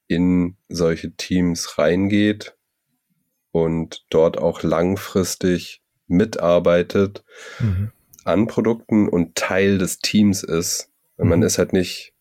in 0.07 0.57
solche 0.69 1.13
Teams 1.13 1.79
reingeht 1.79 2.57
und 3.51 4.05
dort 4.11 4.39
auch 4.39 4.63
langfristig 4.63 5.83
mitarbeitet 6.07 7.25
Mhm. 7.61 7.93
an 8.25 8.47
Produkten 8.47 9.09
und 9.09 9.35
Teil 9.35 9.79
des 9.79 9.99
Teams 9.99 10.43
ist. 10.43 10.91
Man 11.17 11.41
Mhm. 11.41 11.45
ist 11.45 11.59
halt 11.59 11.73
nicht 11.73 12.15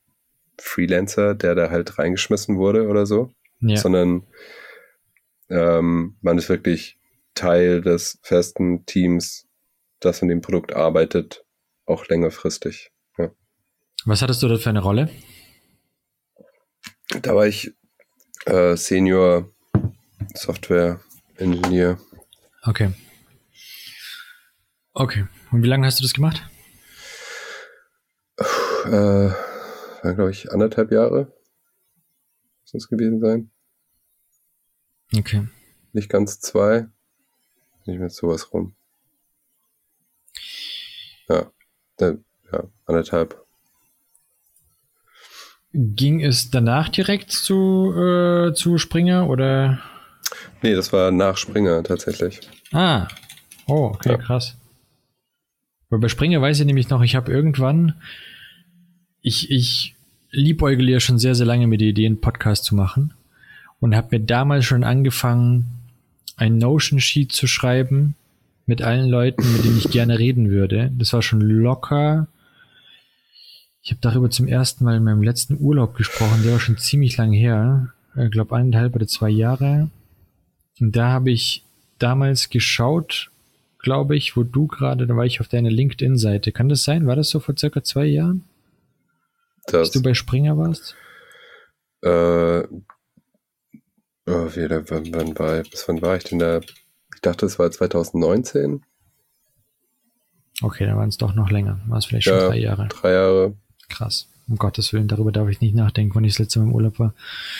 Freelancer, 0.59 1.35
der 1.35 1.53
da 1.55 1.69
halt 1.69 1.99
reingeschmissen 1.99 2.57
wurde 2.57 2.87
oder 2.87 3.05
so, 3.05 3.31
Ja. 3.59 3.77
sondern 3.77 4.25
ähm, 5.49 6.17
man 6.21 6.37
ist 6.37 6.49
wirklich 6.49 6.97
Teil 7.35 7.81
des 7.81 8.19
festen 8.23 8.85
Teams, 8.85 9.46
das 9.99 10.21
an 10.21 10.27
dem 10.27 10.41
Produkt 10.41 10.73
arbeitet, 10.73 11.45
auch 11.85 12.07
längerfristig. 12.07 12.91
Ja. 13.17 13.31
Was 14.05 14.21
hattest 14.21 14.43
du 14.43 14.47
dort 14.47 14.61
für 14.61 14.69
eine 14.69 14.81
Rolle? 14.81 15.09
Da 17.21 17.35
war 17.35 17.47
ich 17.47 17.73
äh, 18.45 18.75
Senior 18.75 19.51
Software 20.35 20.99
Engineer. 21.35 21.99
Okay. 22.63 22.93
Okay. 24.93 25.27
Und 25.51 25.63
wie 25.63 25.67
lange 25.67 25.85
hast 25.85 25.99
du 25.99 26.03
das 26.03 26.13
gemacht? 26.13 26.43
Äh, 28.85 29.31
war, 30.03 30.15
glaube 30.15 30.31
ich, 30.31 30.51
anderthalb 30.51 30.91
Jahre. 30.91 31.33
Muss 32.61 32.71
das 32.71 32.87
gewesen 32.87 33.19
sein. 33.19 33.51
Okay. 35.15 35.47
Nicht 35.93 36.09
ganz 36.09 36.39
zwei. 36.39 36.87
Nicht 37.85 37.99
mehr 37.99 38.09
sowas 38.09 38.53
rum. 38.53 38.76
Ja, 41.29 41.51
da, 41.97 42.13
ja, 42.51 42.63
anderthalb. 42.85 43.43
Ging 45.73 46.21
es 46.23 46.49
danach 46.49 46.89
direkt 46.89 47.31
zu, 47.31 47.93
äh, 47.93 48.53
zu 48.53 48.77
Springer 48.77 49.29
oder? 49.29 49.79
Nee, 50.61 50.73
das 50.73 50.91
war 50.93 51.11
nach 51.11 51.37
Springer 51.37 51.83
tatsächlich. 51.83 52.39
Ah. 52.71 53.07
Oh, 53.67 53.91
okay, 53.93 54.11
Ja. 54.11 54.17
krass. 54.17 54.55
Weil 55.89 55.99
bei 55.99 56.07
Springer 56.09 56.41
weiß 56.41 56.59
ich 56.59 56.65
nämlich 56.65 56.89
noch, 56.89 57.01
ich 57.01 57.15
habe 57.15 57.31
irgendwann, 57.31 58.01
ich, 59.21 59.51
ich 59.51 59.95
liebäugel 60.31 60.89
ja 60.89 60.99
schon 60.99 61.19
sehr, 61.19 61.35
sehr 61.35 61.45
lange 61.45 61.67
mit 61.67 61.81
der 61.81 61.89
Idee, 61.89 62.05
einen 62.05 62.21
Podcast 62.21 62.63
zu 62.65 62.75
machen 62.75 63.13
und 63.79 63.95
habe 63.95 64.17
mir 64.17 64.25
damals 64.25 64.65
schon 64.65 64.83
angefangen, 64.83 65.65
ein 66.37 66.57
Notion-Sheet 66.57 67.31
zu 67.31 67.47
schreiben 67.47 68.15
mit 68.67 68.81
allen 68.81 69.09
Leuten, 69.09 69.51
mit 69.53 69.63
denen 69.63 69.77
ich 69.77 69.89
gerne 69.89 70.19
reden 70.19 70.49
würde. 70.49 70.91
Das 70.95 71.13
war 71.13 71.21
schon 71.21 71.41
locker. 71.41 72.27
Ich 73.81 73.91
habe 73.91 74.01
darüber 74.01 74.29
zum 74.29 74.47
ersten 74.47 74.83
Mal 74.83 74.97
in 74.97 75.03
meinem 75.03 75.23
letzten 75.23 75.57
Urlaub 75.59 75.95
gesprochen, 75.95 76.41
der 76.43 76.51
war 76.53 76.59
schon 76.59 76.77
ziemlich 76.77 77.17
lang 77.17 77.31
her. 77.31 77.93
Ich 78.17 78.31
glaube 78.31 78.55
eineinhalb 78.55 78.95
oder 78.95 79.07
zwei 79.07 79.29
Jahre. 79.29 79.89
Und 80.79 80.95
da 80.95 81.07
habe 81.09 81.31
ich 81.31 81.63
damals 81.97 82.49
geschaut, 82.49 83.31
glaube 83.79 84.17
ich, 84.17 84.35
wo 84.35 84.43
du 84.43 84.67
gerade, 84.67 85.07
da 85.07 85.15
war 85.15 85.25
ich 85.25 85.39
auf 85.39 85.47
deiner 85.47 85.71
LinkedIn-Seite. 85.71 86.51
Kann 86.51 86.67
das 86.69 86.83
sein? 86.83 87.07
War 87.07 87.15
das 87.15 87.29
so 87.29 87.39
vor 87.39 87.55
circa 87.57 87.83
zwei 87.83 88.05
Jahren, 88.05 88.43
Das, 89.67 89.71
dass 89.71 89.91
du 89.91 90.01
bei 90.03 90.13
Springer 90.13 90.57
warst? 90.57 90.95
äh, 92.03 92.63
oh, 94.27 94.49
wie, 94.55 94.67
da, 94.67 94.83
wann, 94.89 95.13
wann, 95.13 95.39
war, 95.39 95.63
bis 95.63 95.87
wann 95.87 96.01
war 96.01 96.17
ich 96.17 96.25
denn 96.25 96.39
da? 96.39 96.59
Ich 97.17 97.21
dachte, 97.21 97.47
es 97.47 97.57
war 97.57 97.71
2019. 97.71 98.85
Okay, 100.61 100.85
dann 100.85 100.97
waren 100.97 101.09
es 101.09 101.17
doch 101.17 101.33
noch 101.33 101.49
länger. 101.49 101.79
War 101.87 101.97
es 101.97 102.05
vielleicht 102.05 102.25
schon 102.25 102.35
Ja. 102.37 102.47
drei 102.49 102.57
Jahre. 102.59 102.87
Drei 102.89 103.11
Jahre. 103.13 103.55
Krass. 103.89 104.27
Um 104.47 104.57
Gottes 104.57 104.93
Willen, 104.93 105.07
darüber 105.07 105.31
darf 105.31 105.49
ich 105.49 105.59
nicht 105.59 105.73
nachdenken, 105.73 106.13
wann 106.13 106.23
ich 106.25 106.33
das 106.33 106.39
letzte 106.39 106.59
Mal 106.59 106.65
im 106.67 106.73
Urlaub 106.75 106.99
war. 106.99 107.15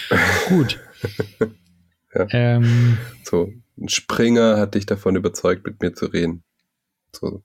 Gut. 0.50 0.80
Ja. 2.14 2.28
ähm, 2.30 3.00
So, 3.24 3.52
ein 3.80 3.90
Springer 3.90 4.58
hat 4.58 4.76
dich 4.76 4.86
davon 4.86 5.16
überzeugt, 5.16 5.66
mit 5.66 5.82
mir 5.82 5.94
zu 5.96 6.06
reden. 6.06 6.44
So, 7.12 7.42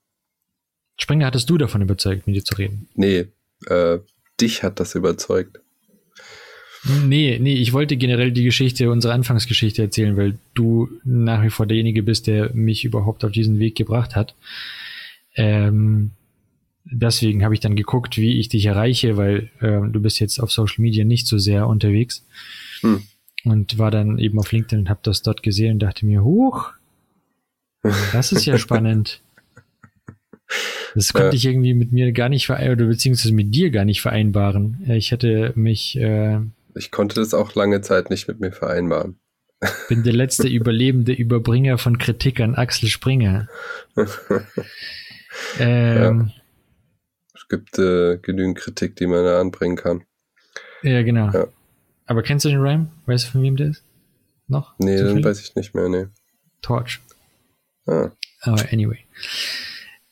Springer 0.98 1.26
hattest 1.26 1.48
du 1.48 1.56
davon 1.56 1.80
überzeugt, 1.80 2.26
mit 2.26 2.36
dir 2.36 2.44
zu 2.44 2.54
reden? 2.56 2.88
nee, 2.94 3.26
äh, 3.68 3.98
dich 4.38 4.62
hat 4.62 4.80
das 4.80 4.94
überzeugt. 4.94 5.60
Nee, 7.04 7.38
nee, 7.40 7.54
ich 7.54 7.72
wollte 7.72 7.96
generell 7.96 8.32
die 8.32 8.42
Geschichte, 8.44 8.90
unsere 8.90 9.14
Anfangsgeschichte 9.14 9.82
erzählen, 9.82 10.16
weil 10.16 10.38
du 10.54 10.88
nach 11.04 11.42
wie 11.44 11.50
vor 11.50 11.66
derjenige 11.66 12.02
bist, 12.02 12.26
der 12.26 12.52
mich 12.54 12.84
überhaupt 12.84 13.24
auf 13.24 13.30
diesen 13.30 13.58
Weg 13.60 13.76
gebracht 13.76 14.16
hat. 14.16 14.34
Ähm, 15.36 16.10
deswegen 16.84 17.44
habe 17.44 17.54
ich 17.54 17.60
dann 17.60 17.76
geguckt, 17.76 18.16
wie 18.18 18.38
ich 18.40 18.48
dich 18.48 18.66
erreiche, 18.66 19.16
weil 19.16 19.50
ähm, 19.60 19.92
du 19.92 20.00
bist 20.00 20.18
jetzt 20.18 20.40
auf 20.40 20.50
Social 20.50 20.82
Media 20.82 21.04
nicht 21.04 21.26
so 21.28 21.38
sehr 21.38 21.68
unterwegs. 21.68 22.24
Hm. 22.80 23.02
Und 23.44 23.78
war 23.78 23.90
dann 23.90 24.18
eben 24.18 24.38
auf 24.38 24.50
LinkedIn 24.52 24.80
und 24.80 24.88
habe 24.90 25.00
das 25.02 25.22
dort 25.22 25.42
gesehen 25.42 25.74
und 25.74 25.78
dachte 25.80 26.04
mir, 26.06 26.22
huch, 26.24 26.72
das 28.12 28.32
ist 28.32 28.44
ja 28.44 28.58
spannend. 28.58 29.20
Das 30.94 31.12
konnte 31.12 31.28
Ja. 31.28 31.32
ich 31.34 31.46
irgendwie 31.46 31.74
mit 31.74 31.92
mir 31.92 32.12
gar 32.12 32.28
nicht 32.28 32.46
vereinbaren, 32.46 32.78
oder 32.80 32.88
beziehungsweise 32.88 33.34
mit 33.34 33.54
dir 33.54 33.70
gar 33.70 33.84
nicht 33.84 34.02
vereinbaren. 34.02 34.82
Äh, 34.86 34.96
Ich 34.96 35.10
hätte 35.10 35.52
mich, 35.56 35.96
äh, 35.98 36.40
Ich 36.74 36.90
konnte 36.90 37.16
das 37.16 37.34
auch 37.34 37.54
lange 37.54 37.80
Zeit 37.82 38.10
nicht 38.10 38.28
mit 38.28 38.40
mir 38.40 38.52
vereinbaren. 38.52 39.18
bin 39.88 40.02
der 40.02 40.12
letzte 40.12 40.48
überlebende 40.48 41.12
Überbringer 41.12 41.78
von 41.78 41.98
Kritik 41.98 42.40
an 42.40 42.54
Axel 42.54 42.88
Springer. 42.88 43.48
Ähm, 45.58 46.30
Es 47.34 47.48
gibt 47.48 47.78
äh, 47.78 48.18
genügend 48.18 48.58
Kritik, 48.58 48.96
die 48.96 49.06
man 49.06 49.24
da 49.24 49.40
anbringen 49.40 49.76
kann. 49.76 50.04
ja. 50.82 51.02
genau. 51.02 51.30
Ja. 51.30 51.46
Aber 52.06 52.22
kennst 52.22 52.44
du 52.44 52.50
den 52.50 52.60
Rhyme? 52.60 52.90
Weißt 53.06 53.26
du, 53.26 53.30
von 53.32 53.42
wem 53.42 53.56
der 53.56 53.68
ist? 53.68 53.82
Noch? 54.48 54.74
Nee, 54.78 54.98
Zufällig? 54.98 55.24
weiß 55.24 55.40
ich 55.40 55.54
nicht 55.54 55.74
mehr, 55.74 55.88
nee. 55.88 56.06
Torch. 56.60 57.00
Ah, 57.86 58.10
Aber 58.42 58.62
anyway. 58.70 58.98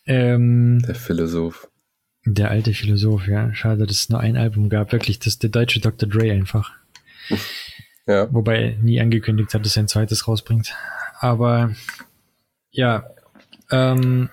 Ähm, 0.07 0.83
der 0.87 0.95
Philosoph. 0.95 1.69
Der 2.25 2.51
alte 2.51 2.75
Philosoph, 2.75 3.27
ja. 3.27 3.53
Schade, 3.55 3.87
dass 3.87 3.97
es 3.97 4.09
nur 4.09 4.21
ein 4.21 4.37
Album 4.37 4.69
gab. 4.69 4.93
Wirklich, 4.93 5.19
das 5.19 5.29
ist 5.29 5.43
der 5.43 5.51
deutsche 5.51 5.81
Dr. 5.81 6.09
Dre 6.09 6.33
einfach. 6.33 6.73
Ja, 8.07 8.33
Wobei 8.33 8.57
er 8.73 8.77
nie 8.79 8.99
angekündigt 9.01 9.55
hat, 9.55 9.65
dass 9.65 9.77
er 9.77 9.85
ein 9.85 9.89
zweites 9.89 10.27
rausbringt. 10.27 10.75
Aber 11.21 11.77
ja, 12.73 13.09
ähm, 13.71 14.29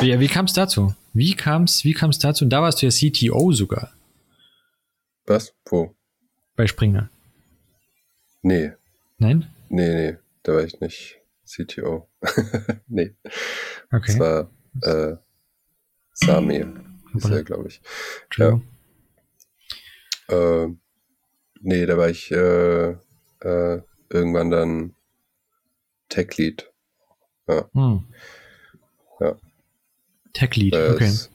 ja, 0.00 0.18
wie 0.18 0.26
kam 0.26 0.46
es 0.46 0.54
dazu? 0.54 0.94
Wie 1.12 1.34
kam 1.36 1.64
es 1.64 1.84
wie 1.84 1.92
kam's 1.92 2.18
dazu? 2.18 2.44
Und 2.44 2.50
da 2.50 2.62
warst 2.62 2.82
du 2.82 2.86
ja 2.86 2.90
CTO 2.90 3.52
sogar 3.52 3.92
was? 5.26 5.54
Wo? 5.66 5.94
bei 6.56 6.66
Springer. 6.66 7.10
Nee, 8.42 8.72
Nein? 9.18 9.46
nee, 9.68 9.94
nee, 9.94 10.16
da 10.42 10.54
war 10.54 10.64
ich 10.64 10.80
nicht 10.80 11.20
CTO. 11.44 12.08
nee, 12.88 13.14
Okay. 13.92 14.18
das 14.18 14.18
war 14.18 14.50
äh, 14.82 15.16
Samir, 16.14 16.72
ist 17.14 17.28
er, 17.28 17.42
glaube 17.42 17.68
ich. 17.68 17.80
Entschuldigung. 18.24 18.66
Äh, 20.28 20.68
nee, 21.60 21.86
da 21.86 21.98
war 21.98 22.08
ich 22.08 22.30
äh, 22.30 22.90
äh, 23.40 23.82
irgendwann 24.08 24.50
dann 24.50 24.94
Tech 26.08 26.36
Lead. 26.36 26.72
Hm. 27.46 28.04
Ja. 29.20 29.36
Tech 30.32 30.56
Lead, 30.56 30.74
Äh, 30.74 30.90
okay. 30.92 31.04
es, 31.04 31.30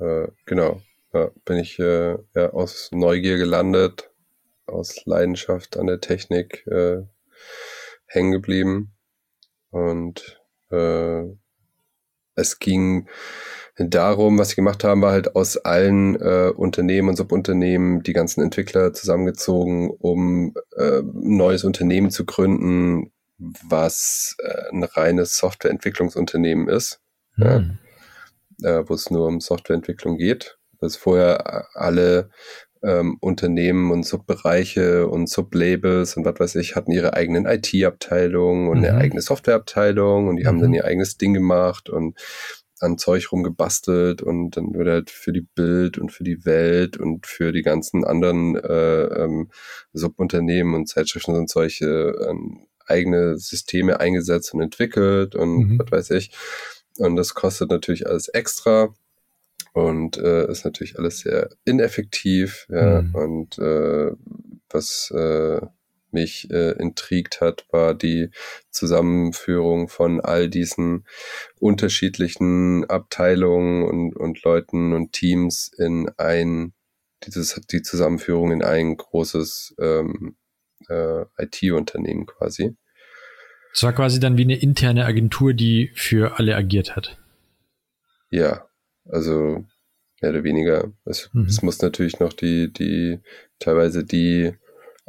äh, 0.00 0.28
genau. 0.46 0.82
Ja, 1.12 1.30
bin 1.44 1.58
ich 1.58 1.78
äh, 1.78 2.16
ja, 2.34 2.50
aus 2.52 2.90
Neugier 2.92 3.36
gelandet, 3.36 4.10
aus 4.66 5.04
Leidenschaft 5.06 5.76
an 5.76 5.86
der 5.86 6.00
Technik 6.00 6.66
äh, 6.66 7.02
hängen 8.06 8.32
geblieben. 8.32 8.92
Und 9.70 10.40
äh, 10.70 11.22
es 12.34 12.58
ging 12.58 13.08
darum, 13.76 14.38
was 14.38 14.50
sie 14.50 14.56
gemacht 14.56 14.84
haben, 14.84 15.02
war 15.02 15.12
halt 15.12 15.34
aus 15.36 15.56
allen 15.56 16.16
äh, 16.20 16.52
Unternehmen 16.54 17.08
und 17.10 17.16
Subunternehmen 17.16 18.02
die 18.02 18.12
ganzen 18.12 18.42
Entwickler 18.42 18.92
zusammengezogen, 18.92 19.90
um 19.90 20.54
äh, 20.76 20.98
ein 21.00 21.36
neues 21.36 21.64
Unternehmen 21.64 22.10
zu 22.10 22.24
gründen, 22.26 23.12
was 23.38 24.36
äh, 24.42 24.70
ein 24.70 24.82
reines 24.84 25.36
Softwareentwicklungsunternehmen 25.36 26.68
ist 26.68 27.00
ja. 27.36 27.56
Hm. 27.56 27.78
äh, 28.62 28.82
wo 28.86 28.94
es 28.94 29.10
nur 29.10 29.26
um 29.26 29.40
Softwareentwicklung 29.40 30.18
geht. 30.18 30.58
Dass 30.80 30.96
vorher 30.96 31.66
alle 31.74 32.30
ähm, 32.82 33.18
Unternehmen 33.20 33.90
und 33.90 34.06
Subbereiche 34.06 35.06
und 35.06 35.28
Sublabels 35.28 36.16
und 36.16 36.24
was 36.24 36.40
weiß 36.40 36.54
ich 36.56 36.76
hatten 36.76 36.92
ihre 36.92 37.12
eigenen 37.14 37.44
IT-Abteilungen 37.46 38.68
und 38.68 38.78
eine 38.78 38.92
Mhm. 38.92 38.98
eigene 38.98 39.20
Softwareabteilung 39.20 40.28
und 40.28 40.36
die 40.36 40.46
haben 40.46 40.56
Mhm. 40.56 40.62
dann 40.62 40.74
ihr 40.74 40.84
eigenes 40.86 41.18
Ding 41.18 41.34
gemacht 41.34 41.90
und 41.90 42.18
an 42.80 42.98
Zeug 42.98 43.30
rumgebastelt 43.32 44.22
und 44.22 44.56
dann 44.56 44.74
wurde 44.74 44.92
halt 44.92 45.10
für 45.10 45.32
die 45.32 45.46
Bild 45.54 45.98
und 45.98 46.10
für 46.10 46.24
die 46.24 46.44
Welt 46.44 46.96
und 46.96 47.26
für 47.26 47.52
die 47.52 47.62
ganzen 47.62 48.04
anderen 48.04 48.56
äh, 48.56 49.04
ähm, 49.24 49.50
Subunternehmen 49.92 50.74
und 50.74 50.86
Zeitschriften 50.88 51.34
und 51.36 51.48
solche 51.50 51.86
ähm, 52.28 52.66
eigene 52.86 53.38
Systeme 53.38 54.00
eingesetzt 54.00 54.52
und 54.54 54.62
entwickelt 54.62 55.34
und 55.34 55.58
Mhm. 55.58 55.78
was 55.78 55.90
weiß 55.92 56.10
ich. 56.12 56.32
Und 56.98 57.16
das 57.16 57.34
kostet 57.34 57.70
natürlich 57.70 58.06
alles 58.08 58.28
extra 58.28 58.94
und 59.72 60.16
äh, 60.18 60.50
ist 60.50 60.64
natürlich 60.64 60.98
alles 60.98 61.20
sehr 61.20 61.50
ineffektiv. 61.64 62.66
Ja, 62.70 63.02
Mhm. 63.02 63.14
und 63.14 63.58
äh, 63.58 64.10
was 64.70 65.10
äh, 65.14 65.60
mich 66.12 66.50
äh, 66.50 66.72
intrigt 66.72 67.40
hat, 67.40 67.66
war 67.70 67.94
die 67.94 68.30
Zusammenführung 68.70 69.88
von 69.88 70.20
all 70.20 70.48
diesen 70.48 71.06
unterschiedlichen 71.58 72.88
Abteilungen 72.88 73.84
und, 73.84 74.16
und 74.16 74.42
Leuten 74.42 74.92
und 74.92 75.12
Teams 75.12 75.70
in 75.76 76.10
ein, 76.16 76.72
dieses, 77.26 77.60
die 77.70 77.82
Zusammenführung 77.82 78.52
in 78.52 78.62
ein 78.62 78.96
großes 78.96 79.74
ähm, 79.78 80.36
äh, 80.88 81.24
IT-Unternehmen 81.38 82.26
quasi. 82.26 82.76
Es 83.72 83.82
war 83.82 83.92
quasi 83.92 84.18
dann 84.18 84.36
wie 84.36 84.42
eine 84.42 84.60
interne 84.60 85.04
Agentur, 85.04 85.54
die 85.54 85.92
für 85.94 86.38
alle 86.38 86.56
agiert 86.56 86.96
hat. 86.96 87.18
Ja, 88.30 88.68
also 89.08 89.64
mehr 90.20 90.30
oder 90.30 90.44
weniger. 90.44 90.92
Es, 91.04 91.30
Mhm. 91.32 91.44
es 91.44 91.62
muss 91.62 91.80
natürlich 91.80 92.20
noch 92.20 92.32
die, 92.32 92.72
die, 92.72 93.20
teilweise 93.58 94.04
die 94.04 94.52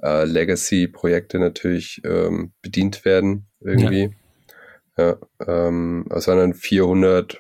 äh, 0.01 0.25
Legacy-Projekte 0.25 1.39
natürlich 1.39 2.01
ähm, 2.03 2.53
bedient 2.61 3.05
werden 3.05 3.47
irgendwie. 3.59 4.15
Ja, 4.97 5.17
ähm, 5.47 6.05
es 6.09 6.27
waren 6.27 6.37
dann 6.37 6.53
400, 6.53 7.37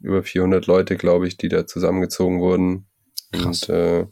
über 0.00 0.22
400 0.22 0.66
Leute, 0.66 0.96
glaube 0.96 1.28
ich, 1.28 1.36
die 1.36 1.48
da 1.48 1.66
zusammengezogen 1.66 2.40
wurden 2.40 2.88
Krass. 3.32 3.64
und 3.64 3.74
äh, 3.74 4.06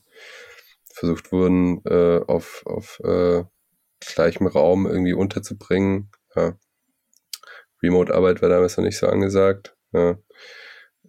versucht 0.92 1.32
wurden, 1.32 1.82
äh, 1.84 2.20
auf, 2.26 2.62
auf 2.66 3.00
äh, 3.00 3.44
gleichem 4.00 4.46
Raum 4.46 4.86
irgendwie 4.86 5.12
unterzubringen. 5.12 6.10
Ja. 6.36 6.56
Remote-Arbeit 7.82 8.42
war 8.42 8.48
damals 8.48 8.76
noch 8.76 8.84
nicht 8.84 8.98
so 8.98 9.06
angesagt. 9.06 9.76
Ja. 9.92 10.18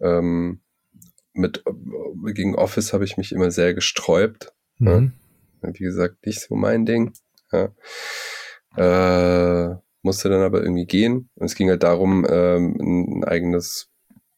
Ähm, 0.00 0.62
mit 1.32 1.62
gegen 2.34 2.56
Office 2.56 2.92
habe 2.92 3.04
ich 3.04 3.16
mich 3.16 3.32
immer 3.32 3.50
sehr 3.50 3.74
gesträubt. 3.74 4.52
Mhm. 4.78 5.12
Wie 5.62 5.84
gesagt, 5.84 6.24
nicht 6.26 6.40
so 6.40 6.54
mein 6.54 6.86
Ding. 6.86 7.12
Ja. 7.52 7.72
Äh, 8.76 9.76
musste 10.02 10.28
dann 10.28 10.42
aber 10.42 10.62
irgendwie 10.62 10.86
gehen. 10.86 11.28
Und 11.34 11.46
es 11.46 11.54
ging 11.54 11.68
halt 11.68 11.82
darum, 11.82 12.26
ähm, 12.28 12.76
ein 13.20 13.24
eigenes 13.24 13.90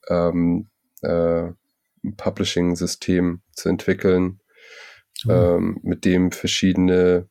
ähm, 0.08 0.68
äh, 1.02 1.50
Publishing-System 2.16 3.42
zu 3.52 3.68
entwickeln, 3.68 4.40
Mhm. 5.24 5.30
ähm, 5.30 5.80
mit 5.82 6.04
dem 6.04 6.32
verschiedene 6.32 7.28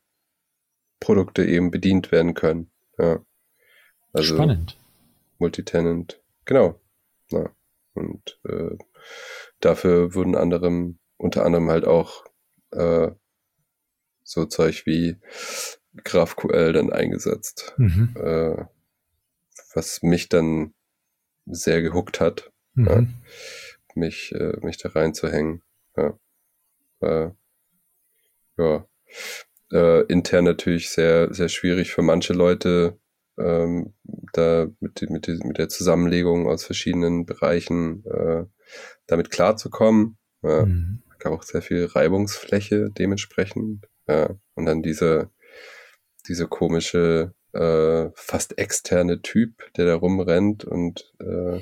Produkte 1.00 1.44
eben 1.44 1.72
bedient 1.72 2.12
werden 2.12 2.34
können. 2.36 2.72
Ja. 2.98 3.20
Also 4.14 4.36
Spannend. 4.36 4.78
Multitenant. 5.39 6.22
Genau. 6.46 6.80
Ja. 7.32 7.50
Und 7.94 8.39
äh, 8.48 8.78
dafür 9.60 10.14
wurden 10.16 10.36
anderem, 10.36 11.00
unter 11.18 11.44
anderem 11.46 11.70
halt 11.70 11.86
auch 11.86 12.24
äh, 12.72 13.12
so 14.32 14.46
Zeug 14.46 14.86
wie 14.86 15.18
GraphQL 16.04 16.72
dann 16.74 16.92
eingesetzt, 16.92 17.74
Mhm. 17.78 18.16
äh, 18.16 18.64
was 19.76 20.02
mich 20.04 20.30
dann 20.30 20.74
sehr 21.46 21.82
gehuckt 21.82 22.20
hat, 22.22 22.52
Mhm. 22.74 22.86
Ja. 22.88 23.04
mich, 23.96 24.32
äh, 24.34 24.54
mich 24.62 24.78
da 24.78 24.90
reinzuhängen. 24.90 25.62
Ja. 25.98 26.18
Äh, 27.02 27.32
ja. 28.58 28.86
Äh, 29.74 30.02
intern 30.08 30.46
natürlich 30.46 30.90
sehr, 30.90 31.34
sehr 31.34 31.50
schwierig 31.50 31.92
für 31.92 32.02
manche 32.02 32.34
Leute, 32.34 32.98
ähm, 33.38 33.94
da 34.34 34.68
mit, 34.80 35.02
mit, 35.10 35.28
mit 35.44 35.58
der 35.58 35.68
Zusammenlegung 35.70 36.48
aus 36.48 36.64
verschiedenen 36.66 37.26
Bereichen 37.26 38.06
äh, 38.06 38.46
damit 39.08 39.30
klarzukommen. 39.32 40.18
Ja 40.44 40.66
Mhm. 40.66 41.04
gab 41.20 41.34
auch 41.34 41.44
sehr 41.44 41.62
viel 41.62 41.86
Reibungsfläche 41.86 42.90
dementsprechend. 42.98 43.88
Ja. 44.12 44.30
Und 44.55 44.66
dann 44.66 44.82
diese, 44.82 45.30
diese 46.28 46.47
komische, 46.47 47.34
äh, 47.53 48.09
fast 48.16 48.57
externe 48.57 49.22
Typ, 49.22 49.72
der 49.76 49.86
da 49.86 49.95
rumrennt 49.95 50.64
und 50.64 51.12
äh, 51.20 51.59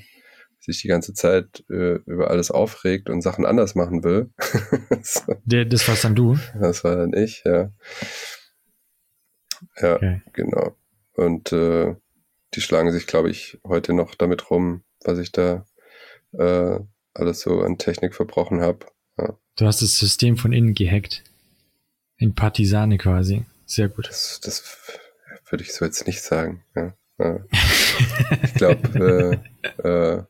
sich 0.59 0.81
die 0.81 0.87
ganze 0.87 1.13
Zeit 1.13 1.63
äh, 1.69 1.95
über 2.05 2.29
alles 2.29 2.51
aufregt 2.51 3.09
und 3.09 3.21
Sachen 3.21 3.45
anders 3.45 3.75
machen 3.75 4.03
will. 4.03 4.29
so, 5.01 5.21
Der, 5.45 5.65
das 5.65 5.87
warst 5.87 6.03
dann 6.03 6.15
du. 6.15 6.37
das 6.59 6.83
war 6.83 6.95
dann 6.97 7.13
ich, 7.13 7.43
ja. 7.45 7.71
Ja, 9.81 9.95
Okay. 9.95 10.21
genau. 10.33 10.75
Und 11.13 11.51
äh, 11.51 11.95
die 12.53 12.61
schlagen 12.61 12.91
sich, 12.91 13.07
glaube 13.07 13.29
ich, 13.29 13.59
heute 13.65 13.93
noch 13.93 14.15
damit 14.15 14.49
rum, 14.49 14.83
was 15.03 15.17
ich 15.19 15.31
da 15.31 15.65
äh, 16.33 16.79
alles 17.13 17.41
so 17.41 17.61
an 17.61 17.77
Technik 17.77 18.13
verbrochen 18.15 18.61
habe. 18.61 18.85
Du 19.57 19.65
hast 19.65 19.81
das 19.81 19.97
System 19.97 20.37
von 20.37 20.53
innen 20.53 20.73
gehackt. 20.73 21.23
In 22.19 22.35
Partisane 22.35 22.97
quasi. 22.97 23.45
Sehr 23.65 23.89
gut. 23.89 24.07
Das, 24.07 24.39
das 24.43 24.63
würde 25.49 25.63
ich 25.63 25.73
so 25.73 25.85
jetzt 25.85 26.05
nicht 26.05 26.21
sagen. 26.21 26.63
Ja. 26.75 26.93
Ich 28.43 28.53
glaube, 28.53 29.41
äh, 29.83 29.87
äh, 29.87 30.23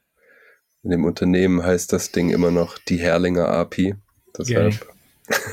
in 0.83 0.91
dem 0.91 1.05
Unternehmen 1.05 1.61
heißt 1.61 1.91
das 1.93 2.11
Ding 2.11 2.29
immer 2.29 2.51
noch 2.51 2.77
die 2.77 2.97
Herrlinger 2.97 3.49
API. 3.49 3.95
Deshalb, 4.37 4.87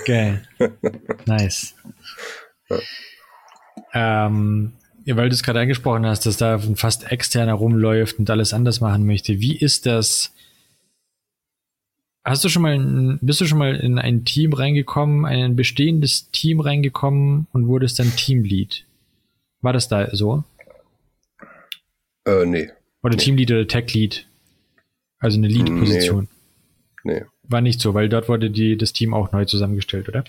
Geil. 0.07 0.47
nice. 1.27 1.75
Ja. 2.69 2.79
Ähm, 3.93 4.73
weil 5.07 5.29
du 5.29 5.35
es 5.35 5.43
gerade 5.43 5.61
angesprochen 5.61 6.07
hast, 6.07 6.27
dass 6.27 6.37
da 6.37 6.59
fast 6.59 7.11
externer 7.11 7.55
rumläuft 7.55 8.19
und 8.19 8.29
alles 8.31 8.53
anders 8.53 8.81
machen 8.81 9.07
möchte. 9.07 9.41
Wie 9.41 9.57
ist 9.57 9.87
das? 9.87 10.33
Hast 12.29 12.43
du 12.45 12.49
schon 12.49 12.63
mal, 12.63 12.75
in, 12.75 13.19
bist 13.23 13.41
du 13.41 13.47
schon 13.47 13.59
mal 13.59 13.77
in 13.77 13.99
ein 14.01 14.25
Team 14.25 14.53
reingekommen, 14.53 15.25
ein 15.25 15.55
bestehendes 15.55 16.29
Team 16.33 16.59
reingekommen 16.61 17.47
und 17.53 17.69
wurdest 17.69 18.01
dann 18.01 18.11
Teamlead? 18.17 18.85
War 19.61 19.73
das 19.73 19.87
da 19.89 20.09
so? 20.15 20.43
äh, 22.27 22.45
nee, 22.45 22.69
Oder 23.05 23.15
Nee. 23.15 23.23
Teamlead 23.23 23.51
oder 23.53 23.69
Tech-Lead? 23.69 24.27
Also 25.21 25.39
eine 25.39 25.47
Lead-Position. 25.49 26.29
nee. 27.05 27.23
War 27.45 27.61
nicht 27.61 27.81
so, 27.81 27.95
weil 27.95 28.09
dort 28.09 28.29
wurde 28.29 28.51
die, 28.51 28.77
das 28.77 28.93
Team 28.93 29.15
auch 29.15 29.31
neu 29.31 29.45
zusammengestellt, 29.45 30.09
oder? 30.09 30.25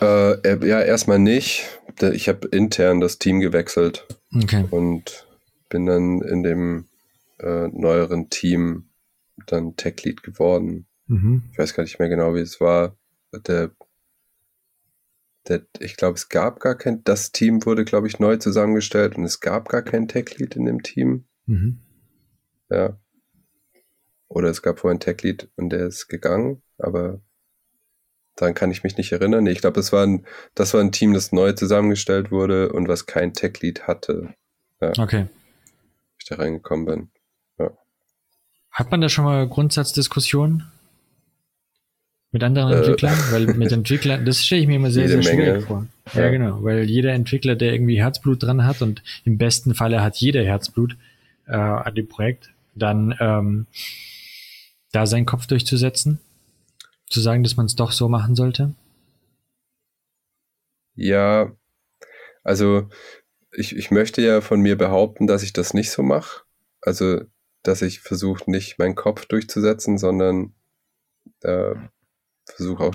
Äh, 0.00 0.32
äh, 0.48 0.66
ja, 0.68 0.80
erstmal 0.80 1.18
nicht. 1.18 1.66
Ich 2.12 2.28
habe 2.28 2.46
intern 2.48 3.00
das 3.00 3.18
Team 3.18 3.40
gewechselt 3.40 4.06
Okay. 4.32 4.64
und 4.70 5.26
bin 5.68 5.86
dann 5.86 6.22
in 6.22 6.44
dem 6.44 6.84
äh, 7.40 7.66
neueren 7.68 8.30
Team 8.30 8.84
dann 9.46 9.76
Tech 9.76 10.02
Lead 10.04 10.22
geworden. 10.22 10.86
Mhm. 11.06 11.44
Ich 11.52 11.58
weiß 11.58 11.74
gar 11.74 11.82
nicht 11.82 11.98
mehr 11.98 12.08
genau, 12.08 12.34
wie 12.34 12.40
es 12.40 12.60
war. 12.60 12.96
Der, 13.46 13.70
der, 15.48 15.62
ich 15.78 15.96
glaube, 15.96 16.14
es 16.14 16.28
gab 16.28 16.60
gar 16.60 16.76
kein, 16.76 17.02
das 17.04 17.32
Team 17.32 17.64
wurde, 17.64 17.84
glaube 17.84 18.06
ich, 18.06 18.18
neu 18.18 18.36
zusammengestellt 18.36 19.16
und 19.16 19.24
es 19.24 19.40
gab 19.40 19.68
gar 19.68 19.82
kein 19.82 20.08
Tech 20.08 20.36
Lead 20.38 20.56
in 20.56 20.66
dem 20.66 20.82
Team. 20.82 21.24
Mhm. 21.46 21.78
Ja. 22.70 22.98
Oder 24.28 24.48
es 24.50 24.62
gab 24.62 24.78
vorher 24.78 24.92
einen 24.92 25.00
Tech 25.00 25.22
Lead 25.22 25.48
und 25.56 25.70
der 25.70 25.86
ist 25.86 26.08
gegangen, 26.08 26.62
aber 26.78 27.20
daran 28.36 28.54
kann 28.54 28.70
ich 28.70 28.84
mich 28.84 28.96
nicht 28.96 29.10
erinnern. 29.10 29.44
Nee, 29.44 29.50
ich 29.50 29.60
glaube, 29.60 29.74
das 29.74 29.92
war 29.92 30.06
ein, 30.06 30.24
das 30.54 30.72
war 30.72 30.80
ein 30.80 30.92
Team, 30.92 31.14
das 31.14 31.32
neu 31.32 31.52
zusammengestellt 31.52 32.30
wurde 32.30 32.72
und 32.72 32.86
was 32.86 33.06
kein 33.06 33.32
Tech 33.32 33.60
Lead 33.60 33.88
hatte, 33.88 34.34
Okay. 34.80 35.22
als 35.22 35.30
ich 36.18 36.24
da 36.26 36.36
reingekommen 36.36 36.86
bin. 36.86 37.10
Hat 38.70 38.90
man 38.90 39.00
da 39.00 39.08
schon 39.08 39.24
mal 39.24 39.48
Grundsatzdiskussionen 39.48 40.64
mit 42.32 42.42
anderen 42.44 42.72
Äh. 42.72 42.76
Entwicklern? 42.78 43.18
Weil 43.30 43.46
mit 43.54 43.72
Entwicklern, 43.72 44.24
das 44.24 44.44
stelle 44.44 44.62
ich 44.62 44.66
mir 44.68 44.76
immer 44.76 44.90
sehr, 44.90 45.06
Jede 45.08 45.22
sehr 45.22 45.34
schwierig 45.34 45.52
Menge. 45.54 45.66
vor. 45.66 45.86
Ja, 46.14 46.22
Ja. 46.22 46.30
genau, 46.30 46.62
weil 46.62 46.84
jeder 46.88 47.12
Entwickler, 47.12 47.56
der 47.56 47.72
irgendwie 47.72 47.98
Herzblut 47.98 48.42
dran 48.42 48.64
hat 48.64 48.82
und 48.82 49.02
im 49.24 49.38
besten 49.38 49.74
Falle 49.74 50.02
hat 50.02 50.16
jeder 50.16 50.44
Herzblut 50.44 50.96
äh, 51.46 51.52
an 51.56 51.94
dem 51.94 52.08
Projekt, 52.08 52.50
dann 52.74 53.14
ähm, 53.20 53.66
da 54.92 55.06
seinen 55.06 55.26
Kopf 55.26 55.46
durchzusetzen, 55.46 56.20
zu 57.08 57.20
sagen, 57.20 57.42
dass 57.42 57.56
man 57.56 57.66
es 57.66 57.74
doch 57.76 57.90
so 57.92 58.08
machen 58.08 58.34
sollte. 58.36 58.72
Ja, 60.94 61.52
also 62.42 62.88
ich, 63.52 63.74
ich 63.76 63.90
möchte 63.90 64.22
ja 64.22 64.40
von 64.40 64.60
mir 64.60 64.76
behaupten, 64.76 65.26
dass 65.26 65.42
ich 65.42 65.52
das 65.52 65.74
nicht 65.74 65.90
so 65.90 66.02
mache. 66.02 66.42
Also, 66.80 67.22
dass 67.62 67.82
ich 67.82 68.00
versuche, 68.00 68.50
nicht 68.50 68.78
meinen 68.78 68.94
Kopf 68.94 69.26
durchzusetzen, 69.26 69.98
sondern 69.98 70.54
äh, 71.42 71.74
versuche 72.44 72.84
auch, 72.84 72.94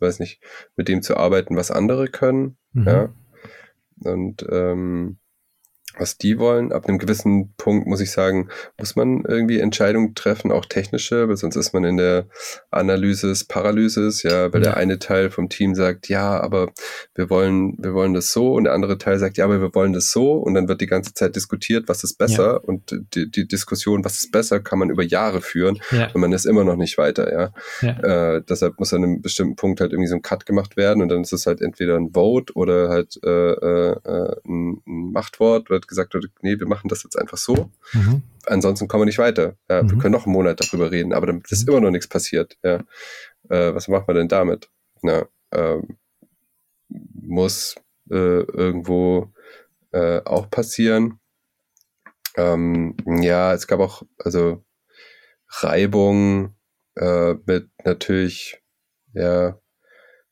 weiß 0.00 0.20
nicht, 0.20 0.42
mit 0.76 0.88
dem 0.88 1.02
zu 1.02 1.16
arbeiten, 1.16 1.56
was 1.56 1.70
andere 1.70 2.08
können. 2.08 2.56
Mhm. 2.72 2.86
Ja. 2.86 3.14
Und 4.04 4.44
ähm, 4.50 5.18
was 5.98 6.18
die 6.18 6.38
wollen. 6.38 6.72
Ab 6.72 6.86
einem 6.86 6.98
gewissen 6.98 7.54
Punkt 7.56 7.86
muss 7.86 8.00
ich 8.00 8.10
sagen, 8.10 8.48
muss 8.78 8.96
man 8.96 9.24
irgendwie 9.26 9.60
Entscheidungen 9.60 10.14
treffen, 10.14 10.52
auch 10.52 10.64
technische, 10.66 11.28
weil 11.28 11.36
sonst 11.36 11.56
ist 11.56 11.72
man 11.72 11.84
in 11.84 11.96
der 11.96 12.26
Analysis, 12.70 13.44
Paralysis, 13.44 14.22
ja, 14.22 14.52
weil 14.52 14.60
Ja. 14.62 14.70
der 14.70 14.76
eine 14.76 14.98
Teil 14.98 15.30
vom 15.30 15.48
Team 15.48 15.74
sagt, 15.74 16.08
ja, 16.08 16.40
aber 16.40 16.70
wir 17.14 17.30
wollen, 17.30 17.76
wir 17.78 17.94
wollen 17.94 18.14
das 18.14 18.32
so 18.32 18.54
und 18.54 18.64
der 18.64 18.72
andere 18.72 18.98
Teil 18.98 19.18
sagt, 19.18 19.36
ja, 19.36 19.44
aber 19.44 19.60
wir 19.60 19.74
wollen 19.74 19.92
das 19.92 20.10
so 20.10 20.32
und 20.34 20.54
dann 20.54 20.68
wird 20.68 20.80
die 20.80 20.86
ganze 20.86 21.14
Zeit 21.14 21.36
diskutiert, 21.36 21.88
was 21.88 22.04
ist 22.04 22.18
besser 22.18 22.64
und 22.64 22.98
die, 23.14 23.30
die 23.30 23.46
Diskussion, 23.46 24.04
was 24.04 24.16
ist 24.18 24.32
besser, 24.32 24.60
kann 24.60 24.78
man 24.78 24.90
über 24.90 25.02
Jahre 25.02 25.40
führen 25.40 25.78
Ja, 25.90 26.10
und 26.12 26.20
man 26.20 26.32
ist 26.32 26.44
immer 26.46 26.64
noch 26.64 26.76
nicht 26.76 26.98
weiter, 26.98 27.32
ja. 27.32 27.52
ja. 27.82 28.34
Äh, 28.36 28.42
deshalb 28.48 28.78
muss 28.78 28.92
an 28.92 29.04
einem 29.04 29.22
bestimmten 29.22 29.56
Punkt 29.56 29.80
halt 29.80 29.92
irgendwie 29.92 30.08
so 30.08 30.16
ein 30.16 30.22
Cut 30.22 30.46
gemacht 30.46 30.76
werden 30.76 31.02
und 31.02 31.08
dann 31.08 31.22
ist 31.22 31.32
es 31.32 31.46
halt 31.46 31.60
entweder 31.60 31.96
ein 31.96 32.10
Vote 32.12 32.52
oder 32.54 32.88
halt 32.88 33.18
äh, 33.24 33.30
äh, 33.52 33.90
äh, 34.04 34.36
ein, 34.46 34.82
ein 34.86 35.12
Machtwort 35.12 35.70
oder 35.70 35.80
gesagt 35.86 36.14
wird, 36.14 36.26
nee, 36.42 36.58
wir 36.58 36.66
machen 36.66 36.88
das 36.88 37.02
jetzt 37.02 37.18
einfach 37.18 37.36
so. 37.38 37.70
Mhm. 37.92 38.22
Ansonsten 38.46 38.88
kommen 38.88 39.02
wir 39.02 39.06
nicht 39.06 39.18
weiter. 39.18 39.56
Ja, 39.68 39.82
Wir 39.88 39.94
Mhm. 39.94 39.98
können 39.98 40.12
noch 40.12 40.26
einen 40.26 40.32
Monat 40.34 40.60
darüber 40.60 40.90
reden, 40.90 41.12
aber 41.12 41.26
dann 41.26 41.42
ist 41.48 41.62
Mhm. 41.62 41.68
immer 41.72 41.80
noch 41.82 41.90
nichts 41.90 42.08
passiert. 42.08 42.56
Ja. 42.62 42.76
Äh, 43.48 43.74
was 43.74 43.88
macht 43.88 44.06
man 44.08 44.16
denn 44.16 44.28
damit? 44.28 44.70
Na, 45.02 45.26
ähm, 45.52 45.96
muss 46.88 47.74
äh, 48.10 48.14
irgendwo 48.42 49.32
äh, 49.92 50.20
auch 50.24 50.50
passieren. 50.50 51.20
Ähm, 52.36 52.96
ja, 53.06 53.52
es 53.54 53.66
gab 53.66 53.80
auch 53.80 54.02
also 54.18 54.64
Reibung 55.48 56.54
äh, 56.96 57.34
mit 57.46 57.68
natürlich 57.84 58.60
ja 59.12 59.58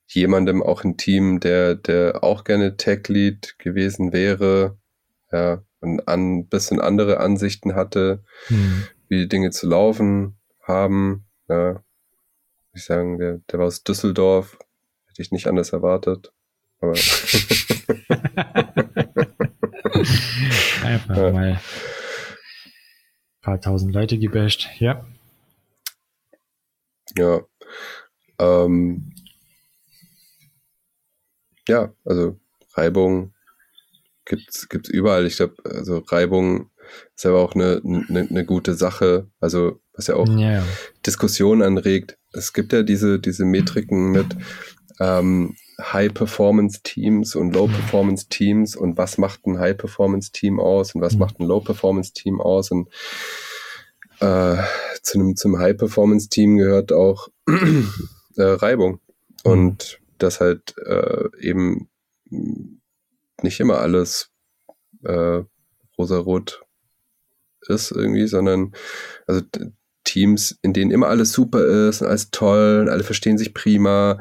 jemandem 0.07 0.63
auch 0.63 0.85
im 0.85 0.97
Team, 0.97 1.41
der 1.41 1.75
der 1.77 2.23
auch 2.25 2.45
gerne 2.45 2.77
Tech 2.77 3.09
Lead 3.09 3.59
gewesen 3.59 4.13
wäre, 4.13 4.79
ja 5.33 5.63
und 5.81 6.07
ein 6.09 6.47
bisschen 6.49 6.81
andere 6.81 7.19
Ansichten 7.21 7.75
hatte, 7.75 8.23
Mhm. 8.49 8.87
wie 9.09 9.19
die 9.19 9.29
Dinge 9.29 9.51
zu 9.51 9.69
laufen 9.69 10.37
haben. 10.63 11.27
Ja, 11.49 11.83
ich 12.75 12.85
sagen, 12.85 13.19
der, 13.19 13.41
der 13.51 13.59
war 13.59 13.67
aus 13.67 13.83
Düsseldorf, 13.83 14.59
hätte 15.07 15.23
ich 15.23 15.33
nicht 15.33 15.47
anders 15.49 15.73
erwartet. 15.73 16.33
Aber 16.81 16.93
Einfach 20.85 21.17
Ja. 21.17 21.31
mal 21.33 21.53
ein 21.53 21.61
paar 23.43 23.61
tausend 23.61 23.93
Leute 23.95 24.19
gebasht. 24.19 24.69
Ja. 24.79 25.05
Ja. 27.17 27.41
Ähm, 28.39 29.13
ja, 31.69 31.93
also 32.05 32.41
Reibung 32.75 33.35
gibt's 34.25 34.69
gibt's 34.69 34.89
überall. 34.89 35.27
Ich 35.27 35.37
glaube, 35.37 35.57
also 35.65 35.99
Reibung 35.99 36.71
ist 37.15 37.27
aber 37.27 37.41
auch 37.41 37.55
eine, 37.55 37.81
eine, 37.85 38.27
eine 38.29 38.45
gute 38.45 38.75
Sache. 38.75 39.29
Also 39.41 39.81
was 39.95 40.07
ja 40.07 40.17
auch 40.17 40.29
ja. 40.39 40.65
Diskussionen 41.05 41.63
anregt. 41.63 42.17
Es 42.33 42.53
gibt 42.53 42.73
ja 42.73 42.83
diese, 42.83 43.19
diese 43.19 43.45
Metriken 43.45 44.11
mit 44.11 44.27
ähm, 45.01 45.55
High-Performance-Teams 45.81 47.35
und 47.35 47.55
Low-Performance-Teams 47.55 48.77
und 48.77 48.97
was 48.97 49.19
macht 49.19 49.47
ein 49.47 49.59
High-Performance-Team 49.59 50.61
aus 50.61 50.95
und 50.95 51.01
was 51.01 51.15
Mhm. 51.15 51.19
macht 51.19 51.41
ein 51.41 51.47
Low-Performance-Team 51.47 52.41
aus 52.41 52.71
und 52.71 52.89
äh, 54.21 54.57
zu 55.03 55.19
einem, 55.19 55.37
zum 55.37 55.59
High-Performance-Team 55.59 56.59
gehört 56.59 56.93
auch 56.93 57.29
äh, 57.49 58.43
Reibung 58.43 59.01
und 59.43 59.99
dass 60.19 60.41
halt 60.41 60.75
äh, 60.87 61.29
eben 61.41 61.89
nicht 63.43 63.61
immer 63.61 63.79
alles 63.79 64.31
äh, 65.05 65.43
rosarot 65.99 66.65
ist 67.69 67.93
irgendwie, 67.93 68.27
sondern 68.27 68.73
also 69.27 69.43
Teams, 70.05 70.59
in 70.63 70.73
denen 70.73 70.91
immer 70.91 71.09
alles 71.09 71.33
super 71.33 71.65
ist 71.65 72.03
und 72.03 72.09
alles 72.09 72.31
toll 72.31 72.81
und 72.83 72.89
alle 72.89 73.05
verstehen 73.05 73.39
sich 73.39 73.55
prima, 73.55 74.21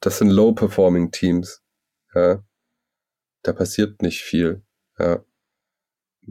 das 0.00 0.18
sind 0.18 0.30
low-performing 0.30 1.10
Teams. 1.12 1.62
Ja. 2.14 2.42
Da 3.42 3.52
passiert 3.52 4.02
nicht 4.02 4.22
viel. 4.22 4.62
Ja. 4.98 5.24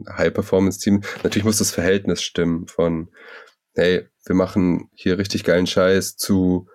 High-Performance-Team, 0.08 1.02
natürlich 1.22 1.44
muss 1.44 1.58
das 1.58 1.70
Verhältnis 1.70 2.20
stimmen 2.20 2.66
von, 2.66 3.10
hey, 3.74 4.08
wir 4.26 4.34
machen 4.34 4.90
hier 4.92 5.18
richtig 5.18 5.44
geilen 5.44 5.66
Scheiß 5.66 6.16
zu, 6.16 6.68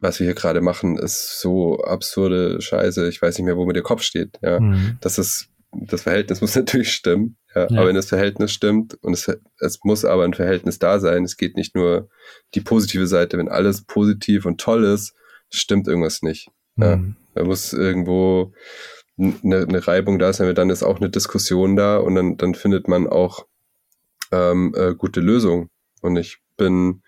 was 0.00 0.18
wir 0.18 0.26
hier 0.26 0.34
gerade 0.34 0.60
machen, 0.60 0.98
ist 0.98 1.40
so 1.40 1.78
absurde 1.80 2.60
Scheiße, 2.60 3.08
ich 3.08 3.20
weiß 3.20 3.38
nicht 3.38 3.44
mehr, 3.44 3.56
wo 3.56 3.66
mir 3.66 3.72
der 3.74 3.82
Kopf 3.82 4.02
steht. 4.02 4.38
Ja 4.42 4.60
Mhm. 4.60 4.98
das 5.00 5.18
ist, 5.18 5.48
das 5.72 6.02
Verhältnis 6.02 6.40
muss 6.40 6.54
natürlich 6.56 6.92
stimmen. 6.92 7.36
Ja, 7.54 7.62
Ja. 7.70 7.78
Aber 7.78 7.88
wenn 7.88 7.96
das 7.96 8.08
Verhältnis 8.08 8.52
stimmt 8.52 8.94
und 9.02 9.12
es, 9.12 9.30
es 9.58 9.80
muss 9.84 10.04
aber 10.04 10.24
ein 10.24 10.34
Verhältnis 10.34 10.78
da 10.78 11.00
sein, 11.00 11.24
es 11.24 11.36
geht 11.36 11.56
nicht 11.56 11.74
nur 11.74 12.08
die 12.54 12.60
positive 12.60 13.06
Seite, 13.06 13.38
wenn 13.38 13.48
alles 13.48 13.82
positiv 13.82 14.46
und 14.46 14.60
toll 14.60 14.84
ist, 14.84 15.14
stimmt 15.50 15.88
irgendwas 15.88 16.22
nicht. 16.22 16.48
Ja. 16.76 16.96
Mhm. 16.96 17.16
Da 17.34 17.44
muss 17.44 17.72
irgendwo 17.72 18.52
eine, 19.18 19.66
eine 19.68 19.86
Reibung 19.86 20.18
da 20.18 20.32
sein, 20.32 20.46
weil 20.46 20.54
dann 20.54 20.70
ist 20.70 20.82
auch 20.82 20.98
eine 20.98 21.10
Diskussion 21.10 21.76
da 21.76 21.98
und 21.98 22.14
dann, 22.14 22.36
dann 22.36 22.54
findet 22.54 22.88
man 22.88 23.06
auch 23.06 23.46
ähm, 24.32 24.74
äh, 24.76 24.94
gute 24.94 25.20
Lösungen. 25.20 25.68
Und 26.00 26.16
ich 26.16 26.38
bin 26.56 27.02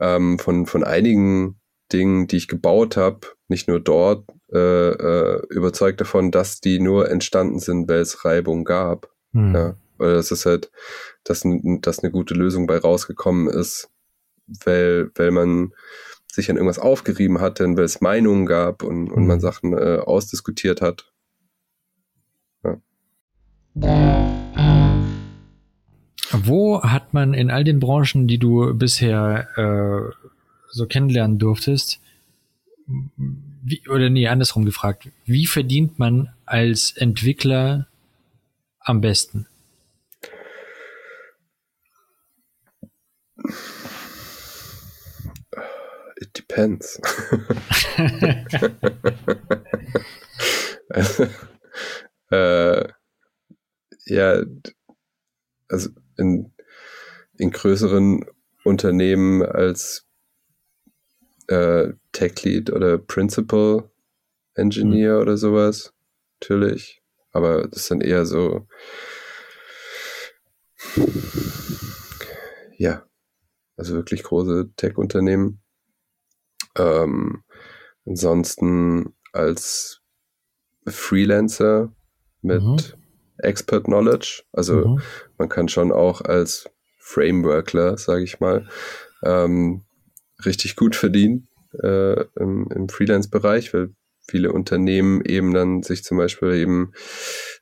ähm, 0.00 0.38
von, 0.38 0.66
von 0.66 0.82
einigen 0.84 1.57
Dingen, 1.92 2.26
die 2.26 2.36
ich 2.36 2.48
gebaut 2.48 2.96
habe, 2.96 3.20
nicht 3.48 3.68
nur 3.68 3.80
dort, 3.80 4.24
äh, 4.52 4.58
äh, 4.90 5.42
überzeugt 5.50 6.00
davon, 6.00 6.30
dass 6.30 6.60
die 6.60 6.80
nur 6.80 7.10
entstanden 7.10 7.58
sind, 7.58 7.88
weil 7.88 8.00
es 8.00 8.24
Reibung 8.24 8.64
gab. 8.64 9.10
Mhm. 9.32 9.54
Ja. 9.54 9.76
Oder 9.98 10.14
das 10.14 10.30
ist 10.30 10.46
halt, 10.46 10.70
dass, 11.24 11.44
dass 11.80 11.98
eine 12.00 12.12
gute 12.12 12.34
Lösung 12.34 12.66
bei 12.66 12.78
rausgekommen 12.78 13.48
ist, 13.48 13.90
weil, 14.64 15.10
weil 15.16 15.30
man 15.30 15.72
sich 16.30 16.50
an 16.50 16.56
irgendwas 16.56 16.78
aufgerieben 16.78 17.40
hatte 17.40 17.64
weil 17.76 17.84
es 17.84 18.00
Meinungen 18.00 18.46
gab 18.46 18.82
und, 18.84 19.10
und 19.10 19.26
man 19.26 19.38
Mhm. 19.38 19.42
Sachen 19.42 19.72
äh, 19.72 19.98
ausdiskutiert 19.98 20.80
hat. 20.80 21.10
Wo 26.32 26.82
hat 26.82 27.14
man 27.14 27.32
in 27.32 27.50
all 27.50 27.64
den 27.64 27.80
Branchen, 27.80 28.26
die 28.26 28.38
du 28.38 28.74
bisher 28.74 29.48
äh, 29.56 30.27
so 30.70 30.86
kennenlernen 30.86 31.38
durftest, 31.38 32.00
wie, 33.62 33.82
oder 33.88 34.10
nee, 34.10 34.28
andersrum 34.28 34.64
gefragt, 34.64 35.08
wie 35.24 35.46
verdient 35.46 35.98
man 35.98 36.30
als 36.46 36.92
Entwickler 36.96 37.88
am 38.80 39.00
besten? 39.00 39.48
It 46.16 46.36
depends. 46.36 47.00
äh, 52.30 52.88
ja, 54.06 54.42
also 55.68 55.90
in, 56.16 56.52
in 57.36 57.50
größeren 57.50 58.24
Unternehmen 58.64 59.44
als 59.44 60.07
äh, 61.48 61.92
Tech 62.12 62.42
Lead 62.44 62.70
oder 62.70 62.98
Principal 62.98 63.90
Engineer 64.54 65.20
oder 65.20 65.36
sowas, 65.36 65.92
natürlich. 66.40 67.02
Aber 67.32 67.68
das 67.68 67.86
sind 67.86 68.02
eher 68.02 68.26
so, 68.26 68.66
ja, 72.76 73.06
also 73.76 73.94
wirklich 73.94 74.22
große 74.22 74.70
Tech-Unternehmen. 74.76 75.60
Ähm, 76.76 77.42
ansonsten 78.06 79.14
als 79.32 80.00
Freelancer 80.86 81.92
mit 82.42 82.62
Mhm. 82.62 82.78
Expert 83.38 83.84
Knowledge. 83.84 84.42
Also 84.52 84.86
Mhm. 84.88 85.02
man 85.38 85.48
kann 85.48 85.68
schon 85.68 85.92
auch 85.92 86.20
als 86.22 86.68
Frameworkler, 86.98 87.96
sage 87.98 88.24
ich 88.24 88.40
mal, 88.40 88.68
ähm, 89.22 89.84
richtig 90.44 90.76
gut 90.76 90.96
verdienen 90.96 91.48
äh, 91.82 92.24
im, 92.38 92.68
im 92.74 92.88
Freelance-Bereich, 92.88 93.74
weil 93.74 93.90
viele 94.28 94.52
Unternehmen 94.52 95.22
eben 95.24 95.54
dann 95.54 95.82
sich 95.82 96.04
zum 96.04 96.18
Beispiel 96.18 96.52
eben 96.54 96.92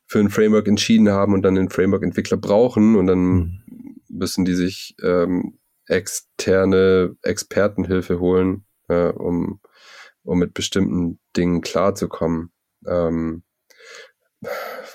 für 0.05 0.19
ein 0.19 0.29
Framework 0.29 0.67
entschieden 0.67 1.09
haben 1.09 1.33
und 1.33 1.41
dann 1.43 1.57
einen 1.57 1.69
Framework-Entwickler 1.69 2.37
brauchen 2.37 2.95
und 2.95 3.07
dann 3.07 3.17
Mhm. 3.17 3.61
müssen 4.09 4.45
die 4.45 4.55
sich 4.55 4.95
ähm, 5.01 5.57
externe 5.87 7.15
Expertenhilfe 7.21 8.19
holen, 8.19 8.65
äh, 8.89 9.07
um, 9.09 9.59
um 10.23 10.39
mit 10.39 10.53
bestimmten 10.53 11.19
Dingen 11.35 11.61
klarzukommen. 11.61 12.51
Ähm, 12.85 13.43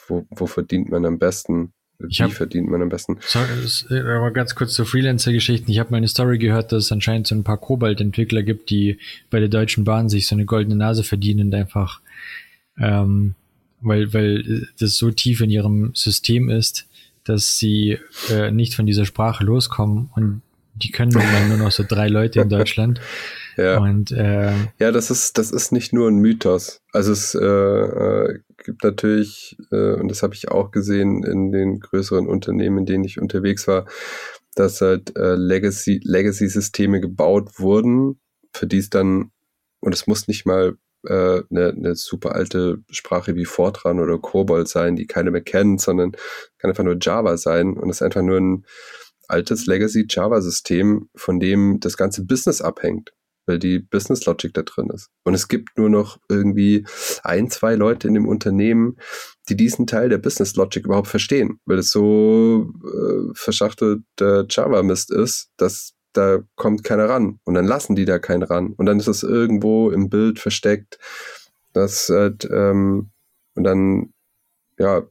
wo, 0.06 0.26
wo 0.30 0.46
verdient 0.46 0.90
man 0.90 1.04
am 1.04 1.18
besten? 1.18 1.72
Wie 2.09 2.14
hab- 2.22 2.32
verdient 2.32 2.68
man 2.70 2.82
am 2.82 2.88
besten? 2.88 3.18
Sorry, 3.20 3.46
äh, 3.90 4.00
aber 4.00 4.30
ganz 4.30 4.55
kurz 4.55 4.74
zu 4.74 4.84
Freelancer-Geschichten. 4.84 5.70
Ich 5.70 5.78
habe 5.78 5.90
mal 5.90 5.98
eine 5.98 6.09
Story 6.09 6.38
gehört, 6.38 6.72
dass 6.72 6.84
es 6.84 6.92
anscheinend 6.92 7.26
so 7.26 7.34
ein 7.34 7.44
paar 7.44 7.59
Kobalt-Entwickler 7.59 8.42
gibt, 8.42 8.70
die 8.70 8.98
bei 9.30 9.40
der 9.40 9.48
Deutschen 9.48 9.84
Bahn 9.84 10.09
sich 10.09 10.26
so 10.26 10.34
eine 10.34 10.44
goldene 10.44 10.76
Nase 10.76 11.03
verdienen 11.05 11.48
und 11.48 11.55
einfach 11.55 12.00
ähm, 12.78 13.34
weil, 13.82 14.12
weil 14.14 14.68
das 14.78 14.96
so 14.96 15.11
tief 15.11 15.40
in 15.40 15.50
ihrem 15.50 15.90
System 15.94 16.48
ist, 16.48 16.86
dass 17.24 17.59
sie 17.59 17.98
äh, 18.30 18.50
nicht 18.50 18.74
von 18.74 18.86
dieser 18.86 19.05
Sprache 19.05 19.44
loskommen 19.44 20.11
und 20.14 20.42
die 20.74 20.90
können 20.90 21.12
nur 21.48 21.59
noch 21.59 21.70
so 21.70 21.84
drei 21.86 22.09
Leute 22.09 22.40
in 22.40 22.48
Deutschland. 22.48 23.00
Ja. 23.57 23.78
Und 23.78 24.12
äh, 24.12 24.53
Ja, 24.78 24.92
das 24.92 25.11
ist, 25.11 25.38
das 25.38 25.50
ist 25.50 25.72
nicht 25.72 25.92
nur 25.92 26.09
ein 26.09 26.16
Mythos. 26.16 26.80
Also 26.92 27.12
es 27.12 27.34
äh, 27.34 27.44
äh, 27.44 28.38
gibt 28.64 28.84
natürlich, 28.84 29.57
äh, 29.70 29.94
und 29.94 30.09
das 30.09 30.22
habe 30.22 30.34
ich 30.34 30.50
auch 30.50 30.70
gesehen 30.70 31.22
in 31.24 31.53
den 31.53 31.80
größeren 31.80 32.26
Unternehmen, 32.26 32.78
in 32.78 32.86
denen 32.86 33.05
ich 33.05 33.20
unterwegs 33.20 33.66
war, 33.66 33.86
dass 34.55 34.80
halt 34.80 35.16
äh, 35.16 35.34
Legacy, 35.34 36.00
Legacy-Systeme 36.05 37.00
gebaut 37.00 37.59
wurden, 37.59 38.20
für 38.53 38.66
die 38.66 38.78
es 38.78 38.90
dann, 38.90 39.30
und 39.80 39.94
es 39.94 40.07
muss 40.07 40.28
nicht 40.28 40.46
mal 40.46 40.76
äh, 41.05 41.42
eine, 41.50 41.70
eine 41.70 41.94
super 41.96 42.34
alte 42.34 42.78
Sprache 42.90 43.34
wie 43.34 43.44
Fortran 43.44 43.98
oder 43.98 44.18
Cobol 44.18 44.66
sein, 44.66 44.96
die 44.96 45.07
keiner 45.07 45.30
mehr 45.30 45.40
kennt, 45.40 45.80
sondern 45.80 46.12
kann 46.59 46.70
einfach 46.70 46.84
nur 46.84 46.98
Java 47.00 47.36
sein 47.36 47.76
und 47.76 47.90
es 47.90 47.96
ist 47.96 48.03
einfach 48.03 48.22
nur 48.22 48.38
ein 48.38 48.64
altes 49.28 49.66
Legacy 49.66 50.07
Java-System, 50.09 51.09
von 51.14 51.40
dem 51.40 51.80
das 51.80 51.96
ganze 51.96 52.24
Business 52.24 52.61
abhängt, 52.61 53.12
weil 53.47 53.59
die 53.59 53.78
Business 53.78 54.24
Logic 54.24 54.53
da 54.55 54.62
drin 54.62 54.90
ist. 54.95 55.11
Und 55.24 55.34
es 55.34 55.49
gibt 55.49 55.76
nur 55.76 55.90
noch 55.90 56.18
irgendwie 56.28 56.86
ein, 57.22 57.51
zwei 57.51 57.74
Leute 57.74 58.09
in 58.09 58.14
dem 58.14 58.28
Unternehmen, 58.28 58.97
die 59.49 59.57
diesen 59.57 59.86
Teil 59.86 60.09
der 60.09 60.18
Business 60.18 60.55
Logic 60.55 60.84
überhaupt 60.84 61.09
verstehen, 61.09 61.61
weil 61.64 61.78
es 61.78 61.90
so 61.90 62.72
äh, 62.84 63.32
verschachtelter 63.34 64.47
Java-Mist 64.49 65.11
ist, 65.11 65.51
dass 65.57 65.95
da 66.12 66.40
kommt 66.57 66.84
keiner 66.84 67.09
ran. 67.09 67.40
Und 67.45 67.55
dann 67.55 67.66
lassen 67.66 67.97
die 67.97 68.05
da 68.05 68.18
keinen 68.18 68.43
ran. 68.43 68.74
Und 68.76 68.86
dann 68.86 69.01
ist 69.01 69.09
es 69.09 69.22
irgendwo 69.22 69.90
im 69.90 70.11
Bild 70.11 70.38
versteckt. 70.38 70.99
Das 71.72 72.09
halt, 72.09 72.49
ähm, 72.53 73.11
und 73.55 73.64
dann, 73.64 74.12
ja, 74.78 75.03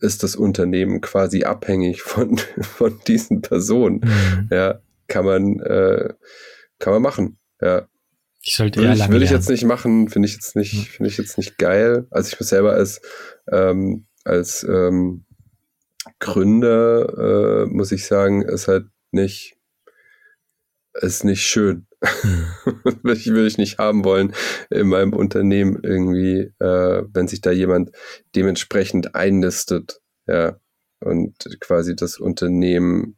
ist 0.00 0.22
das 0.22 0.36
Unternehmen 0.36 1.00
quasi 1.00 1.44
abhängig 1.44 2.02
von, 2.02 2.38
von 2.60 2.98
diesen 3.06 3.40
Personen. 3.42 4.00
Mhm. 4.04 4.48
Ja, 4.50 4.80
kann 5.08 5.24
man, 5.24 5.60
äh, 5.60 6.14
kann 6.78 6.92
man 6.92 7.02
machen. 7.02 7.38
Ja. 7.60 7.88
ich 8.42 8.56
sollte 8.56 8.80
Würde 8.80 8.90
eher 8.90 9.04
ich, 9.04 9.10
würde 9.10 9.24
ich 9.24 9.30
jetzt 9.30 9.48
nicht 9.48 9.64
machen, 9.64 10.08
finde 10.08 10.26
ich 10.28 10.34
jetzt 10.34 10.56
nicht, 10.56 10.88
finde 10.88 11.08
ich 11.08 11.18
jetzt 11.18 11.38
nicht 11.38 11.58
geil. 11.58 12.06
Also 12.10 12.28
ich 12.32 12.40
muss 12.40 12.48
selber 12.48 12.72
als, 12.72 13.00
ähm, 13.50 14.06
als 14.24 14.64
ähm, 14.64 15.24
Gründer, 16.18 17.64
äh, 17.64 17.66
muss 17.66 17.92
ich 17.92 18.06
sagen, 18.06 18.42
ist 18.42 18.68
halt 18.68 18.86
nicht, 19.10 19.56
ist 20.94 21.24
nicht 21.24 21.46
schön. 21.46 21.86
Mhm. 22.22 22.46
will, 23.02 23.14
ich, 23.14 23.26
will 23.26 23.46
ich 23.46 23.58
nicht 23.58 23.78
haben 23.78 24.04
wollen 24.04 24.32
in 24.70 24.88
meinem 24.88 25.12
Unternehmen 25.12 25.78
irgendwie, 25.82 26.52
äh, 26.58 27.02
wenn 27.12 27.28
sich 27.28 27.40
da 27.42 27.50
jemand 27.50 27.90
dementsprechend 28.34 29.14
einnistet, 29.14 30.00
ja, 30.26 30.58
und 31.00 31.34
quasi 31.60 31.96
das 31.96 32.18
Unternehmen 32.18 33.16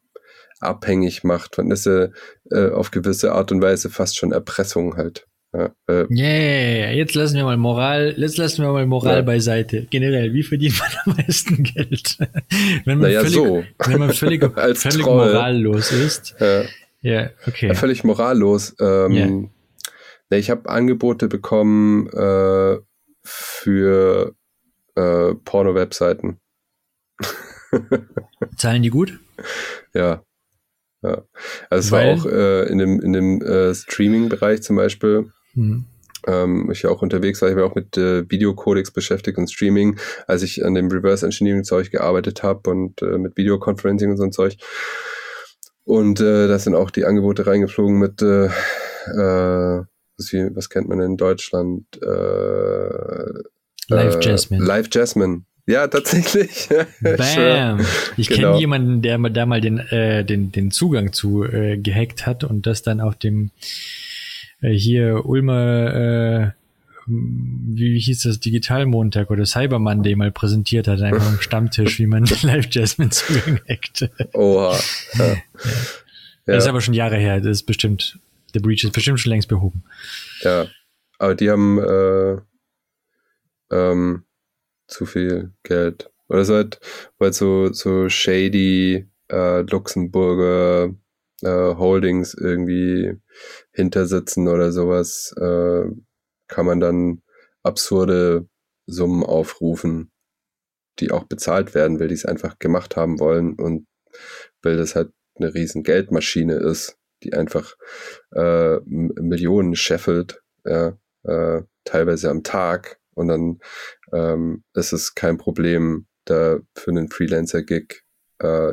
abhängig 0.62 1.24
macht. 1.24 1.58
Man 1.58 1.70
ist 1.70 1.86
ja 1.86 2.08
äh, 2.50 2.70
auf 2.70 2.90
gewisse 2.90 3.32
Art 3.32 3.52
und 3.52 3.62
Weise 3.62 3.90
fast 3.90 4.16
schon 4.16 4.32
Erpressung 4.32 4.96
halt. 4.96 5.26
Ja, 5.54 5.70
äh, 5.86 6.06
Yeah, 6.10 6.92
jetzt 6.92 7.14
lassen 7.14 7.36
wir 7.36 7.44
mal 7.44 7.58
Moral, 7.58 8.14
jetzt 8.16 8.38
lassen 8.38 8.62
wir 8.62 8.72
mal 8.72 8.86
Moral 8.86 9.16
Ja. 9.16 9.22
beiseite. 9.22 9.86
Generell, 9.90 10.32
wie 10.32 10.42
verdient 10.42 10.78
man 10.78 10.88
am 11.04 11.22
meisten 11.22 11.62
Geld? 11.74 12.16
wenn 12.86 12.98
man 12.98 13.00
naja, 13.00 13.20
völlig, 13.20 13.34
so. 13.34 13.62
wenn 13.86 13.98
man 14.00 14.12
völlig, 14.14 14.42
Als 14.56 14.82
völlig 14.82 15.04
morallos 15.04 15.92
ist. 15.92 16.34
Ja. 16.40 16.62
Ja, 17.02 17.30
okay. 17.46 17.74
Völlig 17.74 18.02
morallos. 18.04 18.74
Ähm, 18.80 19.12
Ja. 19.12 19.26
ne, 19.26 20.38
ich 20.38 20.48
habe 20.50 20.70
Angebote 20.70 21.28
bekommen 21.28 22.08
äh, 22.08 22.78
für 23.24 24.34
äh, 24.94 25.34
Porno-Webseiten. 25.44 26.38
Zahlen 28.56 28.82
die 28.82 28.90
gut? 28.90 29.18
Ja. 29.94 30.22
Ja. 31.03 31.22
Also 31.70 31.86
es 31.86 31.92
war 31.92 32.05
auch 32.05 32.26
äh, 32.26 32.68
in 32.68 32.78
dem, 32.78 33.00
in 33.00 33.12
dem 33.12 33.42
äh, 33.42 33.74
Streaming-Bereich 33.74 34.62
zum 34.62 34.76
Beispiel. 34.76 35.30
Hm. 35.55 35.84
Ähm, 36.26 36.70
ich 36.70 36.82
ja 36.82 36.90
auch 36.90 37.03
unterwegs 37.03 37.42
war, 37.42 37.50
ich 37.50 37.57
war 37.57 37.64
auch 37.64 37.74
mit 37.74 37.96
äh, 37.96 38.28
Videocodecs 38.30 38.92
beschäftigt 38.92 39.38
und 39.38 39.50
Streaming, 39.50 39.98
als 40.28 40.42
ich 40.42 40.64
an 40.64 40.74
dem 40.74 40.88
Reverse 40.88 41.26
Engineering 41.26 41.64
Zeug 41.64 41.90
gearbeitet 41.90 42.42
habe 42.42 42.70
und 42.70 43.03
äh, 43.03 43.18
mit 43.18 43.36
Videoconferencing 43.36 44.11
und 44.11 44.16
so 44.16 44.22
ein 44.22 44.32
Zeug. 44.32 44.57
Und 45.84 46.20
äh, 46.20 46.46
da 46.46 46.59
sind 46.59 46.76
auch 46.76 46.90
die 46.90 47.05
Angebote 47.05 47.46
reingeflogen 47.46 47.98
mit, 47.98 48.22
äh, 48.22 48.46
äh, 48.46 49.82
was 50.16 50.68
kennt 50.68 50.88
man 50.88 51.00
in 51.00 51.16
Deutschland? 51.16 51.86
Äh, 52.00 53.42
Live 53.88 54.16
äh, 54.16 54.20
Jasmine. 54.20 54.64
Live 54.64 54.88
Jasmine. 54.92 55.42
Ja, 55.66 55.86
tatsächlich. 55.86 56.68
Bam! 57.00 57.80
Ich 58.16 58.28
Genau. 58.28 58.48
kenne 58.50 58.58
jemanden, 58.60 59.02
der 59.02 59.18
mal 59.18 59.30
da 59.30 59.46
mal 59.46 59.60
den, 59.60 59.78
äh, 59.78 60.24
den, 60.24 60.50
den 60.52 60.70
Zugang 60.72 61.12
zu 61.12 61.44
äh, 61.44 61.76
gehackt 61.78 62.26
hat 62.26 62.42
und 62.44 62.66
das 62.66 62.82
dann 62.82 63.00
auf 63.00 63.16
dem 63.16 63.50
äh, 64.60 64.70
hier 64.72 65.24
Ulmer, 65.24 65.94
äh, 65.94 66.50
wie 67.06 67.98
hieß 67.98 68.22
das, 68.22 68.40
Digitalmontag 68.40 69.30
oder 69.30 69.46
Cyber 69.46 69.78
Monday 69.78 70.14
mal 70.16 70.32
präsentiert 70.32 70.88
hat, 70.88 71.00
einfach 71.00 71.26
am 71.26 71.40
Stammtisch, 71.40 71.98
wie 72.00 72.06
man 72.06 72.24
Live 72.42 72.68
Jasmine 72.70 73.10
Zugang 73.10 73.60
hackt. 73.68 74.08
Oha. 74.32 74.78
Ja. 75.14 75.36
Das 76.44 76.56
ist 76.58 76.64
Ja, 76.64 76.70
aber 76.70 76.80
schon 76.80 76.94
Jahre 76.94 77.18
her, 77.18 77.38
das 77.40 77.58
ist 77.58 77.62
bestimmt, 77.66 78.18
der 78.52 78.58
Breach 78.58 78.82
ist 78.82 78.92
bestimmt 78.92 79.20
schon 79.20 79.30
längst 79.30 79.46
behoben. 79.48 79.84
ja. 80.42 80.66
Aber 81.18 81.36
die 81.36 81.48
haben 81.50 81.78
äh, 81.78 82.36
ähm, 83.70 84.24
zu 84.93 85.07
viel 85.07 85.53
Geld. 85.62 86.11
Oder 86.28 86.45
so 86.45 86.55
halt, 86.55 86.80
weil 87.18 87.32
so, 87.32 87.72
so 87.72 88.09
shady 88.09 89.09
äh, 89.30 89.61
Luxemburger 89.62 90.95
äh, 91.43 91.74
Holdings 91.74 92.34
irgendwie 92.34 93.14
hintersitzen 93.72 94.49
oder 94.49 94.72
sowas, 94.72 95.34
äh, 95.38 95.84
kann 96.49 96.66
man 96.66 96.80
dann 96.80 97.22
absurde 97.62 98.49
Summen 98.86 99.24
aufrufen, 99.24 100.11
die 101.01 101.11
auch 101.11 101.24
bezahlt 101.24 101.74
werden, 101.74 102.01
weil 102.01 102.09
die 102.09 102.14
es 102.14 102.26
einfach 102.26 102.59
gemacht 102.59 102.97
haben 102.97 103.18
wollen 103.20 103.55
und 103.55 103.86
weil 104.62 104.76
das 104.76 104.95
halt 104.95 105.12
eine 105.36 105.55
riesen 105.55 105.82
Geldmaschine 105.82 106.55
ist, 106.55 106.99
die 107.22 107.32
einfach 107.32 107.76
äh, 108.32 108.78
Millionen 108.84 109.74
scheffelt, 109.74 110.43
ja, 110.64 110.99
äh, 111.24 111.62
teilweise 111.84 112.30
am 112.30 112.43
Tag 112.43 113.01
und 113.14 113.28
dann 113.28 113.58
ähm, 114.12 114.64
ist 114.74 114.92
es 114.92 115.14
kein 115.14 115.38
Problem, 115.38 116.06
da 116.24 116.58
für 116.74 116.90
einen 116.90 117.08
Freelancer-Gig 117.08 118.02
äh, 118.38 118.72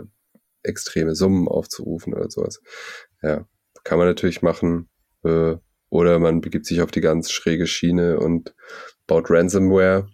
extreme 0.63 1.15
Summen 1.15 1.47
aufzurufen 1.47 2.13
oder 2.13 2.29
sowas. 2.29 2.61
Ja, 3.21 3.45
kann 3.83 3.97
man 3.97 4.07
natürlich 4.07 4.41
machen. 4.41 4.89
Äh, 5.23 5.55
oder 5.89 6.19
man 6.19 6.41
begibt 6.41 6.65
sich 6.67 6.81
auf 6.81 6.91
die 6.91 7.01
ganz 7.01 7.31
schräge 7.31 7.65
Schiene 7.65 8.19
und 8.19 8.53
baut 9.07 9.31
Ransomware, 9.31 10.07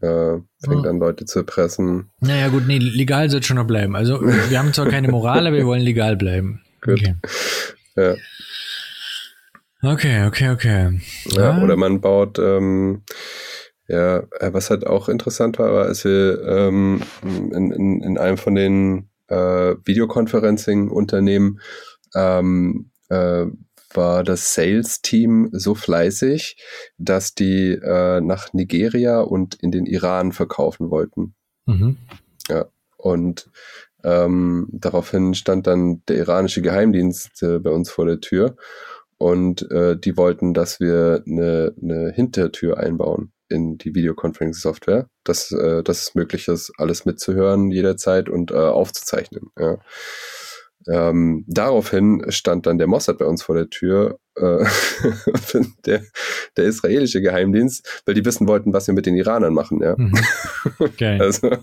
äh, 0.00 0.38
fängt 0.64 0.84
Hm. 0.84 0.86
an, 0.86 0.98
Leute 0.98 1.26
zu 1.26 1.40
erpressen. 1.40 2.10
Naja, 2.20 2.48
gut, 2.48 2.66
nee, 2.66 2.78
legal 2.78 3.28
soll 3.28 3.42
schon 3.42 3.56
noch 3.56 3.66
bleiben. 3.66 3.94
Also, 3.96 4.22
wir 4.22 4.58
haben 4.58 4.72
zwar 4.72 4.88
keine 4.88 5.08
Moral, 5.08 5.46
aber 5.46 5.56
wir 5.56 5.66
wollen 5.66 5.82
legal 5.82 6.16
bleiben. 6.16 6.62
Gut. 6.80 7.00
Okay. 7.00 7.14
Ja. 7.96 8.14
Okay, 9.84 10.26
okay, 10.26 10.50
okay. 10.50 11.00
Ja, 11.26 11.62
oder 11.62 11.76
man 11.76 12.00
baut, 12.00 12.38
ähm, 12.38 13.02
ja, 13.86 14.18
äh, 14.40 14.52
was 14.52 14.70
halt 14.70 14.86
auch 14.86 15.08
interessant 15.08 15.58
war, 15.58 15.72
war, 15.72 15.84
als 15.86 16.04
wir 16.04 16.42
ähm, 16.42 17.02
in, 17.22 17.70
in, 17.70 18.02
in 18.02 18.18
einem 18.18 18.38
von 18.38 18.54
den 18.54 19.10
äh, 19.28 19.74
Videoconferencing-Unternehmen 19.84 21.60
ähm, 22.14 22.90
äh, 23.10 23.46
war 23.92 24.24
das 24.24 24.54
Sales-Team 24.54 25.50
so 25.52 25.74
fleißig, 25.74 26.56
dass 26.96 27.34
die 27.34 27.72
äh, 27.72 28.20
nach 28.20 28.52
Nigeria 28.54 29.20
und 29.20 29.54
in 29.54 29.70
den 29.70 29.86
Iran 29.86 30.32
verkaufen 30.32 30.90
wollten. 30.90 31.34
Mhm. 31.66 31.98
Und 32.96 33.50
ähm, 34.02 34.68
daraufhin 34.72 35.34
stand 35.34 35.66
dann 35.66 36.02
der 36.08 36.16
iranische 36.16 36.62
Geheimdienst 36.62 37.42
äh, 37.42 37.58
bei 37.58 37.70
uns 37.70 37.90
vor 37.90 38.06
der 38.06 38.20
Tür 38.20 38.56
und 39.18 39.70
äh, 39.70 39.96
die 39.96 40.16
wollten, 40.16 40.54
dass 40.54 40.80
wir 40.80 41.22
eine, 41.26 41.74
eine 41.80 42.12
Hintertür 42.12 42.78
einbauen 42.78 43.32
in 43.48 43.78
die 43.78 43.94
Videoconferencing-Software, 43.94 45.08
dass, 45.22 45.52
äh, 45.52 45.82
dass 45.82 46.02
es 46.02 46.14
möglich 46.14 46.48
ist, 46.48 46.72
alles 46.78 47.04
mitzuhören 47.04 47.70
jederzeit 47.70 48.28
und 48.28 48.50
äh, 48.50 48.54
aufzuzeichnen. 48.54 49.50
Ja. 49.58 49.78
Ähm, 50.86 51.44
daraufhin 51.46 52.26
stand 52.28 52.66
dann 52.66 52.76
der 52.78 52.86
Mossad 52.86 53.18
bei 53.18 53.24
uns 53.24 53.42
vor 53.42 53.54
der 53.54 53.70
Tür, 53.70 54.18
äh, 54.36 54.64
der, 55.86 56.02
der 56.56 56.64
israelische 56.64 57.22
Geheimdienst, 57.22 58.02
weil 58.04 58.14
die 58.14 58.24
wissen 58.24 58.46
wollten, 58.46 58.72
was 58.72 58.86
wir 58.86 58.94
mit 58.94 59.06
den 59.06 59.16
Iranern 59.16 59.54
machen. 59.54 59.80
Ja. 59.82 59.94
Mhm. 59.96 60.12
Geil. 60.98 61.20
Also, 61.20 61.56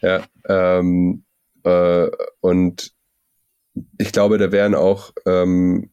ja, 0.00 0.24
ähm, 0.48 1.24
äh, 1.62 2.10
und 2.40 2.92
ich 3.98 4.12
glaube, 4.12 4.38
da 4.38 4.50
wären 4.50 4.74
auch 4.74 5.12
ähm, 5.24 5.91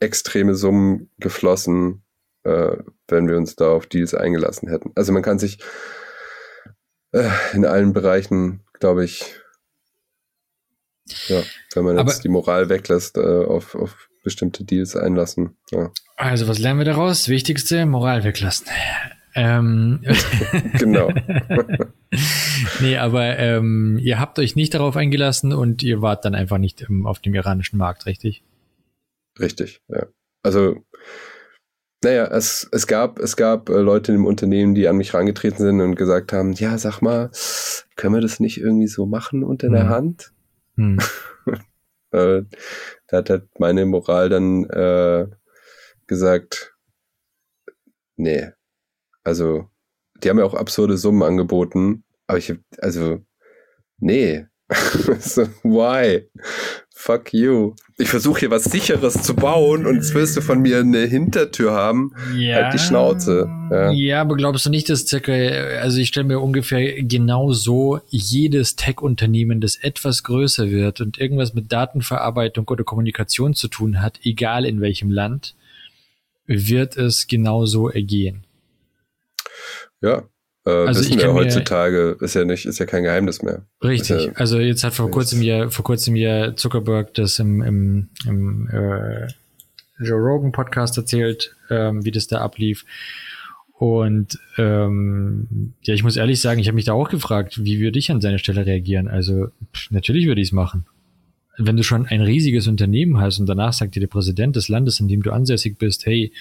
extreme 0.00 0.54
Summen 0.54 1.10
geflossen, 1.18 2.02
äh, 2.44 2.76
wenn 3.08 3.28
wir 3.28 3.36
uns 3.36 3.56
da 3.56 3.68
auf 3.70 3.86
Deals 3.86 4.14
eingelassen 4.14 4.68
hätten. 4.68 4.92
Also 4.96 5.12
man 5.12 5.22
kann 5.22 5.38
sich 5.38 5.58
äh, 7.12 7.28
in 7.52 7.64
allen 7.64 7.92
Bereichen, 7.92 8.60
glaube 8.72 9.04
ich, 9.04 9.34
ja, 11.28 11.42
wenn 11.74 11.84
man 11.84 11.96
jetzt 11.98 12.00
Aber- 12.16 12.22
die 12.22 12.28
Moral 12.28 12.68
weglässt, 12.68 13.16
äh, 13.16 13.20
auf, 13.44 13.74
auf 13.74 14.08
bestimmte 14.22 14.64
Deals 14.64 14.96
einlassen. 14.96 15.56
Ja, 15.70 15.90
Also, 16.16 16.46
was 16.46 16.58
lernen 16.58 16.78
wir 16.80 16.84
daraus? 16.84 17.28
Wichtigste, 17.28 17.86
Moral 17.86 18.22
weglassen. 18.22 18.66
Ähm, 19.34 20.02
genau. 20.78 21.10
nee, 22.80 22.96
aber 22.96 23.38
ähm, 23.38 23.98
ihr 24.00 24.18
habt 24.20 24.38
euch 24.38 24.56
nicht 24.56 24.74
darauf 24.74 24.96
eingelassen 24.96 25.52
und 25.52 25.82
ihr 25.82 26.02
wart 26.02 26.24
dann 26.24 26.34
einfach 26.34 26.58
nicht 26.58 26.82
im, 26.82 27.06
auf 27.06 27.18
dem 27.20 27.34
iranischen 27.34 27.78
Markt, 27.78 28.06
richtig? 28.06 28.42
Richtig, 29.40 29.82
ja. 29.88 30.06
Also, 30.42 30.76
naja, 32.02 32.26
es, 32.28 32.68
es 32.72 32.86
gab, 32.86 33.18
es 33.18 33.36
gab 33.36 33.68
äh, 33.68 33.78
Leute 33.78 34.12
im 34.12 34.24
Unternehmen, 34.24 34.74
die 34.74 34.88
an 34.88 34.96
mich 34.96 35.12
herangetreten 35.12 35.58
sind 35.58 35.80
und 35.80 35.96
gesagt 35.96 36.32
haben, 36.32 36.52
ja, 36.52 36.78
sag 36.78 37.00
mal, 37.02 37.30
können 37.96 38.14
wir 38.14 38.22
das 38.22 38.40
nicht 38.40 38.58
irgendwie 38.58 38.86
so 38.88 39.04
machen 39.06 39.44
unter 39.44 39.68
der 39.68 39.84
Mhm. 39.84 39.88
Hand? 39.88 40.32
Hm. 40.76 40.98
Äh, 42.12 42.42
da 43.06 43.18
hat 43.18 43.30
halt 43.30 43.48
meine 43.60 43.86
Moral 43.86 44.28
dann 44.30 44.64
äh, 44.64 45.28
gesagt, 46.08 46.74
nee. 48.16 48.50
Also, 49.22 49.68
die 50.16 50.28
haben 50.28 50.40
ja 50.40 50.44
auch 50.44 50.54
absurde 50.54 50.96
Summen 50.98 51.22
angeboten, 51.22 52.02
aber 52.26 52.38
ich 52.38 52.52
also, 52.78 53.24
nee. 53.98 54.44
so, 55.20 55.42
why? 55.62 56.28
Fuck 57.00 57.32
you. 57.32 57.74
Ich 57.96 58.10
versuche 58.10 58.40
hier 58.40 58.50
was 58.50 58.64
Sicheres 58.64 59.22
zu 59.22 59.34
bauen 59.34 59.86
und 59.86 59.94
jetzt 59.94 60.12
willst 60.14 60.36
du 60.36 60.42
von 60.42 60.60
mir 60.60 60.80
eine 60.80 61.06
Hintertür 61.06 61.72
haben. 61.72 62.12
Halt 62.34 62.74
die 62.74 62.78
Schnauze, 62.78 63.48
ja. 63.70 63.90
ja, 63.90 64.20
aber 64.20 64.36
glaubst 64.36 64.66
du 64.66 64.70
nicht, 64.70 64.90
dass 64.90 65.06
circa, 65.06 65.32
also 65.32 65.98
ich 65.98 66.08
stelle 66.08 66.26
mir 66.26 66.40
ungefähr 66.40 67.02
genau 67.02 67.52
so 67.52 68.00
jedes 68.10 68.76
Tech-Unternehmen, 68.76 69.62
das 69.62 69.76
etwas 69.76 70.24
größer 70.24 70.70
wird 70.70 71.00
und 71.00 71.16
irgendwas 71.16 71.54
mit 71.54 71.72
Datenverarbeitung 71.72 72.68
oder 72.68 72.84
Kommunikation 72.84 73.54
zu 73.54 73.68
tun 73.68 74.02
hat, 74.02 74.20
egal 74.22 74.66
in 74.66 74.82
welchem 74.82 75.10
Land, 75.10 75.54
wird 76.44 76.98
es 76.98 77.28
genauso 77.28 77.88
ergehen. 77.88 78.44
Ja. 80.02 80.24
Äh, 80.66 80.70
Also 80.70 81.00
wissen 81.00 81.12
wir 81.18 81.24
kann 81.24 81.34
mir- 81.34 81.40
heutzutage, 81.40 82.16
ist 82.20 82.34
ja 82.34 82.44
nicht, 82.44 82.66
ist 82.66 82.78
ja 82.78 82.86
kein 82.86 83.02
Geheimnis 83.02 83.42
mehr. 83.42 83.62
Richtig. 83.82 84.26
Ja. 84.26 84.32
Also 84.34 84.58
jetzt 84.58 84.84
hat 84.84 84.94
vor 84.94 85.10
kurzem 85.10 85.40
ja, 85.42 85.70
vor 85.70 85.84
kurzem 85.84 86.16
ja 86.16 86.54
Zuckerberg 86.54 87.14
das 87.14 87.38
im, 87.38 87.62
im, 87.62 88.08
im 88.26 88.68
äh, 88.68 89.26
Joe 90.02 90.18
Rogan 90.18 90.52
Podcast 90.52 90.96
erzählt, 90.98 91.54
ähm, 91.70 92.04
wie 92.04 92.10
das 92.10 92.26
da 92.26 92.38
ablief. 92.40 92.84
Und 93.78 94.38
ähm, 94.58 95.72
ja, 95.82 95.94
ich 95.94 96.02
muss 96.02 96.16
ehrlich 96.16 96.40
sagen, 96.40 96.60
ich 96.60 96.66
habe 96.68 96.74
mich 96.76 96.84
da 96.84 96.92
auch 96.92 97.08
gefragt, 97.08 97.64
wie 97.64 97.80
würde 97.80 97.98
ich 97.98 98.10
an 98.10 98.20
seiner 98.20 98.38
Stelle 98.38 98.66
reagieren? 98.66 99.08
Also 99.08 99.48
pff, 99.74 99.90
natürlich 99.90 100.26
würde 100.26 100.42
ich 100.42 100.48
es 100.48 100.52
machen. 100.52 100.84
Wenn 101.56 101.76
du 101.76 101.82
schon 101.82 102.06
ein 102.06 102.20
riesiges 102.20 102.66
Unternehmen 102.66 103.18
hast 103.18 103.38
und 103.38 103.46
danach 103.46 103.72
sagt 103.72 103.94
dir 103.94 104.00
der 104.00 104.06
Präsident 104.06 104.56
des 104.56 104.68
Landes, 104.68 105.00
in 105.00 105.08
dem 105.08 105.22
du 105.22 105.30
ansässig 105.30 105.78
bist, 105.78 106.04
hey, 106.06 106.32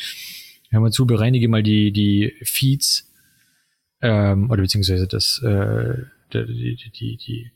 hör 0.70 0.82
mal 0.82 0.92
zu, 0.92 1.06
bereinige 1.08 1.48
mal 1.48 1.64
die, 1.64 1.92
die 1.92 2.34
Feeds 2.44 3.09
ähm, 4.02 4.50
oder 4.50 4.62
beziehungsweise 4.62 5.08
das, 5.08 5.42
äh, 5.44 5.96
die, 6.34 6.76
die, 6.76 6.92
die, 6.92 7.18
die 7.18 7.52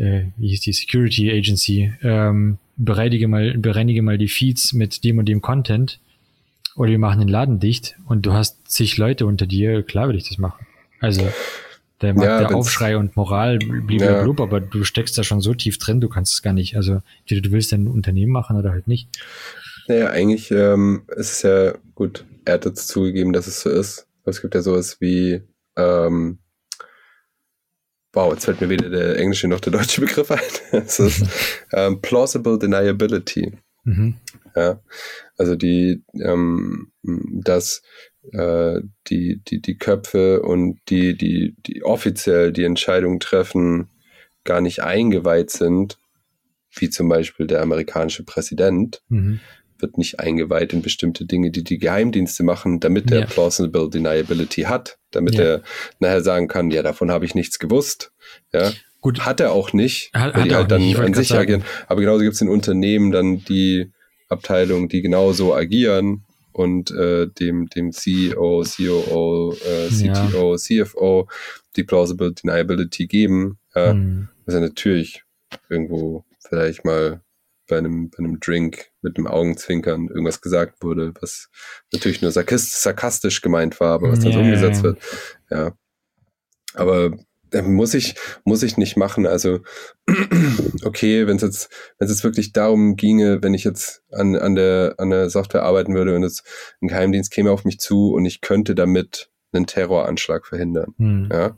äh, 0.00 0.26
wie 0.36 0.48
hieß 0.48 0.60
die 0.60 0.72
Security 0.72 1.30
Agency, 1.30 1.92
ähm, 2.02 2.58
bereinige 2.76 3.28
mal, 3.28 3.56
bereinige 3.56 4.02
mal 4.02 4.18
die 4.18 4.28
Feeds 4.28 4.72
mit 4.72 5.04
dem 5.04 5.18
und 5.18 5.26
dem 5.26 5.40
Content 5.40 5.98
oder 6.76 6.90
wir 6.90 6.98
machen 6.98 7.20
den 7.20 7.28
Laden 7.28 7.58
dicht 7.58 7.96
und 8.06 8.26
du 8.26 8.32
hast 8.32 8.70
zig 8.70 8.98
Leute 8.98 9.26
unter 9.26 9.46
dir, 9.46 9.82
klar 9.82 10.06
würde 10.06 10.18
ich 10.18 10.28
das 10.28 10.38
machen. 10.38 10.66
Also 11.00 11.26
der, 12.02 12.14
Ja, 12.14 12.38
der 12.38 12.54
Aufschrei 12.54 12.96
und 12.98 13.16
Moral 13.16 13.58
blieb 13.58 14.02
Ja. 14.02 14.22
blub, 14.22 14.40
aber 14.40 14.60
du 14.60 14.84
steckst 14.84 15.16
da 15.16 15.24
schon 15.24 15.40
so 15.40 15.54
tief 15.54 15.78
drin, 15.78 16.00
du 16.00 16.08
kannst 16.08 16.34
es 16.34 16.42
gar 16.42 16.52
nicht. 16.52 16.76
Also 16.76 17.00
entweder 17.20 17.40
du 17.40 17.52
willst 17.52 17.72
dein 17.72 17.88
Unternehmen 17.88 18.32
machen 18.32 18.56
oder 18.56 18.70
halt 18.70 18.86
nicht. 18.86 19.08
Naja, 19.88 20.10
eigentlich 20.10 20.50
ähm, 20.50 21.02
ist 21.16 21.32
es 21.32 21.42
ja 21.42 21.74
gut, 21.94 22.24
er 22.44 22.54
hat 22.54 22.66
jetzt 22.66 22.88
zugegeben, 22.88 23.32
dass 23.32 23.46
es 23.46 23.62
so 23.62 23.70
ist. 23.70 24.05
Es 24.26 24.42
gibt 24.42 24.54
ja 24.54 24.62
sowas 24.62 25.00
wie, 25.00 25.42
ähm, 25.76 26.38
wow, 28.12 28.32
jetzt 28.32 28.44
fällt 28.44 28.60
mir 28.60 28.68
weder 28.68 28.88
der 28.88 29.18
englische 29.18 29.48
noch 29.48 29.60
der 29.60 29.72
deutsche 29.72 30.00
Begriff 30.00 30.30
ein. 30.30 30.40
Es 30.72 30.98
ist 30.98 31.24
ähm, 31.72 32.00
plausible 32.00 32.58
deniability. 32.58 33.52
Mhm. 33.84 34.16
Ja, 34.54 34.80
also 35.36 35.54
die, 35.54 36.02
ähm, 36.14 36.92
dass 37.02 37.82
äh, 38.32 38.80
die, 39.08 39.42
die, 39.46 39.60
die 39.60 39.76
Köpfe 39.78 40.42
und 40.42 40.80
die, 40.88 41.16
die, 41.16 41.54
die 41.66 41.84
offiziell 41.84 42.52
die 42.52 42.64
Entscheidung 42.64 43.20
treffen, 43.20 43.90
gar 44.44 44.60
nicht 44.60 44.82
eingeweiht 44.82 45.50
sind, 45.50 45.98
wie 46.74 46.90
zum 46.90 47.08
Beispiel 47.08 47.46
der 47.46 47.62
amerikanische 47.62 48.24
Präsident, 48.24 49.02
Mhm. 49.08 49.40
Wird 49.78 49.98
nicht 49.98 50.20
eingeweiht 50.20 50.72
in 50.72 50.82
bestimmte 50.82 51.24
Dinge, 51.26 51.50
die 51.50 51.64
die 51.64 51.78
Geheimdienste 51.78 52.42
machen, 52.42 52.80
damit 52.80 53.10
er 53.10 53.20
Ja. 53.20 53.26
plausible 53.26 53.88
deniability 53.90 54.62
hat, 54.62 54.98
damit 55.10 55.34
Ja. 55.34 55.42
er 55.44 55.62
nachher 56.00 56.22
sagen 56.22 56.48
kann, 56.48 56.70
ja, 56.70 56.82
davon 56.82 57.10
habe 57.10 57.24
ich 57.24 57.34
nichts 57.34 57.58
gewusst. 57.58 58.12
Ja, 58.52 58.72
Gut, 59.02 59.20
hat 59.24 59.38
er 59.40 59.52
auch 59.52 59.72
nicht, 59.72 60.10
Hat- 60.14 60.34
weil 60.34 60.40
hat 60.42 60.44
die 60.46 60.50
er 60.50 60.56
halt 60.58 60.70
dann 60.72 60.96
an 60.96 61.14
sich 61.14 61.28
sagen. 61.28 61.40
agieren. 61.42 61.64
Aber 61.86 62.00
genauso 62.00 62.22
gibt 62.22 62.34
es 62.34 62.40
in 62.40 62.48
Unternehmen 62.48 63.12
dann 63.12 63.44
die 63.44 63.92
Abteilungen, 64.28 64.88
die 64.88 65.00
genauso 65.02 65.54
agieren 65.54 66.24
und 66.52 66.90
äh, 66.90 67.28
dem, 67.28 67.68
dem 67.68 67.92
CEO, 67.92 68.64
COO, 68.64 69.54
äh, 69.64 69.88
Ja. 69.88 70.12
CTO, 70.26 70.56
CFO 70.56 71.28
die 71.76 71.84
plausible 71.84 72.32
deniability 72.32 73.06
geben. 73.06 73.58
Ja, 73.76 73.94
Mhm. 73.94 74.28
was 74.44 74.54
ja 74.54 74.60
natürlich 74.60 75.22
irgendwo 75.68 76.24
vielleicht 76.48 76.84
mal 76.84 77.20
bei 77.68 77.78
einem, 77.78 78.10
bei 78.10 78.18
einem 78.18 78.38
Drink 78.40 78.90
mit 79.02 79.16
einem 79.16 79.26
Augenzwinkern 79.26 80.08
irgendwas 80.08 80.40
gesagt 80.40 80.82
wurde, 80.82 81.12
was 81.20 81.48
natürlich 81.92 82.22
nur 82.22 82.30
sarkast- 82.30 82.80
sarkastisch 82.82 83.40
gemeint 83.42 83.78
war, 83.80 83.94
aber 83.94 84.10
was 84.10 84.20
dann 84.20 84.32
so 84.32 84.38
Ja, 84.38 84.44
umgesetzt 84.44 84.82
wird. 84.82 84.98
Ja. 85.50 85.72
Aber 86.74 87.16
äh, 87.52 87.62
muss 87.62 87.94
ich, 87.94 88.14
muss 88.44 88.62
ich 88.62 88.76
nicht 88.76 88.96
machen. 88.96 89.26
Also, 89.26 89.60
okay, 90.84 91.26
wenn 91.26 91.36
es 91.36 91.42
jetzt, 91.42 91.70
wenn 91.98 92.06
es 92.06 92.12
jetzt 92.12 92.24
wirklich 92.24 92.52
darum 92.52 92.96
ginge, 92.96 93.42
wenn 93.42 93.54
ich 93.54 93.64
jetzt 93.64 94.02
an, 94.10 94.36
an 94.36 94.54
der, 94.54 94.94
an 94.98 95.10
der 95.10 95.30
Software 95.30 95.62
arbeiten 95.62 95.94
würde 95.94 96.14
und 96.16 96.22
jetzt 96.22 96.44
ein 96.82 96.88
Geheimdienst 96.88 97.30
käme 97.30 97.50
auf 97.50 97.64
mich 97.64 97.78
zu 97.78 98.12
und 98.12 98.24
ich 98.24 98.40
könnte 98.40 98.74
damit 98.74 99.30
einen 99.52 99.66
Terroranschlag 99.66 100.46
verhindern. 100.46 100.94
Mhm. 100.98 101.28
Ja. 101.32 101.56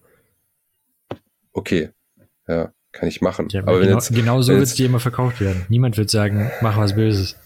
Okay. 1.52 1.90
Ja, 2.46 2.72
kann 2.98 3.08
ich 3.08 3.20
machen. 3.20 3.48
Ja, 3.50 3.62
aber 3.62 3.80
genau, 3.80 3.94
jetzt, 3.94 4.12
genau 4.12 4.42
so 4.42 4.52
wird 4.52 4.62
es 4.62 4.74
dir 4.74 4.86
immer 4.86 4.98
verkauft 4.98 5.40
werden. 5.40 5.64
Niemand 5.68 5.96
wird 5.96 6.10
sagen, 6.10 6.50
mach 6.60 6.76
was 6.76 6.94
Böses. 6.94 7.36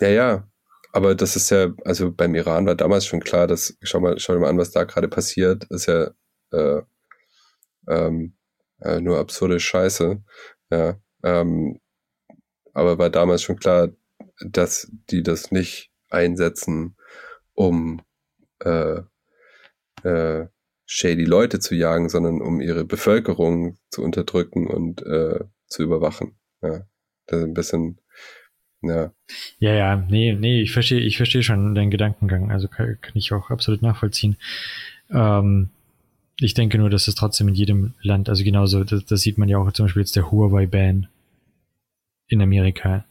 ja, 0.00 0.08
ja. 0.08 0.48
Aber 0.92 1.14
das 1.14 1.36
ist 1.36 1.50
ja, 1.50 1.74
also 1.84 2.10
beim 2.10 2.34
Iran 2.34 2.64
war 2.64 2.74
damals 2.74 3.04
schon 3.04 3.20
klar, 3.20 3.46
dass, 3.46 3.76
schau 3.82 4.00
mal, 4.00 4.18
schau 4.18 4.32
dir 4.32 4.40
mal 4.40 4.48
an, 4.48 4.56
was 4.56 4.70
da 4.70 4.84
gerade 4.84 5.08
passiert, 5.08 5.64
ist 5.64 5.86
ja 5.86 6.10
äh, 6.52 6.80
ähm, 7.86 8.34
äh, 8.80 9.00
nur 9.00 9.18
absurde 9.18 9.60
Scheiße. 9.60 10.22
Ja. 10.70 10.96
Ähm, 11.22 11.80
aber 12.72 12.98
war 12.98 13.10
damals 13.10 13.42
schon 13.42 13.56
klar, 13.56 13.88
dass 14.40 14.90
die 15.10 15.22
das 15.22 15.50
nicht 15.50 15.90
einsetzen, 16.08 16.96
um 17.52 18.02
äh, 18.60 19.00
äh, 20.02 20.46
shady 20.86 21.24
Leute 21.24 21.58
zu 21.58 21.74
jagen, 21.74 22.08
sondern 22.08 22.40
um 22.40 22.60
ihre 22.60 22.84
Bevölkerung 22.84 23.76
zu 23.90 24.02
unterdrücken 24.02 24.66
und 24.66 25.02
äh, 25.02 25.40
zu 25.66 25.82
überwachen. 25.82 26.36
Ja. 26.62 26.86
Das 27.26 27.40
ist 27.40 27.44
ein 27.44 27.54
bisschen, 27.54 27.98
ja, 28.82 29.12
Ja, 29.58 29.74
ja, 29.74 29.96
nee, 29.96 30.32
nee, 30.32 30.62
ich 30.62 30.72
verstehe, 30.72 31.00
ich 31.00 31.16
verstehe 31.16 31.42
schon 31.42 31.74
deinen 31.74 31.90
Gedankengang. 31.90 32.52
Also 32.52 32.68
kann, 32.68 32.98
kann 33.00 33.16
ich 33.16 33.32
auch 33.32 33.50
absolut 33.50 33.82
nachvollziehen. 33.82 34.36
Ähm, 35.10 35.70
ich 36.38 36.54
denke 36.54 36.78
nur, 36.78 36.90
dass 36.90 37.08
es 37.08 37.14
trotzdem 37.14 37.48
in 37.48 37.54
jedem 37.54 37.94
Land, 38.02 38.28
also 38.28 38.44
genauso, 38.44 38.84
das, 38.84 39.04
das 39.04 39.20
sieht 39.22 39.38
man 39.38 39.48
ja 39.48 39.58
auch 39.58 39.72
zum 39.72 39.86
Beispiel 39.86 40.02
jetzt 40.02 40.16
der 40.16 40.30
Huawei-Ban 40.30 41.08
in 42.28 42.42
Amerika, 42.42 43.04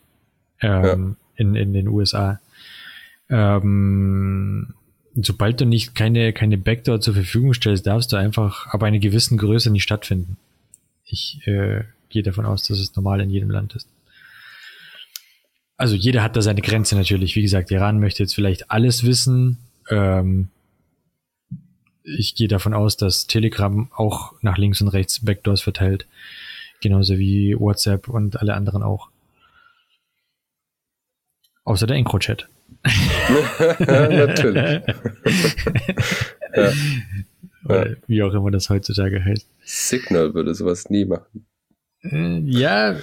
ähm, 0.62 1.18
in, 1.36 1.56
in 1.56 1.74
den 1.74 1.88
USA. 1.88 2.40
Ähm, 3.30 4.74
sobald 5.16 5.62
du 5.62 5.66
nicht 5.66 5.96
keine, 5.96 6.34
keine 6.34 6.58
Backdoor 6.58 7.00
zur 7.00 7.14
Verfügung 7.14 7.54
stellst, 7.54 7.88
darfst 7.88 8.12
du 8.12 8.18
einfach 8.18 8.68
ab 8.68 8.84
einer 8.84 9.00
gewissen 9.00 9.38
Größe 9.38 9.72
nicht 9.72 9.84
stattfinden. 9.84 10.38
Ich 11.06 11.40
äh, 11.46 11.84
gehe 12.10 12.24
davon 12.24 12.46
aus, 12.46 12.64
dass 12.64 12.80
es 12.80 12.96
normal 12.96 13.22
in 13.22 13.30
jedem 13.30 13.50
Land 13.50 13.76
ist. 13.76 13.88
Also 15.78 15.96
jeder 15.96 16.24
hat 16.24 16.36
da 16.36 16.42
seine 16.42 16.62
Grenze 16.62 16.96
natürlich. 16.96 17.36
Wie 17.36 17.42
gesagt, 17.42 17.72
Iran 17.72 18.00
möchte 18.00 18.24
jetzt 18.24 18.36
vielleicht 18.36 18.72
alles 18.72 19.06
wissen. 19.06 19.58
Ähm, 19.90 20.50
ich 22.04 22.36
gehe 22.36 22.48
davon 22.48 22.74
aus, 22.74 22.98
dass 22.98 23.28
Telegram 23.28 23.90
auch 23.96 24.34
nach 24.42 24.58
links 24.58 24.82
und 24.82 24.90
rechts 24.90 25.24
Backdoors 25.24 25.62
verteilt. 25.62 26.08
Genauso 26.82 27.18
wie 27.18 27.58
WhatsApp 27.58 28.08
und 28.08 28.40
alle 28.40 28.54
anderen 28.54 28.84
auch. 28.84 29.10
Außer 31.64 31.88
der 31.88 31.98
EncroChat. 31.98 32.48
Natürlich. 33.80 34.82
ja. 36.56 36.72
Oder 37.66 37.96
wie 38.08 38.22
auch 38.22 38.34
immer 38.34 38.52
das 38.52 38.70
heutzutage 38.70 39.24
heißt. 39.24 39.48
Signal 39.64 40.34
würde 40.34 40.54
sowas 40.54 40.90
nie 40.90 41.06
machen. 41.06 41.46
Äh, 42.04 42.40
Ja, 42.46 42.96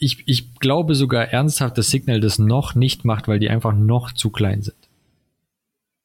ich, 0.00 0.24
ich 0.26 0.58
glaube 0.58 0.94
sogar 0.96 1.28
ernsthaft, 1.28 1.78
dass 1.78 1.90
Signal 1.90 2.20
das 2.20 2.38
noch 2.38 2.74
nicht 2.74 3.04
macht, 3.04 3.28
weil 3.28 3.38
die 3.38 3.48
einfach 3.48 3.74
noch 3.74 4.12
zu 4.12 4.30
klein 4.30 4.62
sind. 4.62 4.76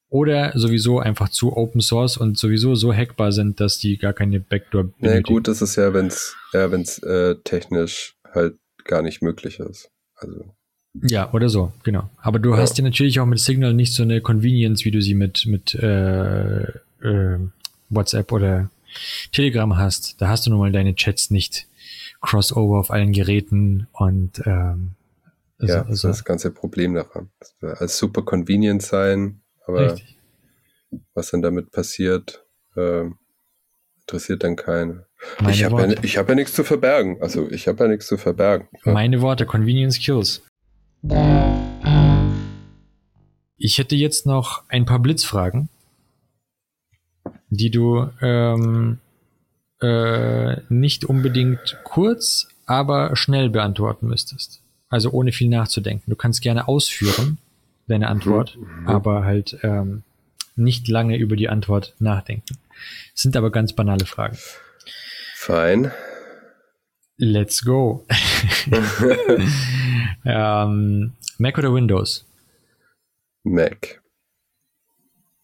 Oder 0.09 0.51
sowieso 0.53 0.99
einfach 0.99 1.29
zu 1.29 1.57
Open 1.57 1.81
Source 1.81 2.17
und 2.17 2.37
sowieso 2.37 2.75
so 2.75 2.93
hackbar 2.93 3.31
sind, 3.31 3.59
dass 3.59 3.79
die 3.79 3.97
gar 3.97 4.13
keine 4.13 4.39
Backdoor 4.39 4.83
Na 4.83 4.91
benötigen. 4.99 5.23
gut, 5.23 5.47
das 5.47 5.63
ist 5.63 5.75
ja, 5.75 5.91
wenn 5.95 6.05
es 6.05 6.35
ja, 6.53 6.69
wenn's, 6.71 6.99
äh, 6.99 7.35
technisch 7.43 8.15
halt 8.31 8.57
gar 8.85 9.01
nicht 9.01 9.23
möglich 9.23 9.59
ist. 9.59 9.89
Also, 10.17 10.53
Ja, 11.01 11.31
oder 11.33 11.49
so, 11.49 11.73
genau. 11.83 12.09
Aber 12.21 12.39
du 12.39 12.51
Ja. 12.51 12.57
hast 12.57 12.77
ja 12.77 12.83
natürlich 12.83 13.19
auch 13.19 13.25
mit 13.25 13.39
Signal 13.39 13.73
nicht 13.73 13.93
so 13.93 14.03
eine 14.03 14.21
Convenience, 14.21 14.85
wie 14.85 14.91
du 14.91 15.01
sie 15.01 15.15
mit, 15.15 15.45
mit 15.47 15.73
äh, 15.75 16.63
äh, 17.01 17.39
WhatsApp 17.89 18.31
oder 18.31 18.69
Telegram 19.31 19.75
hast. 19.77 20.21
Da 20.21 20.27
hast 20.27 20.45
du 20.45 20.51
nun 20.51 20.59
mal 20.59 20.71
deine 20.71 20.95
Chats 20.95 21.31
nicht 21.31 21.67
Crossover 22.21 22.79
auf 22.79 22.91
allen 22.91 23.11
Geräten 23.11 23.87
und 23.91 24.41
ähm, 24.45 24.91
also, 25.59 25.73
ja, 25.73 25.79
das 25.79 25.89
also, 25.89 26.09
ist 26.09 26.19
das 26.19 26.25
ganze 26.25 26.51
Problem 26.51 26.93
daran. 26.93 27.29
Als 27.61 27.97
super 27.97 28.21
convenient 28.21 28.81
sein, 28.81 29.41
aber 29.65 29.93
richtig. 29.93 30.17
was 31.13 31.31
dann 31.31 31.41
damit 31.41 31.71
passiert, 31.71 32.45
äh, 32.75 33.05
interessiert 34.01 34.43
dann 34.43 34.55
keinen. 34.55 35.05
Meine 35.39 35.53
Ich 35.53 35.63
habe 35.63 35.81
ja, 35.81 36.03
ich 36.03 36.17
hab 36.17 36.29
ja 36.29 36.35
nichts 36.35 36.53
zu 36.53 36.63
verbergen. 36.63 37.21
Also 37.21 37.49
ich 37.49 37.67
habe 37.67 37.85
ja 37.85 37.89
nichts 37.89 38.07
zu 38.07 38.17
verbergen. 38.17 38.67
Meine 38.83 39.21
Worte, 39.21 39.45
Convenience 39.45 39.99
Kills. 39.99 40.41
Ich 43.57 43.77
hätte 43.77 43.95
jetzt 43.95 44.25
noch 44.25 44.63
ein 44.69 44.85
paar 44.85 44.99
Blitzfragen, 44.99 45.69
die 47.49 47.71
du 47.71 48.09
ähm, 48.21 48.99
äh, 49.81 50.57
nicht 50.69 51.05
unbedingt 51.05 51.77
kurz, 51.83 52.47
aber 52.65 53.15
schnell 53.15 53.49
beantworten 53.49 54.07
müsstest. 54.07 54.61
Also 54.89 55.11
ohne 55.11 55.31
viel 55.31 55.49
nachzudenken. 55.49 56.09
Du 56.09 56.15
kannst 56.15 56.41
gerne 56.41 56.67
ausführen, 56.67 57.37
deine 57.87 58.07
Antwort, 58.07 58.57
aber 58.85 59.25
halt 59.25 59.57
ähm, 59.63 60.03
nicht 60.55 60.87
lange 60.87 61.17
über 61.17 61.35
die 61.35 61.49
Antwort 61.49 61.95
nachdenken. 61.99 62.57
Es 63.13 63.23
sind 63.23 63.35
aber 63.35 63.51
ganz 63.51 63.73
banale 63.73 64.05
Fragen. 64.05 64.37
Fein. 65.35 65.91
Let's 67.17 67.63
go. 67.63 68.05
ähm, 70.25 71.13
Mac 71.37 71.57
oder 71.57 71.73
Windows? 71.73 72.25
Mac. 73.43 74.01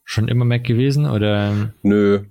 Schon 0.03 0.27
immer 0.27 0.45
Mac 0.45 0.63
gewesen 0.63 1.05
oder? 1.05 1.73
Nö. 1.83 2.21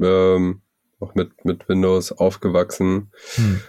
Ähm, 0.00 0.62
auch 1.00 1.14
mit, 1.14 1.44
mit 1.44 1.68
Windows 1.68 2.12
aufgewachsen. 2.12 3.10
Hm, 3.34 3.60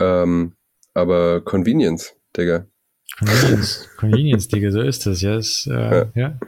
Ähm, 0.00 0.52
aber 0.92 1.40
Convenience, 1.40 2.14
Digga. 2.36 2.66
Convenience, 3.18 3.88
Convenience, 3.96 4.48
Digga, 4.48 4.72
so 4.72 4.80
ist 4.80 5.06
das, 5.06 5.20
ja. 5.22 5.36
Ist, 5.36 5.68
äh, 5.68 6.06
ja. 6.14 6.38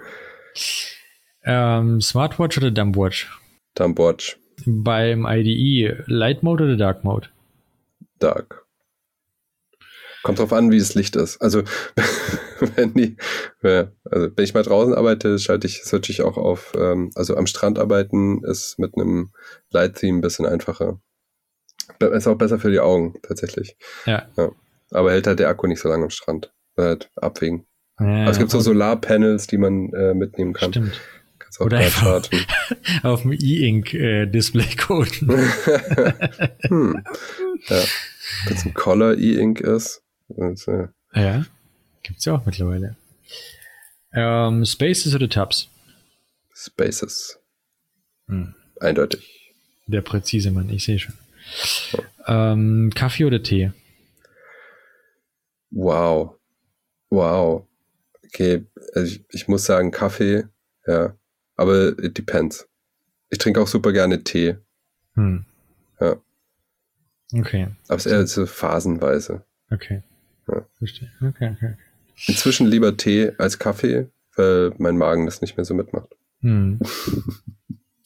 Ähm, 1.45 2.01
Smartwatch 2.01 2.59
oder 2.59 2.73
Dumbwatch? 2.73 3.31
Dumbwatch. 3.77 4.37
Beim 4.65 5.27
IDE 5.27 6.03
Light 6.07 6.43
Mode 6.43 6.65
oder 6.65 6.77
Dark 6.77 7.05
Mode? 7.05 7.29
Dark. 8.19 8.67
Kommt 10.23 10.41
drauf 10.41 10.53
an, 10.53 10.73
wie 10.73 10.79
das 10.79 10.95
Licht 10.95 11.15
ist. 11.15 11.41
Also, 11.41 11.63
wenn 12.75 12.95
die, 12.95 13.17
ja, 13.63 13.93
also 14.05 14.29
wenn 14.35 14.45
ich 14.45 14.55
mal 14.55 14.65
draußen 14.65 14.93
arbeite, 14.95 15.39
schalte 15.39 15.69
ich, 15.69 15.85
switche 15.85 16.11
ich 16.11 16.23
auch 16.23 16.37
auf, 16.37 16.73
ähm, 16.77 17.11
also 17.15 17.37
am 17.37 17.47
Strand 17.47 17.79
arbeiten 17.79 18.43
ist 18.43 18.79
mit 18.79 18.95
einem 18.97 19.31
Light-Theme 19.71 20.19
ein 20.19 20.23
bisschen 20.23 20.47
einfacher. 20.47 21.01
Ist 22.01 22.27
auch 22.27 22.35
besser 22.37 22.59
für 22.59 22.73
die 22.73 22.81
Augen, 22.81 23.15
tatsächlich. 23.23 23.77
Ja. 24.07 24.27
Aber 24.91 25.13
hält 25.13 25.27
halt 25.27 25.39
der 25.39 25.49
Akku 25.49 25.67
nicht 25.67 25.81
so 25.81 25.89
lange 25.89 26.05
am 26.05 26.11
Strand. 26.11 26.53
Halt 26.77 27.11
abwägen. 27.17 27.67
ja 28.01 28.23
Aber 28.23 28.31
es 28.31 28.39
gibt 28.39 28.51
so 28.51 28.61
Solarpanels, 28.61 29.47
die 29.47 29.59
man 29.59 29.93
äh, 29.93 30.15
mitnehmen 30.15 30.53
kann. 30.53 30.73
Stimmt. 30.73 31.01
Kannst 31.39 31.61
auch 31.61 31.67
Oder 31.67 31.79
einfach-. 31.79 32.23
Auf 33.03 33.23
dem 33.23 33.33
E-Ink-Display 33.33 34.75
coden. 34.77 35.29
hm. 36.69 37.05
Ja. 37.69 37.83
Wenn 38.45 38.57
es 38.57 38.65
ein 38.65 38.75
Color 38.75 39.17
E-Ink 39.17 39.61
ist. 39.61 40.03
Und, 40.29 40.67
äh, 40.69 40.89
ja. 41.15 41.45
Gibt's 42.03 42.25
ja 42.25 42.35
auch 42.35 42.47
mittlerweile. 42.47 42.97
Ähm, 44.13 44.65
Spaces 44.65 45.15
oder 45.15 45.29
Tabs? 45.29 45.69
Spaces. 46.55 47.39
Hm. 48.29 48.55
Eindeutig. 48.81 49.55
Der 49.87 50.01
präzise 50.01 50.51
Mann, 50.51 50.69
ich 50.71 50.85
sehe 50.85 50.99
schon. 50.99 51.15
Ähm, 52.27 52.91
Kaffee 52.95 53.25
oder 53.25 53.43
Tee? 53.43 53.73
Wow. 55.71 56.39
Wow. 57.11 57.67
Okay, 58.25 58.67
also 58.95 59.15
ich, 59.15 59.25
ich 59.31 59.49
muss 59.49 59.65
sagen 59.65 59.91
Kaffee, 59.91 60.45
ja. 60.87 61.17
Aber 61.57 61.99
it 61.99 62.19
depends. 62.19 62.69
Ich 63.31 63.39
trinke 63.39 63.61
auch 63.61 63.69
super 63.69 63.93
gerne 63.93 64.23
Tee. 64.25 64.57
Hm. 65.15 65.45
Ja. 66.01 66.17
Okay, 67.33 67.69
Aber 67.89 67.97
es 67.97 68.07
ist 68.07 68.13
eher 68.13 68.27
so 68.27 68.47
phasenweise. 68.47 69.45
okay. 69.71 70.03
Ja. 70.49 70.65
Verstehe. 70.79 71.11
Okay, 71.21 71.55
okay. 71.57 71.75
Inzwischen 72.29 72.69
lieber 72.69 72.97
Tee 72.97 73.33
als 73.39 73.59
Kaffee, 73.59 74.09
weil 74.37 74.73
mein 74.79 74.97
Magen 74.97 75.27
das 75.27 75.41
nicht 75.41 75.57
mehr 75.57 75.65
so 75.65 75.75
mitmacht. 75.75 76.09
Hm. 76.41 76.79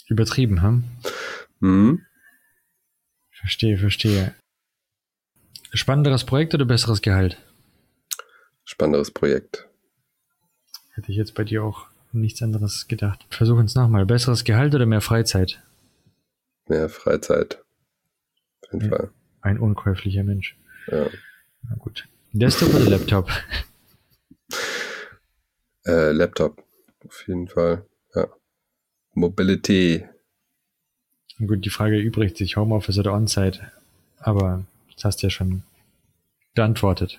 Übertrieben, 0.08 0.62
hm? 0.62 0.84
Hm? 1.60 2.06
Verstehe, 3.30 3.76
verstehe. 3.76 4.34
Spannenderes 5.72 6.24
Projekt 6.24 6.54
oder 6.54 6.64
besseres 6.64 7.02
Gehalt? 7.02 7.36
Spannenderes 8.64 9.10
Projekt. 9.10 9.68
Hätte 10.94 11.10
ich 11.12 11.18
jetzt 11.18 11.34
bei 11.34 11.44
dir 11.44 11.62
auch 11.62 11.86
nichts 12.12 12.42
anderes 12.42 12.88
gedacht. 12.88 13.24
Versuchen 13.30 13.66
es 13.66 13.74
nochmal. 13.74 14.06
Besseres 14.06 14.44
Gehalt 14.44 14.74
oder 14.74 14.86
mehr 14.86 15.00
Freizeit? 15.00 15.62
Mehr 16.68 16.88
Freizeit. 16.88 17.62
Auf 18.62 18.72
jeden 18.72 18.90
Ja. 18.90 18.96
Fall. 18.96 19.10
Ein 19.42 19.58
unkäuflicher 19.58 20.22
Mensch. 20.22 20.56
Ja. 20.86 21.06
Na 21.68 21.76
gut. 21.76 22.06
Desktop 22.32 22.74
oder 22.74 22.88
Laptop? 22.88 23.30
Äh, 25.86 26.12
Laptop. 26.12 26.62
Auf 27.06 27.26
jeden 27.26 27.48
Fall. 27.48 27.86
Ja. 28.14 28.28
Mobility. 29.14 30.04
Gut, 31.38 31.64
die 31.64 31.70
Frage 31.70 31.98
übrigt 31.98 32.36
sich, 32.36 32.56
Homeoffice 32.56 32.98
oder 32.98 33.14
On-Site. 33.14 33.72
Aber 34.18 34.66
das 34.94 35.04
hast 35.04 35.22
du 35.22 35.26
ja 35.26 35.30
schon 35.30 35.62
beantwortet. 36.54 37.18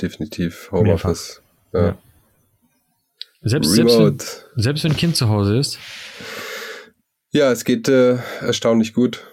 Definitiv 0.00 0.70
Homeoffice. 0.70 1.40
Ja. 1.72 1.86
Ja. 1.86 1.98
Selbst, 3.40 3.72
selbst, 3.72 3.98
wenn, 3.98 4.18
selbst 4.62 4.84
wenn 4.84 4.92
ein 4.92 4.96
Kind 4.96 5.16
zu 5.16 5.28
Hause 5.28 5.56
ist. 5.58 5.78
Ja, 7.34 7.50
es 7.50 7.64
geht 7.64 7.88
äh, 7.88 8.18
erstaunlich 8.42 8.92
gut. 8.92 9.26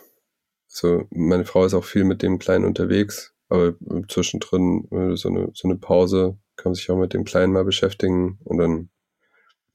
Also 0.69 1.05
meine 1.11 1.43
Frau 1.43 1.65
ist 1.65 1.73
auch 1.73 1.84
viel 1.84 2.05
mit 2.05 2.21
dem 2.21 2.39
Kleinen 2.39 2.63
unterwegs, 2.63 3.34
aber 3.49 3.76
zwischendrin 4.07 4.88
äh, 4.91 5.17
so 5.17 5.27
eine 5.27 5.49
so 5.53 5.67
eine 5.67 5.77
Pause 5.77 6.38
kann 6.55 6.71
man 6.71 6.76
sich 6.76 6.89
auch 6.89 6.97
mit 6.97 7.13
dem 7.13 7.26
Kleinen 7.26 7.51
mal 7.51 7.65
beschäftigen 7.65 8.39
und 8.45 8.57
dann 8.57 8.89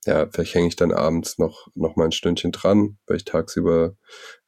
ja, 0.06 0.28
vielleicht 0.30 0.54
hänge 0.54 0.68
ich 0.68 0.76
dann 0.76 0.92
abends 0.92 1.38
noch 1.38 1.68
noch 1.74 1.96
mal 1.96 2.06
ein 2.06 2.12
Stündchen 2.12 2.52
dran, 2.52 2.98
weil 3.06 3.18
ich 3.18 3.24
tagsüber 3.26 3.96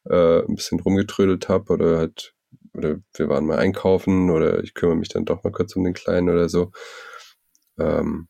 äh, 0.05 0.39
ein 0.41 0.55
bisschen 0.55 0.79
rumgetrödelt 0.79 1.49
habe 1.49 1.73
oder 1.73 1.99
halt 1.99 2.33
oder 2.73 2.97
wir 3.15 3.29
waren 3.29 3.45
mal 3.45 3.59
einkaufen 3.59 4.31
oder 4.31 4.63
ich 4.63 4.73
kümmere 4.73 4.97
mich 4.97 5.09
dann 5.09 5.25
doch 5.25 5.43
mal 5.43 5.51
kurz 5.51 5.75
um 5.75 5.83
den 5.83 5.93
Kleinen 5.93 6.29
oder 6.29 6.49
so. 6.49 6.71
Ähm, 7.79 8.27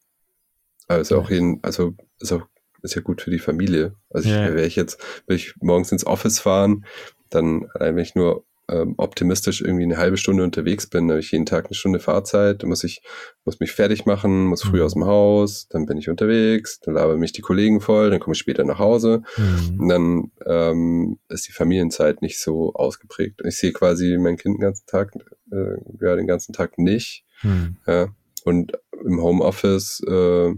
ist 0.90 1.14
auch 1.14 1.30
jeden, 1.30 1.64
also 1.64 1.96
ist 2.20 2.32
auch 2.34 2.48
ist 2.88 2.96
ja 2.96 3.02
gut 3.02 3.22
für 3.22 3.32
die 3.32 3.40
Familie. 3.40 3.94
Also 4.10 4.30
ich, 4.30 4.36
wäre 4.36 4.66
ich 4.66 4.76
jetzt, 4.76 5.00
will 5.28 5.36
ich 5.36 5.54
morgens 5.62 5.92
ins 5.92 6.06
Office 6.06 6.40
fahren, 6.40 6.86
dann, 7.30 7.68
allein 7.74 7.96
wenn 7.96 8.04
ich 8.04 8.16
nur 8.16 8.44
ähm, 8.70 8.96
optimistisch 8.98 9.62
irgendwie 9.62 9.84
eine 9.86 9.96
halbe 9.98 10.18
Stunde 10.18 10.44
unterwegs 10.44 10.88
bin, 10.88 11.10
habe 11.10 11.22
ich 11.22 11.32
jeden 11.32 11.46
Tag 11.46 11.68
eine 11.68 11.74
Stunde 11.76 12.00
Fahrzeit, 12.00 12.64
muss 12.64 12.84
ich, 12.84 13.02
muss 13.46 13.62
mich 13.62 13.72
fertig 13.72 14.06
machen, 14.06 14.46
muss 14.46 14.62
früh 14.62 14.80
Mhm. 14.80 14.84
aus 14.84 14.94
dem 14.94 15.06
Haus, 15.06 15.68
dann 15.70 15.86
bin 15.86 15.98
ich 15.98 16.10
unterwegs, 16.10 16.82
dann 16.82 16.96
labern 16.96 17.18
mich 17.18 17.32
die 17.32 17.42
Kollegen 17.42 17.80
voll, 17.80 18.10
dann 18.10 18.20
komme 18.20 18.34
ich 18.34 18.40
später 18.40 18.66
nach 18.66 18.78
Hause 18.80 19.22
Hm. 19.36 19.80
und 19.80 19.88
dann 19.88 20.32
ähm, 20.46 21.18
ist 21.30 21.48
die 21.48 21.54
Familienzeit 21.54 22.22
nicht 22.22 22.42
so 22.42 22.74
ausgeprägt. 22.74 23.40
Ich 23.46 23.58
sehe 23.58 23.72
quasi 23.72 24.18
mein 24.20 24.36
Kind 24.36 24.58
den 24.58 24.62
ganzen 24.62 24.86
Tag, 24.86 25.14
äh, 25.50 25.78
ja, 26.02 26.18
den 26.18 26.28
ganzen 26.28 26.52
Tag 26.52 26.78
nicht. 26.78 27.24
Hm. 27.40 27.78
Ja. 27.88 28.10
Und 28.44 28.74
im 29.06 29.22
Homeoffice 29.22 30.02
äh, 30.06 30.54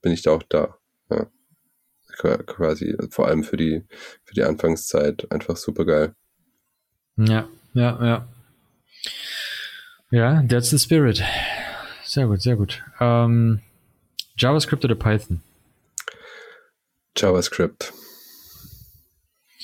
bin 0.00 0.12
ich 0.12 0.22
da 0.22 0.30
auch 0.30 0.42
da. 0.48 0.78
Quasi, 2.20 2.96
vor 3.10 3.28
allem 3.28 3.44
für 3.44 3.56
die, 3.56 3.82
für 4.24 4.34
die 4.34 4.42
Anfangszeit 4.42 5.30
einfach 5.32 5.56
super 5.56 5.86
geil. 5.86 6.14
Ja, 7.16 7.48
ja, 7.72 8.04
ja. 8.04 8.28
Ja, 10.10 10.42
that's 10.42 10.68
the 10.70 10.78
spirit. 10.78 11.22
sehr 12.04 12.26
gut, 12.26 12.42
sehr 12.42 12.56
gut. 12.56 12.82
Ähm, 13.00 13.62
JavaScript 14.36 14.84
oder 14.84 14.96
Python? 14.96 15.40
JavaScript. 17.16 17.92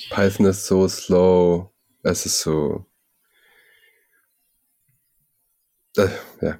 Python 0.09 0.47
ist 0.47 0.65
so 0.65 0.87
slow. 0.87 1.71
Es 2.01 2.25
ist 2.25 2.39
so. 2.39 2.85
Äh, 5.97 6.07
ja. 6.41 6.59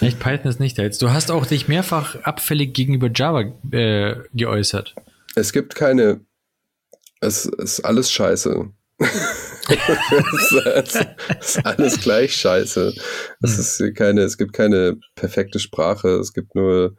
Echt, 0.00 0.20
Python 0.20 0.50
ist 0.50 0.60
nicht 0.60 0.78
jetzt. 0.78 1.02
Du 1.02 1.10
hast 1.10 1.30
auch 1.30 1.46
dich 1.46 1.68
mehrfach 1.68 2.16
abfällig 2.22 2.74
gegenüber 2.74 3.10
Java 3.14 3.52
äh, 3.70 4.16
geäußert. 4.32 4.94
Es 5.34 5.52
gibt 5.52 5.74
keine. 5.74 6.20
Es 7.20 7.44
ist 7.46 7.80
alles 7.80 8.10
scheiße. 8.10 8.70
es, 8.98 10.52
ist, 10.52 11.06
es 11.40 11.56
ist 11.56 11.66
alles 11.66 12.00
gleich 12.00 12.34
scheiße. 12.36 12.94
Es, 13.42 13.58
ist 13.58 13.96
keine, 13.96 14.22
es 14.22 14.38
gibt 14.38 14.52
keine 14.52 14.98
perfekte 15.14 15.58
Sprache. 15.58 16.08
Es 16.08 16.32
gibt 16.32 16.54
nur 16.54 16.96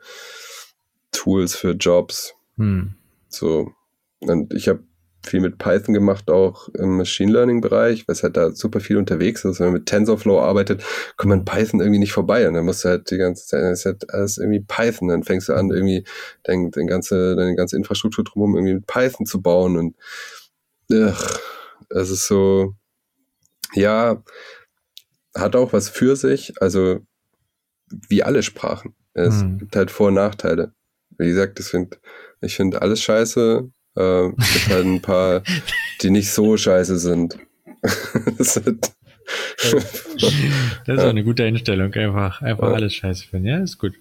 Tools 1.12 1.56
für 1.56 1.72
Jobs. 1.72 2.34
Hm. 2.58 2.96
So. 3.30 3.72
Und 4.20 4.54
ich 4.54 4.68
habe 4.68 4.84
viel 5.28 5.42
mit 5.42 5.58
Python 5.58 5.94
gemacht, 5.94 6.30
auch 6.30 6.70
im 6.70 6.98
Machine 6.98 7.32
Learning 7.32 7.62
Bereich, 7.62 8.08
weil 8.08 8.14
es 8.14 8.24
halt 8.24 8.38
da 8.38 8.52
super 8.52 8.80
viel 8.80 8.98
unterwegs 8.98 9.44
ist. 9.46 9.60
Wenn 9.60 9.68
man 9.68 9.74
mit 9.76 9.86
TensorFlow 9.86 10.40
arbeitet, 10.40 10.84
kommt 11.18 11.30
man 11.30 11.46
Python 11.46 11.80
irgendwie 11.80 12.00
nicht 12.00 12.14
vorbei. 12.14 12.48
Und 12.48 12.54
dann 12.54 12.66
musst 12.66 12.84
du 12.86 12.90
halt 12.90 13.10
die 13.12 13.18
ganze 13.18 13.46
Zeit, 13.48 13.64
das 13.64 13.80
ist 13.80 13.86
halt 13.86 14.10
alles 14.12 14.38
irgendwie 14.38 14.60
Python. 14.62 15.08
Dann 15.10 15.24
fängst 15.24 15.50
du 15.50 15.54
an, 15.54 15.72
irgendwie 15.72 16.06
dein, 16.44 16.72
dein 16.72 16.88
ganze, 16.88 17.36
deine 17.36 17.56
ganze 17.56 17.76
Infrastruktur 17.78 18.24
drumherum 18.24 18.56
irgendwie 18.56 18.76
mit 18.76 18.88
Python 18.88 19.26
zu 19.26 19.42
bauen. 19.42 19.78
Und 19.78 19.96
ach, 20.92 21.40
es 21.90 22.10
ist 22.10 22.28
so, 22.28 22.76
ja, 23.74 24.24
hat 25.36 25.56
auch 25.56 25.74
was 25.74 25.90
für 25.90 26.16
sich. 26.16 26.54
Also, 26.62 27.00
wie 28.10 28.24
alle 28.24 28.44
Sprachen. 28.44 28.96
Es 29.14 29.42
Hm. 29.42 29.58
gibt 29.60 29.76
halt 29.76 29.92
Vor- 29.92 30.08
und 30.08 30.16
Nachteile. 30.16 30.74
Wie 31.18 31.28
gesagt, 31.28 31.60
ich 31.60 31.68
finde 31.68 31.98
ich 32.42 32.56
find 32.56 32.82
alles 32.82 33.02
scheiße. 33.02 33.70
Äh, 33.96 34.30
es 34.38 34.54
gibt 34.54 34.68
halt 34.70 34.86
ein 34.86 35.02
paar, 35.02 35.44
die 36.02 36.10
nicht 36.10 36.32
so 36.32 36.58
scheiße 36.58 36.98
sind. 37.00 37.38
das 38.38 38.58
ist, 38.58 38.96
Das 39.66 39.74
ist 40.98 41.00
auch 41.04 41.10
eine 41.10 41.24
gute 41.24 41.44
Einstellung. 41.44 41.94
Einfach, 41.94 42.42
einfach 42.42 42.68
Ja. 42.70 42.74
alles 42.74 42.94
scheiße 42.96 43.28
finden. 43.28 43.48
Ja, 43.48 43.60
ist 43.60 43.78
gut. 43.78 43.94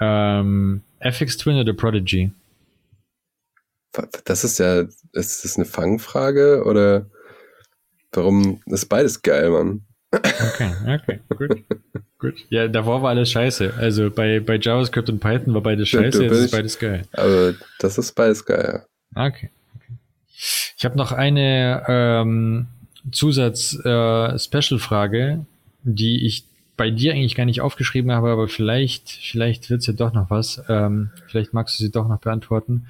Ähm, 0.00 0.82
FX 1.00 1.36
Twin 1.38 1.56
oder 1.56 1.72
Prodigy? 1.74 2.32
das 4.24 4.44
ist 4.44 4.58
ja, 4.58 4.82
ist 5.12 5.44
das 5.44 5.56
eine 5.56 5.64
Fangfrage 5.64 6.62
oder 6.64 7.06
warum 8.12 8.62
ist 8.66 8.86
beides 8.86 9.20
geil, 9.20 9.50
Mann? 9.50 9.84
Okay, 10.12 10.72
okay, 10.86 11.20
gut. 11.36 11.64
gut. 12.20 12.34
Ja, 12.50 12.68
davor 12.68 13.02
war 13.02 13.10
alles 13.10 13.30
scheiße. 13.30 13.74
Also 13.76 14.10
bei, 14.10 14.38
bei 14.40 14.58
JavaScript 14.58 15.10
und 15.10 15.20
Python 15.20 15.54
war 15.54 15.62
beides 15.62 15.88
scheiße, 15.88 16.22
jetzt 16.22 16.32
ist 16.32 16.52
beides 16.52 16.78
geil. 16.78 17.02
Aber 17.12 17.54
das 17.78 17.98
ist 17.98 18.12
beides 18.12 18.44
geil. 18.44 18.86
Okay. 19.14 19.50
okay. 19.74 19.94
Ich 20.76 20.84
habe 20.84 20.96
noch 20.96 21.10
eine 21.12 21.84
ähm, 21.88 22.66
Zusatz-Special-Frage, 23.10 25.46
die 25.82 26.26
ich 26.26 26.44
bei 26.76 26.90
dir 26.90 27.12
eigentlich 27.12 27.34
gar 27.34 27.44
nicht 27.44 27.60
aufgeschrieben 27.60 28.12
habe, 28.12 28.30
aber 28.30 28.48
vielleicht, 28.48 29.10
vielleicht 29.10 29.68
wird's 29.68 29.86
ja 29.86 29.92
doch 29.92 30.14
noch 30.14 30.30
was. 30.30 30.62
Ähm, 30.68 31.10
vielleicht 31.26 31.52
magst 31.52 31.78
du 31.78 31.84
sie 31.84 31.90
doch 31.90 32.08
noch 32.08 32.20
beantworten. 32.20 32.86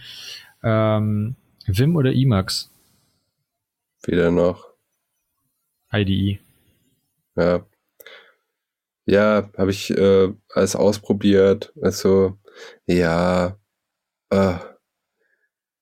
Ähm, 0.63 1.35
Vim 1.67 1.97
oder 1.97 2.13
Emacs? 2.13 2.71
Wieder 4.05 4.31
noch. 4.31 4.69
IDE. 5.93 6.39
Ja. 7.37 7.65
Ja, 9.11 9.51
habe 9.59 9.73
ich 9.73 9.91
äh, 9.91 10.33
alles 10.55 10.77
ausprobiert. 10.77 11.73
Also, 11.83 12.39
ja, 12.87 13.59
äh, 14.31 14.55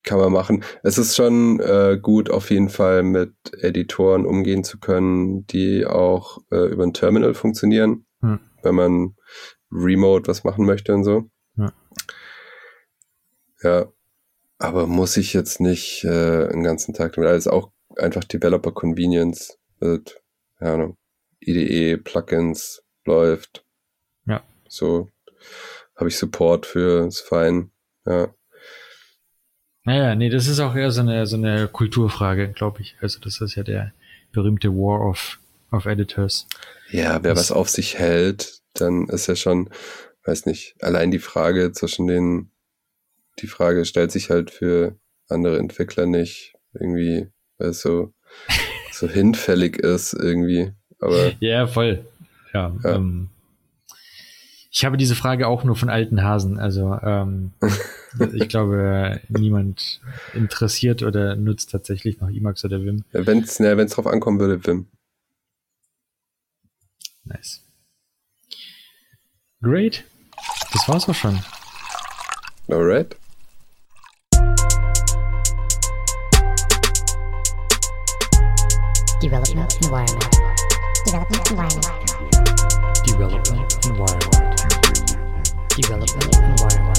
kann 0.03 0.19
man 0.19 0.33
machen. 0.33 0.65
Es 0.83 0.97
ist 0.97 1.15
schon 1.15 1.61
äh, 1.61 1.99
gut, 2.01 2.31
auf 2.31 2.51
jeden 2.51 2.71
Fall 2.71 3.03
mit 3.03 3.35
Editoren 3.61 4.25
umgehen 4.25 4.65
zu 4.65 4.79
können, 4.81 5.47
die 5.47 5.85
auch 5.85 6.39
äh, 6.51 6.71
über 6.73 6.85
ein 6.85 6.95
Terminal 6.95 7.35
funktionieren, 7.35 8.07
Hm. 8.23 8.41
wenn 8.63 8.75
man 8.75 9.15
remote 9.71 10.27
was 10.27 10.45
machen 10.45 10.65
möchte 10.65 10.95
und 10.95 11.05
so. 11.05 11.29
Ja. 11.57 11.73
Ja, 13.63 13.93
aber 14.57 14.87
muss 14.87 15.19
ich 15.19 15.35
jetzt 15.35 15.61
nicht 15.61 16.03
äh, 16.05 16.49
den 16.49 16.65
ganzen 16.65 16.95
Tag 16.95 17.13
damit. 17.13 17.31
Ist 17.33 17.47
auch 17.47 17.73
einfach 17.99 18.25
Developer 18.25 18.73
Convenience. 18.73 19.59
Wird, 19.81 20.23
keine 20.59 20.73
Ahnung, 20.73 20.97
IDE, 21.41 21.99
Plugins 21.99 22.83
läuft. 23.09 23.65
Ja. 24.27 24.43
So 24.69 25.09
habe 25.97 26.09
ich 26.09 26.17
Support 26.17 26.65
für, 26.67 27.07
ist 27.09 27.21
fein. 27.23 27.71
Ja. 28.07 28.33
Naja, 29.85 30.15
nee, 30.15 30.29
das 30.29 30.47
ist 30.47 30.61
auch 30.61 30.75
eher 30.75 30.91
so 30.91 31.01
eine, 31.01 31.27
so 31.27 31.37
eine 31.37 31.67
Kulturfrage, 31.69 32.49
glaube 32.53 32.83
ich. 32.83 32.97
Also 33.01 33.19
das 33.21 33.41
ist 33.41 33.55
ja 33.55 33.63
der 33.63 33.93
berühmte 34.33 34.69
War 34.71 35.09
of, 35.09 35.39
of 35.73 35.87
Editors. 35.87 36.47
Ja, 36.91 37.23
wer 37.23 37.35
Das- 37.35 37.51
was 37.51 37.53
auf 37.53 37.69
sich 37.71 37.99
hält, 37.99 38.61
dann 38.75 39.09
ist 39.09 39.27
ja 39.27 39.35
schon, 39.37 39.71
weiß 40.25 40.47
nicht, 40.47 40.77
allein 40.81 41.11
die 41.11 41.19
Frage 41.19 41.73
zwischen 41.73 42.07
den, 42.07 42.51
die 43.41 43.47
Frage 43.47 43.85
stellt 43.85 44.13
sich 44.13 44.31
halt 44.31 44.51
für 44.51 44.97
andere 45.29 45.59
Entwickler 45.59 46.07
nicht 46.07 46.55
irgendwie, 46.75 47.29
weil 47.57 47.71
es 47.71 47.81
so, 47.81 48.13
so 48.93 49.09
hinfällig 49.09 49.79
ist 49.79 50.13
irgendwie. 50.13 50.73
Aber 51.01 51.33
Ja, 51.41 51.67
voll. 51.67 52.05
Ja, 52.55 52.75
Ja. 52.83 52.95
Ähm, 52.97 53.31
ich 54.71 54.85
habe 54.85 54.97
diese 54.97 55.15
Frage 55.17 55.49
auch 55.49 55.65
nur 55.65 55.77
von 55.77 55.89
alten 55.89 56.23
Hasen. 56.23 56.59
Also 56.59 56.97
ähm, 57.03 57.53
ich 58.35 58.49
glaube, 58.49 59.21
niemand 59.29 60.01
interessiert 60.35 61.03
oder 61.03 61.37
nutzt 61.37 61.71
tatsächlich 61.71 62.21
noch 62.21 62.29
Emacs 62.29 62.65
oder 62.65 62.85
Vim. 62.85 63.05
wenn 63.13 63.41
es 63.43 63.59
ne, 63.61 63.77
wenn's 63.77 63.95
drauf 63.95 64.07
ankommen 64.07 64.39
würde, 64.41 64.65
Wim. 64.67 64.87
Nice. 67.25 67.63
Great. 69.63 70.05
Das 70.73 70.89
war's 70.89 71.09
auch 71.09 71.15
schon. 71.15 71.39
Alright. 72.69 73.17
Development 79.21 79.75
environment. 79.83 80.31
Development 81.07 81.51
environment. 81.51 82.38
Development 83.19 83.67
Environment. 83.85 84.57
Development 85.75 86.37
environment. 86.39 86.95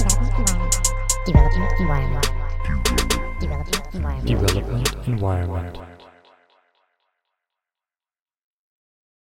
Development 1.24 1.72
environment. 1.80 2.28
Development 3.40 3.94
environment. 3.94 4.26
Development 4.26 5.08
Environment. 5.08 5.89